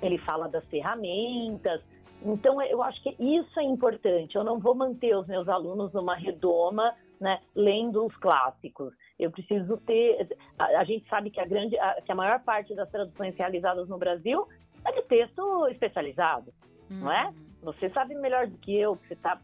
ele 0.02 0.18
fala 0.20 0.48
das 0.48 0.66
ferramentas. 0.66 1.82
Então 2.24 2.62
eu 2.62 2.82
acho 2.82 3.02
que 3.04 3.16
isso 3.20 3.60
é 3.60 3.64
importante. 3.64 4.36
Eu 4.36 4.44
não 4.44 4.60
vou 4.60 4.76
manter 4.76 5.16
os 5.16 5.28
meus 5.28 5.48
alunos 5.50 5.92
numa 5.94 6.16
redoma, 6.16 6.94
né, 7.20 7.42
lendo 7.56 8.06
os 8.06 8.16
clássicos. 8.18 8.94
Eu 9.20 9.32
preciso 9.32 9.78
ter. 9.78 10.28
A, 10.58 10.80
a 10.80 10.84
gente 10.84 11.08
sabe 11.10 11.30
que 11.30 11.40
a 11.40 11.46
grande, 11.46 11.78
a, 11.78 12.02
que 12.02 12.12
a 12.12 12.16
maior 12.16 12.40
parte 12.40 12.74
das 12.74 12.90
traduções 12.90 13.36
realizadas 13.36 13.90
no 13.90 13.98
Brasil 13.98 14.48
é 14.86 14.92
de 14.94 15.02
texto 15.04 15.68
especializado, 15.68 16.54
não 16.90 17.12
é? 17.12 17.28
Uhum. 17.28 17.34
Você 17.64 17.90
sabe 17.90 18.16
melhor 18.16 18.48
do 18.48 18.58
que 18.58 18.74
eu, 18.74 18.96
que 18.96 19.08
você 19.10 19.14
está 19.16 19.40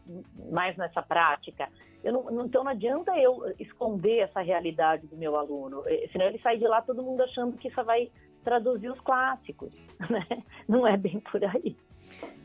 mais 0.50 0.76
nessa 0.76 1.02
prática. 1.02 1.68
Não, 2.02 2.46
então 2.46 2.64
não 2.64 2.70
adianta 2.70 3.16
eu 3.18 3.52
esconder 3.58 4.20
essa 4.20 4.40
realidade 4.40 5.06
do 5.06 5.16
meu 5.16 5.36
aluno, 5.36 5.82
eh, 5.86 6.08
senão 6.12 6.26
ele 6.26 6.38
sai 6.38 6.56
de 6.56 6.66
lá 6.66 6.80
todo 6.80 7.02
mundo 7.02 7.22
achando 7.22 7.58
que 7.58 7.70
só 7.72 7.82
vai 7.82 8.10
traduzir 8.44 8.88
os 8.90 9.00
clássicos, 9.00 9.72
né? 10.08 10.24
Não 10.68 10.86
é 10.86 10.96
bem 10.96 11.20
por 11.20 11.44
aí. 11.44 11.76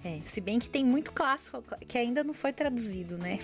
É, 0.04 0.20
se 0.24 0.42
bem 0.42 0.58
que 0.58 0.68
tem 0.68 0.84
muito 0.84 1.12
clássico 1.12 1.64
que 1.88 1.98
ainda 1.98 2.24
não 2.24 2.34
foi 2.34 2.52
traduzido, 2.52 3.18
né? 3.18 3.40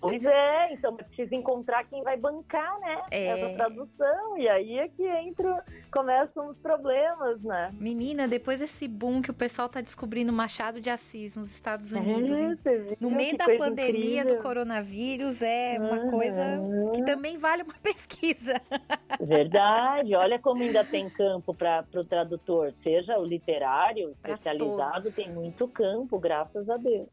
Pois 0.00 0.22
é, 0.22 0.72
então 0.72 0.94
precisa 0.94 1.34
encontrar 1.34 1.84
quem 1.84 2.02
vai 2.02 2.16
bancar, 2.16 2.78
né? 2.80 3.02
É... 3.10 3.26
Essa 3.26 3.56
tradução. 3.56 4.38
E 4.38 4.48
aí 4.48 4.78
é 4.78 4.88
que 4.88 5.02
entra, 5.02 5.64
começam 5.90 6.48
os 6.48 6.58
problemas, 6.58 7.40
né? 7.42 7.70
Menina, 7.78 8.28
depois 8.28 8.60
desse 8.60 8.86
boom 8.88 9.22
que 9.22 9.30
o 9.30 9.34
pessoal 9.34 9.68
tá 9.68 9.80
descobrindo 9.80 10.32
Machado 10.32 10.80
de 10.80 10.90
Assis 10.90 11.36
nos 11.36 11.50
Estados 11.50 11.92
Unidos, 11.92 12.38
é, 12.38 12.96
no 13.00 13.10
meio 13.10 13.36
da 13.36 13.46
pandemia 13.56 14.22
incrível. 14.22 14.36
do 14.36 14.42
coronavírus, 14.42 15.42
é 15.42 15.78
uma 15.78 16.04
uhum. 16.04 16.10
coisa 16.10 16.60
que 16.94 17.04
também 17.04 17.36
vale 17.38 17.62
uma 17.62 17.74
pesquisa. 17.82 18.60
Verdade. 19.20 20.14
Olha 20.14 20.38
como 20.38 20.62
ainda 20.62 20.84
tem 20.84 21.08
campo 21.10 21.54
para 21.56 21.84
o 21.94 22.04
tradutor, 22.04 22.74
seja 22.82 23.18
o 23.18 23.24
literário, 23.24 24.10
especializado, 24.10 25.10
tem 25.14 25.33
muito 25.34 25.68
campo, 25.68 26.18
graças 26.18 26.68
a 26.68 26.76
Deus. 26.76 27.08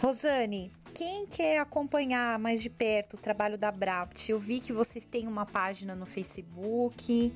Rosane, 0.00 0.70
quem 0.94 1.26
quer 1.26 1.58
acompanhar 1.58 2.38
mais 2.38 2.62
de 2.62 2.70
perto 2.70 3.14
o 3.14 3.18
trabalho 3.18 3.58
da 3.58 3.70
Brapt, 3.72 4.30
eu 4.30 4.38
vi 4.38 4.60
que 4.60 4.72
vocês 4.72 5.04
têm 5.04 5.26
uma 5.26 5.44
página 5.46 5.94
no 5.94 6.06
Facebook, 6.06 7.32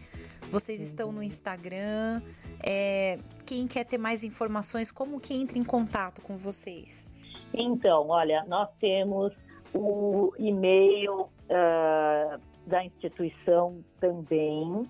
vocês 0.50 0.80
estão 0.80 1.10
no 1.12 1.22
Instagram. 1.22 2.22
É, 2.62 3.18
quem 3.46 3.66
quer 3.66 3.84
ter 3.84 3.98
mais 3.98 4.24
informações, 4.24 4.92
como 4.92 5.18
que 5.18 5.34
entra 5.34 5.58
em 5.58 5.64
contato 5.64 6.20
com 6.20 6.36
vocês? 6.36 7.10
Então, 7.52 8.08
olha, 8.08 8.44
nós 8.46 8.68
temos 8.78 9.32
o 9.74 10.32
e-mail 10.38 11.22
uh, 11.22 12.40
da 12.66 12.84
instituição 12.84 13.84
também, 14.00 14.88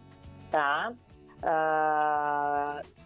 tá? 0.51 0.93
Uh, 1.38 2.99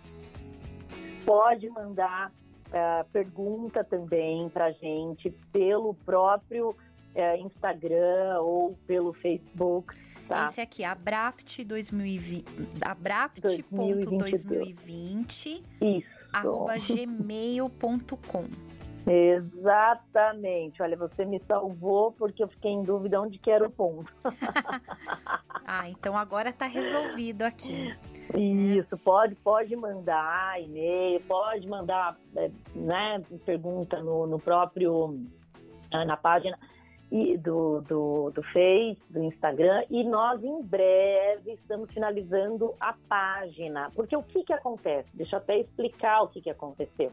pode 1.24 1.68
mandar 1.70 2.32
uh, 2.68 3.04
pergunta 3.12 3.82
também 3.84 4.48
para 4.48 4.72
gente 4.72 5.30
pelo 5.52 5.94
próprio 5.94 6.70
uh, 6.70 6.76
Instagram 7.38 8.40
ou 8.40 8.76
pelo 8.86 9.12
Facebook. 9.12 9.94
Tá? 10.28 10.46
Esse 10.46 10.60
aqui, 10.60 10.84
abrapt 10.84 11.64
2020, 11.64 12.44
abrapt.2020 12.84 15.64
arroba 16.34 16.74
gmail.com. 16.78 18.48
Exatamente. 19.06 20.82
Olha, 20.82 20.96
você 20.96 21.24
me 21.24 21.40
salvou 21.46 22.12
porque 22.12 22.42
eu 22.42 22.48
fiquei 22.48 22.70
em 22.70 22.82
dúvida 22.82 23.20
onde 23.20 23.38
que 23.38 23.50
era 23.50 23.66
o 23.66 23.70
ponto. 23.70 24.12
ah, 25.66 25.88
então 25.88 26.16
agora 26.16 26.48
está 26.48 26.66
resolvido 26.66 27.42
aqui. 27.42 27.94
Isso, 28.34 28.96
pode, 28.98 29.34
pode 29.36 29.76
mandar 29.76 30.60
e-mail, 30.62 31.20
pode 31.24 31.68
mandar 31.68 32.16
é, 32.36 32.50
né, 32.74 33.22
pergunta 33.44 34.02
no, 34.02 34.26
no 34.26 34.38
próprio, 34.38 35.20
ah, 35.92 36.04
na 36.04 36.16
página 36.16 36.58
do, 37.38 37.80
do, 37.82 38.30
do 38.30 38.42
Face, 38.42 39.00
do 39.08 39.22
Instagram, 39.22 39.84
e 39.88 40.02
nós 40.02 40.42
em 40.42 40.62
breve 40.62 41.52
estamos 41.52 41.90
finalizando 41.92 42.74
a 42.80 42.94
página. 43.08 43.88
Porque 43.94 44.16
o 44.16 44.22
que, 44.22 44.42
que 44.42 44.52
acontece? 44.52 45.08
Deixa 45.14 45.36
eu 45.36 45.40
até 45.40 45.58
explicar 45.58 46.22
o 46.22 46.28
que, 46.28 46.40
que 46.40 46.50
aconteceu. 46.50 47.12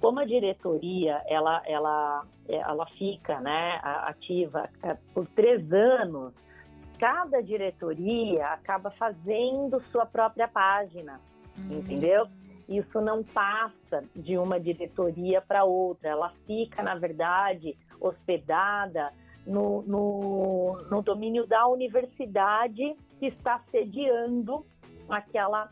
Como 0.00 0.18
a 0.18 0.24
diretoria 0.24 1.22
ela, 1.26 1.62
ela, 1.66 2.24
ela 2.48 2.86
fica 2.98 3.38
né, 3.40 3.78
ativa 3.82 4.68
é, 4.82 4.96
por 5.12 5.26
três 5.28 5.70
anos, 5.72 6.32
cada 6.98 7.42
diretoria 7.42 8.46
acaba 8.48 8.90
fazendo 8.92 9.80
sua 9.92 10.06
própria 10.06 10.48
página, 10.48 11.20
uhum. 11.58 11.78
entendeu? 11.78 12.26
Isso 12.68 13.00
não 13.00 13.22
passa 13.22 14.04
de 14.14 14.38
uma 14.38 14.58
diretoria 14.58 15.40
para 15.42 15.64
outra, 15.64 16.10
ela 16.10 16.32
fica, 16.46 16.82
na 16.82 16.94
verdade, 16.94 17.76
hospedada 18.00 19.12
no, 19.46 19.82
no, 19.82 20.78
no 20.90 21.02
domínio 21.02 21.46
da 21.46 21.66
universidade 21.66 22.94
que 23.18 23.26
está 23.26 23.60
sediando 23.70 24.64
aquela, 25.08 25.68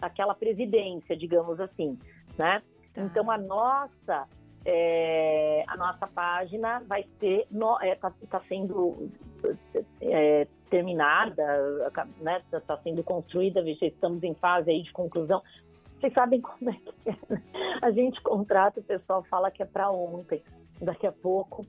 aquela 0.00 0.34
presidência, 0.34 1.16
digamos 1.16 1.60
assim, 1.60 1.98
né? 2.38 2.62
Tá. 2.94 3.02
Então, 3.02 3.30
a 3.30 3.36
nossa 3.36 4.26
é, 4.64 5.62
a 5.66 5.76
nossa 5.76 6.06
página 6.06 6.82
vai 6.86 7.04
ser 7.20 7.46
está 7.50 7.78
é, 7.82 7.94
tá, 7.96 8.12
tá 8.30 8.40
sendo 8.48 9.10
é, 10.00 10.46
terminada, 10.70 11.42
está 11.86 12.06
né, 12.20 12.42
tá 12.66 12.78
sendo 12.78 13.02
construída, 13.02 13.60
estamos 13.68 14.22
em 14.22 14.34
fase 14.34 14.70
aí 14.70 14.82
de 14.82 14.92
conclusão. 14.92 15.42
vocês 16.00 16.12
sabem 16.14 16.40
como 16.40 16.70
é 16.70 16.72
que 16.72 17.10
é. 17.10 17.16
Né? 17.28 17.42
A 17.82 17.90
gente 17.90 18.20
contrata, 18.22 18.80
o 18.80 18.84
pessoal 18.84 19.22
fala 19.24 19.50
que 19.50 19.62
é 19.62 19.66
para 19.66 19.90
ontem. 19.90 20.42
Daqui 20.80 21.06
a 21.06 21.12
pouco 21.12 21.64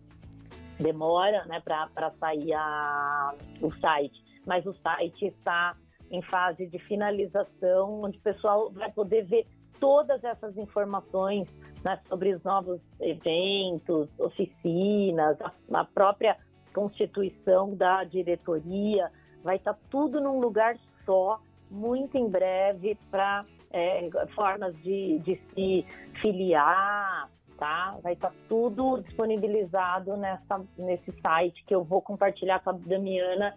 demora 0.79 1.45
né, 1.45 1.61
para 1.61 2.11
sair 2.19 2.53
a, 2.53 3.33
o 3.61 3.71
site. 3.75 4.23
Mas 4.45 4.65
o 4.65 4.73
site 4.73 5.27
está 5.27 5.75
em 6.09 6.21
fase 6.21 6.67
de 6.67 6.79
finalização, 6.79 8.03
onde 8.03 8.17
o 8.17 8.21
pessoal 8.21 8.71
vai 8.71 8.91
poder 8.91 9.25
ver 9.25 9.45
todas 9.79 10.23
essas 10.23 10.57
informações 10.57 11.47
né, 11.83 11.99
sobre 12.07 12.33
os 12.33 12.43
novos 12.43 12.81
eventos, 12.99 14.09
oficinas, 14.19 15.37
a, 15.71 15.83
própria 15.85 16.37
constituição 16.73 17.75
da 17.75 18.03
diretoria, 18.03 19.11
vai 19.43 19.57
estar 19.57 19.73
tá 19.73 19.79
tudo 19.89 20.19
num 20.19 20.39
lugar 20.39 20.77
só, 21.05 21.39
muito 21.69 22.17
em 22.17 22.27
breve, 22.27 22.97
para 23.09 23.45
é, 23.71 24.09
formas 24.33 24.75
de, 24.81 25.19
de 25.19 25.39
se 25.53 25.85
filiar, 26.15 27.29
tá? 27.57 27.97
Vai 28.01 28.13
estar 28.13 28.29
tá 28.29 28.35
tudo 28.49 29.01
disponibilizado 29.01 30.17
nessa, 30.17 30.61
nesse 30.77 31.11
site 31.21 31.63
que 31.65 31.73
eu 31.73 31.83
vou 31.83 32.01
compartilhar 32.01 32.59
com 32.59 32.71
a 32.71 32.73
Damiana 32.73 33.55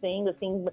thing, 0.00 0.28
assim, 0.28 0.64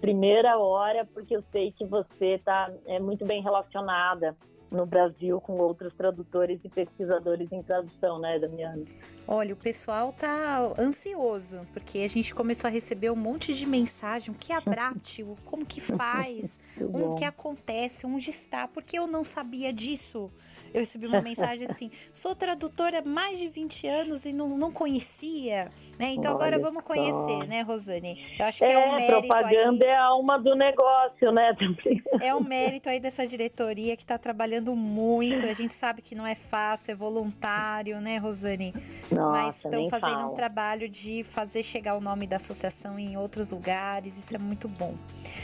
primeira 0.00 0.58
hora, 0.58 1.04
porque 1.04 1.36
eu 1.36 1.42
sei 1.52 1.72
que 1.72 1.84
você 1.84 2.38
tá 2.44 2.70
é 2.86 2.98
muito 2.98 3.24
bem 3.24 3.42
relacionada 3.42 4.36
no 4.70 4.86
Brasil 4.86 5.40
com 5.40 5.54
outros 5.58 5.94
tradutores 5.94 6.60
e 6.64 6.68
pesquisadores 6.68 7.50
em 7.52 7.62
tradução, 7.62 8.18
né, 8.18 8.38
Damiana? 8.38 8.82
Olha, 9.28 9.54
o 9.54 9.56
pessoal 9.56 10.12
tá 10.12 10.72
ansioso, 10.78 11.60
porque 11.72 11.98
a 11.98 12.08
gente 12.08 12.34
começou 12.34 12.68
a 12.68 12.70
receber 12.70 13.10
um 13.10 13.16
monte 13.16 13.52
de 13.54 13.66
mensagem, 13.66 14.34
o 14.34 14.38
que 14.38 14.52
é 14.52 14.56
a 14.56 14.60
Brapt, 14.60 15.24
como 15.44 15.64
que 15.64 15.80
faz, 15.80 16.58
o 16.80 17.14
que 17.14 17.24
acontece, 17.24 18.06
onde 18.06 18.30
está, 18.30 18.68
porque 18.68 18.98
eu 18.98 19.06
não 19.06 19.24
sabia 19.24 19.72
disso. 19.72 20.30
Eu 20.72 20.80
recebi 20.80 21.06
uma 21.06 21.20
mensagem 21.20 21.66
assim, 21.66 21.90
sou 22.12 22.34
tradutora 22.34 22.98
há 22.98 23.08
mais 23.08 23.38
de 23.38 23.48
20 23.48 23.86
anos 23.86 24.24
e 24.24 24.32
não, 24.32 24.56
não 24.58 24.70
conhecia, 24.70 25.70
né? 25.98 26.10
Então 26.10 26.34
Olha 26.34 26.46
agora 26.46 26.58
vamos 26.58 26.84
conhecer, 26.84 27.12
só. 27.12 27.44
né, 27.44 27.62
Rosane? 27.62 28.36
Eu 28.38 28.46
acho 28.46 28.58
que 28.58 28.64
é, 28.64 28.72
é 28.72 28.78
um 28.78 28.94
mérito 28.94 29.26
propaganda 29.26 29.84
aí... 29.84 29.90
é 29.90 29.96
a 29.96 30.04
alma 30.04 30.38
do 30.38 30.54
negócio, 30.54 31.32
né? 31.32 31.56
É 32.20 32.34
um 32.34 32.42
mérito 32.42 32.88
aí 32.88 33.00
dessa 33.00 33.26
diretoria 33.26 33.96
que 33.96 34.02
está 34.02 34.18
trabalhando 34.18 34.55
muito, 34.64 35.44
a 35.44 35.52
gente 35.52 35.74
sabe 35.74 36.00
que 36.00 36.14
não 36.14 36.26
é 36.26 36.34
fácil, 36.34 36.92
é 36.92 36.94
voluntário, 36.94 38.00
né, 38.00 38.16
Rosane? 38.16 38.72
Nossa, 39.10 39.30
Mas 39.30 39.56
estão 39.56 39.88
fazendo 39.88 40.20
fala. 40.20 40.30
um 40.30 40.34
trabalho 40.34 40.88
de 40.88 41.22
fazer 41.24 41.62
chegar 41.62 41.96
o 41.96 42.00
nome 42.00 42.26
da 42.26 42.36
associação 42.36 42.98
em 42.98 43.16
outros 43.16 43.50
lugares, 43.50 44.16
isso 44.16 44.34
é 44.34 44.38
muito 44.38 44.68
bom. 44.68 44.94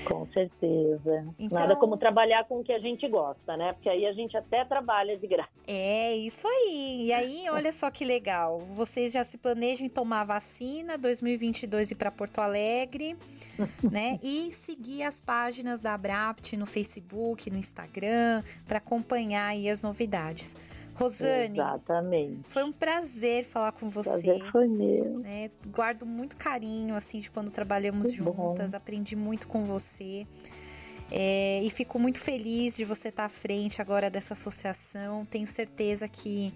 Com 0.07 0.27
certeza. 0.33 1.27
Então, 1.39 1.59
Nada 1.59 1.77
como 1.77 1.97
trabalhar 1.97 2.45
com 2.45 2.61
o 2.61 2.65
que 2.65 2.73
a 2.73 2.79
gente 2.79 3.07
gosta, 3.09 3.57
né? 3.57 3.73
Porque 3.73 3.89
aí 3.89 4.07
a 4.07 4.13
gente 4.13 4.37
até 4.37 4.65
trabalha 4.65 5.17
de 5.17 5.27
graça. 5.27 5.51
É, 5.67 6.15
isso 6.17 6.47
aí. 6.47 7.07
E 7.07 7.13
aí, 7.13 7.45
olha 7.51 7.73
só 7.73 7.91
que 7.91 8.05
legal. 8.05 8.61
Vocês 8.61 9.13
já 9.13 9.23
se 9.25 9.39
planejam 9.39 9.87
em 9.87 9.89
tomar 9.89 10.25
vacina 10.25 10.99
2022 10.99 11.93
e 11.93 11.95
para 11.95 12.11
Porto 12.11 12.41
Alegre, 12.41 13.17
né? 13.91 14.19
E 14.23 14.53
seguir 14.53 15.03
as 15.05 15.21
páginas 15.21 15.81
da 15.81 15.95
Abrapt 15.95 16.57
no 16.57 16.67
Facebook, 16.67 17.51
no 17.51 17.57
Instagram, 17.57 18.43
para 18.67 18.79
acompanhar 18.79 19.02
aí 19.47 19.69
as 19.69 19.83
novidades. 19.83 20.57
Rosane, 20.95 21.59
Exatamente. 21.59 22.41
foi 22.49 22.65
um 22.65 22.73
prazer 22.73 23.45
falar 23.45 23.73
com 23.73 23.89
você. 23.89 24.11
Prazer 24.11 24.51
foi 24.53 24.69
meu. 24.69 25.19
Né? 25.21 25.51
Guardo 25.69 26.05
muito 26.05 26.37
carinho 26.37 26.95
assim 26.95 27.21
de 27.21 27.31
quando 27.31 27.51
trabalhamos 27.51 28.13
juntas, 28.13 28.73
bom. 28.73 28.77
aprendi 28.77 29.17
muito 29.17 29.49
com 29.49 29.65
você. 29.65 30.27
É, 31.11 31.63
e 31.63 31.71
fico 31.71 31.99
muito 31.99 32.19
feliz 32.19 32.77
de 32.77 32.85
você 32.85 33.09
estar 33.09 33.27
à 33.27 33.29
frente 33.29 33.83
agora 33.83 34.09
dessa 34.09 34.33
associação. 34.35 35.27
Tenho 35.27 35.47
certeza 35.47 36.09
que 36.09 36.53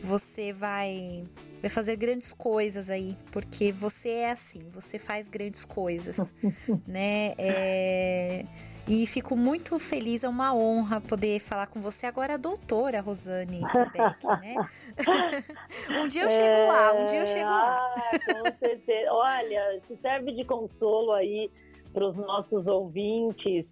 você 0.00 0.52
vai, 0.52 1.24
vai 1.60 1.68
fazer 1.68 1.96
grandes 1.96 2.32
coisas 2.32 2.88
aí, 2.88 3.16
porque 3.30 3.70
você 3.70 4.08
é 4.08 4.30
assim, 4.30 4.62
você 4.72 4.98
faz 4.98 5.28
grandes 5.28 5.64
coisas, 5.64 6.16
né? 6.88 7.34
É, 7.36 8.46
e 8.92 9.06
fico 9.06 9.36
muito 9.36 9.78
feliz, 9.78 10.24
é 10.24 10.28
uma 10.28 10.52
honra 10.52 11.00
poder 11.00 11.38
falar 11.38 11.68
com 11.68 11.80
você 11.80 12.06
agora, 12.06 12.34
a 12.34 12.36
doutora 12.36 13.00
Rosane 13.00 13.60
Beck, 13.60 14.26
né? 14.40 14.56
um 16.02 16.08
dia 16.08 16.24
eu 16.24 16.30
chego 16.30 16.66
lá, 16.66 16.92
um 16.94 17.04
dia 17.04 17.20
eu 17.20 17.26
chego 17.28 17.48
lá. 17.48 17.94
Ah, 17.94 18.10
com 18.34 18.58
certeza. 18.58 19.12
Olha, 19.12 19.80
se 19.86 19.96
serve 19.98 20.32
de 20.32 20.44
consolo 20.44 21.12
aí 21.12 21.48
para 21.92 22.04
os 22.04 22.16
nossos 22.16 22.66
ouvintes, 22.66 23.64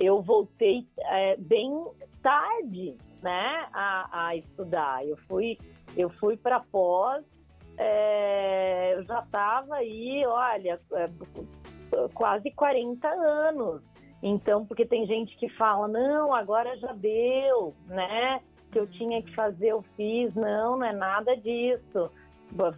eu 0.00 0.22
voltei 0.22 0.86
é, 1.00 1.36
bem 1.36 1.70
tarde, 2.22 2.96
né, 3.22 3.68
a, 3.74 4.28
a, 4.28 4.36
estudar. 4.36 5.06
Eu 5.06 5.18
fui, 5.28 5.58
eu 5.94 6.08
fui 6.08 6.34
para 6.34 6.60
pós, 6.60 7.22
é, 7.76 8.94
eu 8.94 9.04
já 9.04 9.18
estava 9.20 9.74
aí, 9.74 10.24
olha, 10.24 10.80
é, 10.94 11.10
quase 12.14 12.50
40 12.52 13.06
anos. 13.06 13.95
Então, 14.22 14.64
porque 14.64 14.84
tem 14.84 15.06
gente 15.06 15.36
que 15.36 15.48
fala, 15.50 15.86
não, 15.86 16.34
agora 16.34 16.76
já 16.78 16.92
deu, 16.92 17.74
né? 17.86 18.40
Que 18.72 18.78
eu 18.78 18.86
tinha 18.86 19.22
que 19.22 19.34
fazer, 19.34 19.68
eu 19.68 19.84
fiz. 19.96 20.34
Não, 20.34 20.78
não 20.78 20.86
é 20.86 20.92
nada 20.92 21.36
disso. 21.36 22.10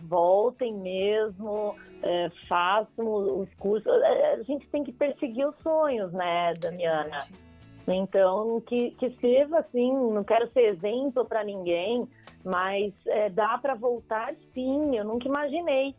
Voltem 0.08 0.74
mesmo, 0.74 1.76
é, 2.02 2.30
façam 2.48 3.40
os 3.40 3.52
cursos. 3.54 3.86
É, 4.02 4.34
a 4.34 4.42
gente 4.42 4.66
tem 4.68 4.82
que 4.82 4.92
perseguir 4.92 5.46
os 5.46 5.56
sonhos, 5.62 6.12
né, 6.12 6.52
Damiana? 6.60 7.18
Então, 7.86 8.60
que, 8.62 8.90
que 8.92 9.10
sirva 9.18 9.60
assim, 9.60 9.92
não 9.92 10.24
quero 10.24 10.50
ser 10.52 10.70
exemplo 10.70 11.24
para 11.24 11.44
ninguém, 11.44 12.06
mas 12.44 12.92
é, 13.06 13.30
dá 13.30 13.56
para 13.58 13.74
voltar 13.74 14.34
sim. 14.52 14.96
Eu 14.96 15.04
nunca 15.04 15.28
imaginei 15.28 15.94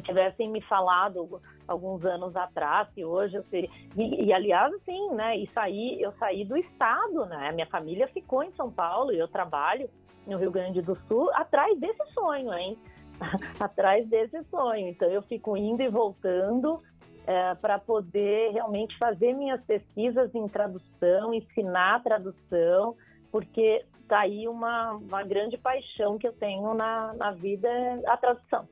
se 0.00 0.06
tivessem 0.06 0.50
me 0.50 0.60
falado 0.62 1.40
alguns 1.66 2.04
anos 2.04 2.34
atrás, 2.36 2.88
que 2.94 3.04
hoje 3.04 3.36
eu 3.36 3.42
seria. 3.44 3.70
E, 3.96 4.26
e, 4.26 4.32
aliás, 4.32 4.72
assim, 4.74 5.10
né? 5.14 5.36
E 5.36 5.48
saí, 5.48 6.00
eu 6.00 6.12
saí 6.12 6.44
do 6.44 6.56
estado, 6.56 7.26
né? 7.26 7.52
Minha 7.52 7.66
família 7.66 8.06
ficou 8.08 8.42
em 8.42 8.52
São 8.52 8.70
Paulo 8.70 9.12
e 9.12 9.18
eu 9.18 9.28
trabalho 9.28 9.88
no 10.26 10.38
Rio 10.38 10.50
Grande 10.50 10.80
do 10.80 10.96
Sul 11.08 11.30
atrás 11.34 11.78
desse 11.78 12.04
sonho, 12.12 12.52
hein? 12.54 12.78
atrás 13.60 14.08
desse 14.08 14.42
sonho. 14.44 14.88
Então 14.88 15.08
eu 15.08 15.22
fico 15.22 15.56
indo 15.56 15.82
e 15.82 15.88
voltando 15.88 16.80
é, 17.26 17.54
para 17.54 17.78
poder 17.78 18.52
realmente 18.52 18.96
fazer 18.98 19.32
minhas 19.32 19.60
pesquisas 19.64 20.34
em 20.34 20.46
tradução, 20.48 21.32
ensinar 21.32 22.02
tradução, 22.02 22.96
porque 23.30 23.84
tá 24.08 24.20
aí 24.20 24.48
uma, 24.48 24.92
uma 24.92 25.22
grande 25.22 25.56
paixão 25.56 26.18
que 26.18 26.26
eu 26.26 26.32
tenho 26.32 26.74
na, 26.74 27.14
na 27.14 27.30
vida, 27.32 27.68
a 28.06 28.16
tradução. 28.16 28.68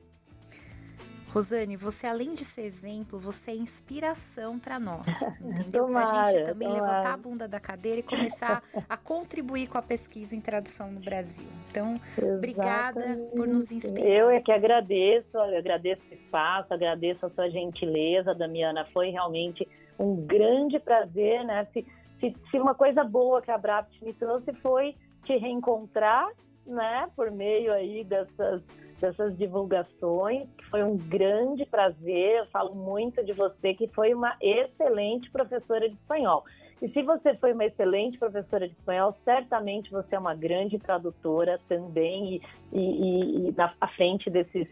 Rosane, 1.33 1.77
você 1.77 2.07
além 2.07 2.33
de 2.33 2.43
ser 2.43 2.63
exemplo, 2.63 3.17
você 3.17 3.51
é 3.51 3.55
inspiração 3.55 4.59
para 4.59 4.77
nós, 4.79 5.21
entendeu? 5.39 5.87
Para 5.87 6.03
a 6.03 6.25
gente 6.27 6.43
também 6.45 6.67
tomara. 6.67 6.85
levantar 6.85 7.13
a 7.13 7.17
bunda 7.17 7.47
da 7.47 7.59
cadeira 7.59 8.01
e 8.01 8.03
começar 8.03 8.61
a 8.89 8.97
contribuir 8.97 9.67
com 9.67 9.77
a 9.77 9.81
pesquisa 9.81 10.35
em 10.35 10.41
tradução 10.41 10.91
no 10.91 10.99
Brasil. 10.99 11.47
Então, 11.69 11.95
Exatamente. 11.95 12.35
obrigada 12.35 13.17
por 13.33 13.47
nos 13.47 13.71
inspirar. 13.71 14.07
Eu 14.07 14.29
é 14.29 14.41
que 14.41 14.51
agradeço, 14.51 15.29
eu 15.33 15.57
agradeço 15.57 16.01
o 16.11 16.13
espaço, 16.13 16.73
agradeço 16.73 17.25
a 17.25 17.29
sua 17.29 17.49
gentileza, 17.49 18.35
Damiana. 18.35 18.85
Foi 18.93 19.09
realmente 19.09 19.65
um 19.97 20.15
grande 20.15 20.79
prazer, 20.79 21.45
né? 21.45 21.65
Se, 21.71 21.85
se, 22.19 22.35
se 22.49 22.59
uma 22.59 22.75
coisa 22.75 23.05
boa 23.05 23.41
que 23.41 23.51
a 23.51 23.57
Brapt 23.57 24.03
me 24.03 24.13
trouxe 24.13 24.51
foi 24.61 24.95
te 25.23 25.37
reencontrar, 25.37 26.27
né? 26.65 27.07
Por 27.15 27.31
meio 27.31 27.71
aí 27.71 28.03
dessas 28.03 28.61
dessas 29.01 29.37
divulgações, 29.37 30.47
foi 30.69 30.83
um 30.83 30.95
grande 30.95 31.65
prazer. 31.65 32.37
Eu 32.37 32.45
falo 32.47 32.73
muito 32.75 33.23
de 33.25 33.33
você, 33.33 33.73
que 33.73 33.87
foi 33.87 34.13
uma 34.13 34.37
excelente 34.39 35.29
professora 35.31 35.89
de 35.89 35.95
espanhol. 35.95 36.45
E 36.81 36.87
se 36.89 37.01
você 37.03 37.35
foi 37.35 37.53
uma 37.53 37.65
excelente 37.65 38.17
professora 38.17 38.67
de 38.67 38.73
espanhol, 38.73 39.15
certamente 39.23 39.91
você 39.91 40.15
é 40.15 40.19
uma 40.19 40.33
grande 40.33 40.79
tradutora 40.79 41.59
também 41.67 42.41
e, 42.71 42.79
e, 42.79 43.49
e 43.49 43.51
na 43.55 43.69
frente 43.95 44.29
desses 44.29 44.67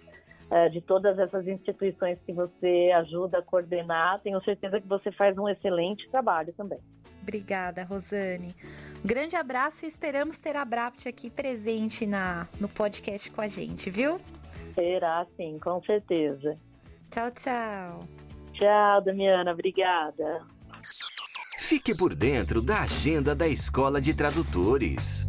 uh, 0.50 0.70
de 0.72 0.82
todas 0.82 1.20
essas 1.20 1.48
instituições 1.48 2.18
que 2.26 2.34
você 2.34 2.92
ajuda 2.96 3.40
a 3.40 3.42
coordenar. 3.44 4.22
Tenho 4.22 4.44
certeza 4.44 4.82
que 4.82 4.88
você 4.88 5.12
faz 5.12 5.38
um 5.38 5.48
excelente 5.48 6.10
trabalho 6.10 6.54
também. 6.54 6.80
Obrigada, 7.30 7.84
Rosane. 7.84 8.56
Um 9.06 9.08
grande 9.08 9.36
abraço 9.36 9.86
e 9.86 9.88
esperamos 9.88 10.40
ter 10.40 10.56
a 10.56 10.66
Brapt 10.66 11.08
aqui 11.08 11.30
presente 11.30 12.08
na, 12.08 12.48
no 12.60 12.68
podcast 12.68 13.30
com 13.30 13.40
a 13.40 13.46
gente, 13.46 13.92
viu? 13.92 14.18
Será 14.74 15.28
sim, 15.38 15.60
com 15.60 15.80
certeza. 15.84 16.58
Tchau, 17.12 17.30
tchau. 17.30 18.00
Tchau, 18.54 19.02
Damiana. 19.04 19.52
Obrigada. 19.52 20.42
Fique 21.60 21.96
por 21.96 22.16
dentro 22.16 22.64
da 22.64 22.82
agenda 22.82 23.36
da 23.36 23.48
Escola 23.48 24.02
de 24.02 24.16
Tradutores. 24.16 25.28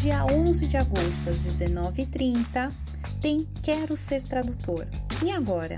Dia 0.00 0.24
11 0.24 0.66
de 0.66 0.78
agosto, 0.78 1.28
às 1.28 1.38
19h30, 1.40 2.72
tem 3.20 3.46
Quero 3.62 3.98
Ser 3.98 4.22
Tradutor. 4.22 4.86
E 5.22 5.30
agora? 5.30 5.76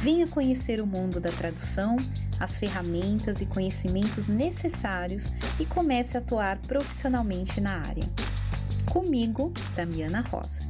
Venha 0.00 0.28
conhecer 0.28 0.80
o 0.80 0.86
mundo 0.86 1.18
da 1.18 1.32
tradução, 1.32 1.96
as 2.40 2.58
ferramentas 2.58 3.40
e 3.40 3.46
conhecimentos 3.46 4.26
necessários 4.26 5.30
e 5.58 5.64
comece 5.64 6.16
a 6.16 6.20
atuar 6.20 6.58
profissionalmente 6.58 7.60
na 7.60 7.78
área. 7.78 8.08
Comigo, 8.86 9.52
Damiana 9.74 10.20
Rosa. 10.20 10.60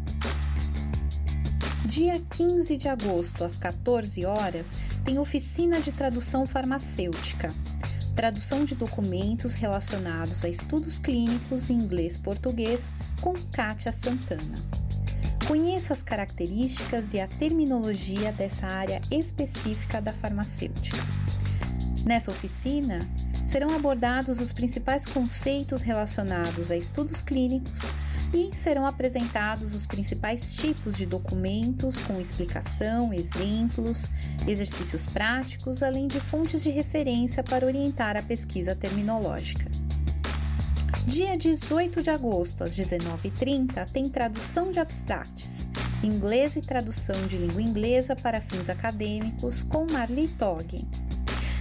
Dia 1.85 2.21
15 2.31 2.77
de 2.77 2.89
agosto, 2.89 3.45
às 3.45 3.57
14 3.57 4.25
horas, 4.25 4.73
tem 5.05 5.19
oficina 5.19 5.81
de 5.81 5.93
tradução 5.93 6.47
farmacêutica. 6.47 7.55
Tradução 8.14 8.64
de 8.64 8.75
documentos 8.75 9.55
relacionados 9.55 10.45
a 10.45 10.49
estudos 10.49 10.99
clínicos 10.99 11.71
em 11.71 11.75
inglês-português 11.75 12.91
com 13.21 13.35
Kátia 13.53 13.93
Santana. 13.93 14.57
Conheça 15.47 15.93
as 15.93 16.03
características 16.03 17.14
e 17.14 17.21
a 17.21 17.29
terminologia 17.29 18.33
dessa 18.33 18.67
área 18.67 19.01
específica 19.12 20.01
da 20.03 20.12
farmacêutica. 20.12 20.99
Nessa 22.07 22.31
oficina, 22.31 23.01
serão 23.45 23.75
abordados 23.75 24.41
os 24.41 24.53
principais 24.53 25.05
conceitos 25.05 25.83
relacionados 25.83 26.71
a 26.71 26.77
estudos 26.77 27.21
clínicos 27.21 27.81
e 28.33 28.55
serão 28.55 28.87
apresentados 28.87 29.75
os 29.75 29.87
principais 29.87 30.55
tipos 30.55 30.97
de 30.97 31.05
documentos 31.05 31.99
com 31.99 32.21
explicação, 32.21 33.13
exemplos, 33.13 34.09
exercícios 34.47 35.05
práticos, 35.07 35.83
além 35.83 36.07
de 36.07 36.21
fontes 36.21 36.63
de 36.63 36.71
referência 36.71 37.43
para 37.43 37.67
orientar 37.67 38.17
a 38.17 38.23
pesquisa 38.23 38.77
terminológica. 38.77 39.69
Dia 41.07 41.37
18 41.37 42.05
de 42.05 42.11
agosto, 42.11 42.63
às 42.63 42.77
19h30, 42.77 43.85
tem 43.91 44.09
tradução 44.09 44.71
de 44.71 44.79
abstracts, 44.79 45.69
inglês 46.05 46.55
e 46.55 46.63
tradução 46.63 47.27
de 47.27 47.37
língua 47.37 47.63
inglesa 47.63 48.15
para 48.15 48.41
fins 48.41 48.69
acadêmicos, 48.69 49.65
com 49.65 49.87
Marli 49.91 50.29
Toggen. 50.29 50.87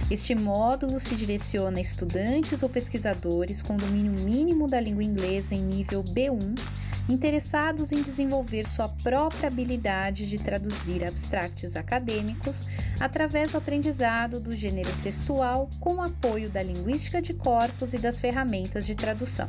Este 0.08 0.36
módulo 0.36 1.00
se 1.00 1.16
direciona 1.16 1.78
a 1.78 1.80
estudantes 1.80 2.62
ou 2.62 2.68
pesquisadores 2.68 3.60
com 3.60 3.76
domínio 3.76 4.12
mínimo 4.12 4.68
da 4.68 4.78
língua 4.78 5.02
inglesa 5.02 5.52
em 5.52 5.60
nível 5.60 6.04
B1, 6.04 6.56
interessados 7.08 7.90
em 7.90 8.00
desenvolver 8.02 8.68
sua 8.68 8.88
própria 8.88 9.48
habilidade 9.48 10.28
de 10.28 10.38
traduzir 10.38 11.04
abstracts 11.04 11.74
acadêmicos 11.74 12.64
através 13.00 13.50
do 13.50 13.58
aprendizado 13.58 14.38
do 14.38 14.54
gênero 14.54 14.90
textual 15.02 15.68
com 15.80 15.94
o 15.94 16.02
apoio 16.02 16.48
da 16.48 16.62
linguística 16.62 17.20
de 17.20 17.34
corpos 17.34 17.92
e 17.92 17.98
das 17.98 18.20
ferramentas 18.20 18.86
de 18.86 18.94
tradução. 18.94 19.48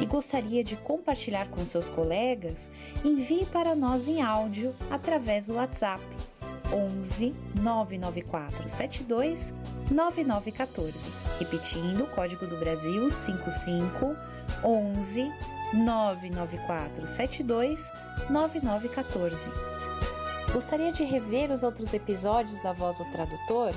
e 0.03 0.05
gostaria 0.05 0.63
de 0.63 0.77
compartilhar 0.77 1.49
com 1.49 1.65
seus 1.65 1.89
colegas, 1.89 2.71
envie 3.03 3.47
para 3.47 3.75
nós 3.75 4.09
em 4.09 4.21
áudio 4.21 4.75
através 4.91 5.47
do 5.47 5.55
WhatsApp 5.55 6.05
11 6.75 7.33
994 7.61 8.69
72 8.69 9.55
9914. 9.91 11.39
Repetindo, 11.39 12.07
código 12.15 12.47
do 12.49 12.59
Brasil 12.59 13.09
55 13.09 14.17
11 14.65 15.33
994 15.75 17.07
72 17.07 17.93
9914. 18.29 19.51
Gostaria 20.53 20.91
de 20.93 21.05
rever 21.05 21.51
os 21.51 21.63
outros 21.63 21.95
episódios 21.95 22.61
da 22.61 22.73
Voz 22.73 22.99
do 22.99 23.05
Tradutor? 23.11 23.73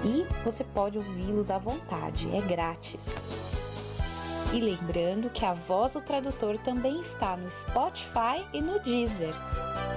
e 0.03 0.25
você 0.43 0.63
pode 0.63 0.97
ouvi-los 0.97 1.49
à 1.49 1.57
vontade, 1.57 2.30
é 2.36 2.41
grátis. 2.41 3.97
E 4.53 4.61
lembrando 4.61 5.30
que 5.30 5.45
a 5.45 5.53
voz 5.53 5.93
do 5.93 6.01
tradutor 6.01 6.57
também 6.59 7.01
está 7.01 7.36
no 7.36 7.51
Spotify 7.51 8.45
e 8.53 8.61
no 8.61 8.80
Deezer. 8.80 9.34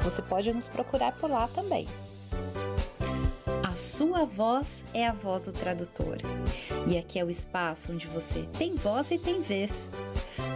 Você 0.03 0.21
pode 0.23 0.53
nos 0.53 0.67
procurar 0.67 1.13
por 1.13 1.31
lá 1.31 1.47
também. 1.49 1.87
A 3.63 3.77
sua 3.77 4.25
voz 4.25 4.85
é 4.93 5.07
a 5.07 5.13
voz 5.13 5.47
do 5.47 5.53
tradutor. 5.53 6.17
E 6.89 6.99
aqui 6.99 7.21
é 7.21 7.25
o 7.25 7.31
espaço 7.31 7.93
onde 7.93 8.09
você 8.09 8.43
tem 8.59 8.75
voz 8.75 9.13
e 9.13 9.19
tem 9.19 9.41
vez. 9.41 9.91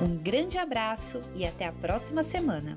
Um 0.02 0.16
grande 0.16 0.58
abraço 0.58 1.20
e 1.36 1.46
até 1.46 1.66
a 1.66 1.72
próxima 1.72 2.24
semana. 2.24 2.76